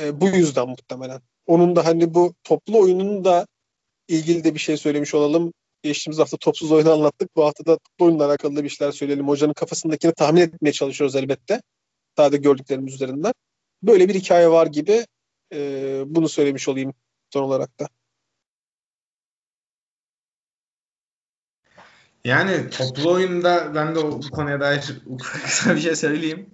e, 0.00 0.20
bu 0.20 0.28
yüzden 0.28 0.68
muhtemelen. 0.68 1.20
Onun 1.46 1.76
da 1.76 1.84
hani 1.84 2.14
bu 2.14 2.34
toplu 2.44 2.80
oyunun 2.80 3.24
da 3.24 3.46
ilgili 4.08 4.44
de 4.44 4.54
bir 4.54 4.60
şey 4.60 4.76
söylemiş 4.76 5.14
olalım. 5.14 5.52
Geçtiğimiz 5.82 6.18
hafta 6.18 6.36
topsuz 6.36 6.72
oyunu 6.72 6.92
anlattık. 6.92 7.36
Bu 7.36 7.44
hafta 7.44 7.66
da 7.66 7.78
toplu 7.78 8.04
oyunla 8.04 8.26
alakalı 8.26 8.64
bir 8.64 8.68
şeyler 8.68 8.92
söyleyelim. 8.92 9.28
Hocanın 9.28 9.52
kafasındakini 9.52 10.12
tahmin 10.12 10.40
etmeye 10.40 10.72
çalışıyoruz 10.72 11.16
elbette. 11.16 11.62
Da 12.18 12.28
gördüklerimiz 12.28 12.94
üzerinden. 12.94 13.32
Böyle 13.82 14.08
bir 14.08 14.14
hikaye 14.14 14.50
var 14.50 14.66
gibi 14.66 15.06
e, 15.52 16.02
bunu 16.06 16.28
söylemiş 16.28 16.68
olayım 16.68 16.94
son 17.30 17.42
olarak 17.42 17.80
da. 17.80 17.88
Yani 22.24 22.70
toplu 22.70 23.12
oyunda 23.12 23.74
ben 23.74 23.94
de 23.94 24.02
bu 24.02 24.20
konuya 24.30 24.60
dair 24.60 25.02
kısa 25.44 25.76
bir 25.76 25.80
şey 25.80 25.96
söyleyeyim. 25.96 26.50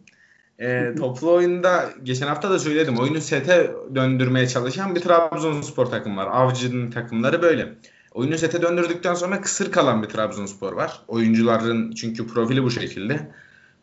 E, 0.59 0.95
toplu 0.95 1.33
oyunda 1.33 1.91
geçen 2.03 2.27
hafta 2.27 2.51
da 2.51 2.59
söyledim. 2.59 2.99
Oyunu 2.99 3.21
sete 3.21 3.73
döndürmeye 3.95 4.49
çalışan 4.49 4.95
bir 4.95 5.01
Trabzonspor 5.01 5.87
takım 5.87 6.17
var. 6.17 6.27
Avcı'nın 6.27 6.91
takımları 6.91 7.43
böyle. 7.43 7.75
Oyunu 8.13 8.39
sete 8.39 8.63
döndürdükten 8.63 9.15
sonra 9.15 9.41
kısır 9.41 9.73
kalan 9.73 10.03
bir 10.03 10.09
Trabzonspor 10.09 10.73
var. 10.73 11.03
Oyuncuların 11.09 11.93
çünkü 11.93 12.27
profili 12.27 12.63
bu 12.63 12.71
şekilde. 12.71 13.31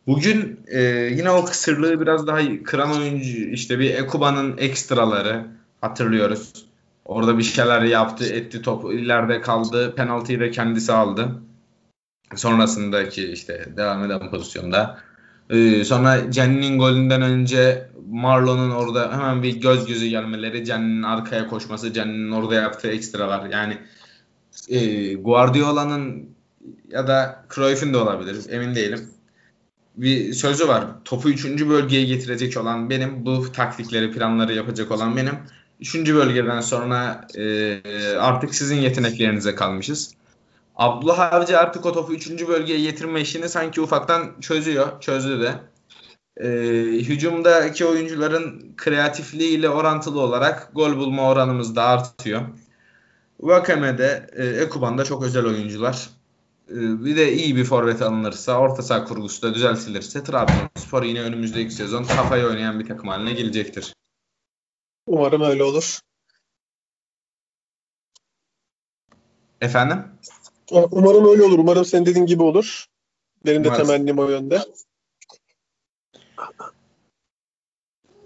Bugün 0.07 0.59
e, 0.67 0.81
yine 1.17 1.31
o 1.31 1.45
kısırlığı 1.45 2.01
biraz 2.01 2.27
daha 2.27 2.63
kıran 2.63 2.91
oyuncu 2.91 3.39
işte 3.39 3.79
bir 3.79 3.93
Ekuba'nın 3.93 4.57
ekstraları 4.57 5.45
hatırlıyoruz. 5.81 6.65
Orada 7.05 7.37
bir 7.37 7.43
şeyler 7.43 7.81
yaptı, 7.81 8.25
etti 8.25 8.61
top 8.61 8.93
ileride 8.93 9.41
kaldı. 9.41 9.95
Penaltıyı 9.95 10.39
da 10.39 10.51
kendisi 10.51 10.93
aldı. 10.93 11.31
Sonrasındaki 12.35 13.31
işte 13.31 13.65
devam 13.77 14.03
eden 14.03 14.29
pozisyonda. 14.29 14.99
Ee, 15.49 15.83
sonra 15.83 16.31
Jenny'nin 16.31 16.79
golünden 16.79 17.21
önce 17.21 17.89
Marlon'un 18.09 18.71
orada 18.71 19.13
hemen 19.13 19.43
bir 19.43 19.61
göz 19.61 19.85
gözü 19.85 20.07
gelmeleri, 20.07 20.65
Jenny'nin 20.65 21.03
arkaya 21.03 21.47
koşması, 21.47 21.93
Jenny'nin 21.93 22.31
orada 22.31 22.55
yaptığı 22.55 22.87
ekstralar. 22.87 23.49
Yani 23.49 23.77
e, 24.69 25.13
Guardiola'nın 25.13 26.29
ya 26.89 27.07
da 27.07 27.45
Cruyff'in 27.55 27.93
de 27.93 27.97
olabilir 27.97 28.45
emin 28.49 28.75
değilim. 28.75 29.09
Bir 29.95 30.33
sözü 30.33 30.67
var. 30.67 30.85
Topu 31.05 31.29
3. 31.29 31.45
bölgeye 31.45 32.05
getirecek 32.05 32.57
olan 32.57 32.89
benim, 32.89 33.25
bu 33.25 33.51
taktikleri, 33.51 34.11
planları 34.11 34.53
yapacak 34.53 34.91
olan 34.91 35.17
benim. 35.17 35.35
3. 35.79 35.95
bölgeden 35.95 36.61
sonra 36.61 37.27
e, 37.37 37.81
artık 38.17 38.55
sizin 38.55 38.75
yeteneklerinize 38.75 39.55
kalmışız. 39.55 40.15
Abdullah 40.75 41.33
Avcı 41.33 41.59
artık 41.59 41.85
o 41.85 41.93
topu 41.93 42.13
3. 42.13 42.47
bölgeye 42.47 42.79
getirme 42.79 43.21
işini 43.21 43.49
sanki 43.49 43.81
ufaktan 43.81 44.41
çözüyor. 44.41 45.01
Çözdü 45.01 45.41
de. 45.41 45.53
Ee, 46.37 46.47
hücumdaki 46.83 47.85
oyuncuların 47.85 48.73
kreatifliğiyle 48.77 49.69
orantılı 49.69 50.21
olarak 50.21 50.69
gol 50.75 50.97
bulma 50.97 51.29
oranımız 51.29 51.75
da 51.75 51.83
artıyor. 51.83 52.41
Vakame'de, 53.39 54.29
e, 54.33 54.45
Ekuban'da 54.45 55.03
çok 55.03 55.23
özel 55.23 55.45
oyuncular. 55.45 56.09
E, 56.69 57.05
bir 57.05 57.17
de 57.17 57.33
iyi 57.33 57.55
bir 57.55 57.65
forvet 57.65 58.01
alınırsa, 58.01 58.59
orta 58.59 58.81
saha 58.81 59.05
kurgusu 59.05 59.41
da 59.41 59.55
düzeltilirse 59.55 60.23
Trabzonspor 60.23 61.03
yine 61.03 61.21
önümüzdeki 61.21 61.71
sezon 61.71 62.03
kafayı 62.03 62.45
oynayan 62.45 62.79
bir 62.79 62.87
takım 62.87 63.09
haline 63.09 63.33
gelecektir. 63.33 63.93
Umarım 65.07 65.41
öyle 65.41 65.63
olur. 65.63 65.99
Efendim? 69.61 70.03
Umarım 70.71 71.29
öyle 71.29 71.43
olur. 71.43 71.59
Umarım 71.59 71.85
senin 71.85 72.05
dediğin 72.05 72.25
gibi 72.25 72.43
olur. 72.43 72.85
Benim 73.45 73.63
de 73.63 73.67
Umarım. 73.67 73.87
temennim 73.87 74.19
o 74.19 74.29
yönde. 74.29 74.61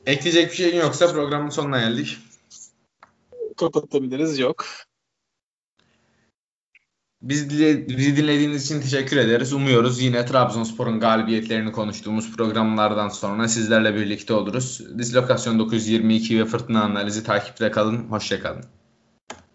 Ekleyecek 0.05 0.51
bir 0.51 0.55
şeyin 0.55 0.81
yoksa 0.81 1.13
programın 1.13 1.49
sonuna 1.49 1.79
geldik. 1.79 2.17
Kapatabiliriz. 3.57 4.39
Yok. 4.39 4.65
Biz 7.21 7.49
bizi 7.89 8.17
dinlediğiniz 8.17 8.65
için 8.65 8.81
teşekkür 8.81 9.17
ederiz. 9.17 9.53
Umuyoruz 9.53 10.01
yine 10.01 10.25
Trabzonspor'un 10.25 10.99
galibiyetlerini 10.99 11.71
konuştuğumuz 11.71 12.35
programlardan 12.35 13.09
sonra 13.09 13.47
sizlerle 13.47 13.95
birlikte 13.95 14.33
oluruz. 14.33 14.81
Dislokasyon 14.97 15.59
922 15.59 16.39
ve 16.39 16.45
Fırtına 16.45 16.83
Analizi 16.83 17.23
takipte 17.23 17.71
kalın. 17.71 17.97
Hoşçakalın. 17.97 18.63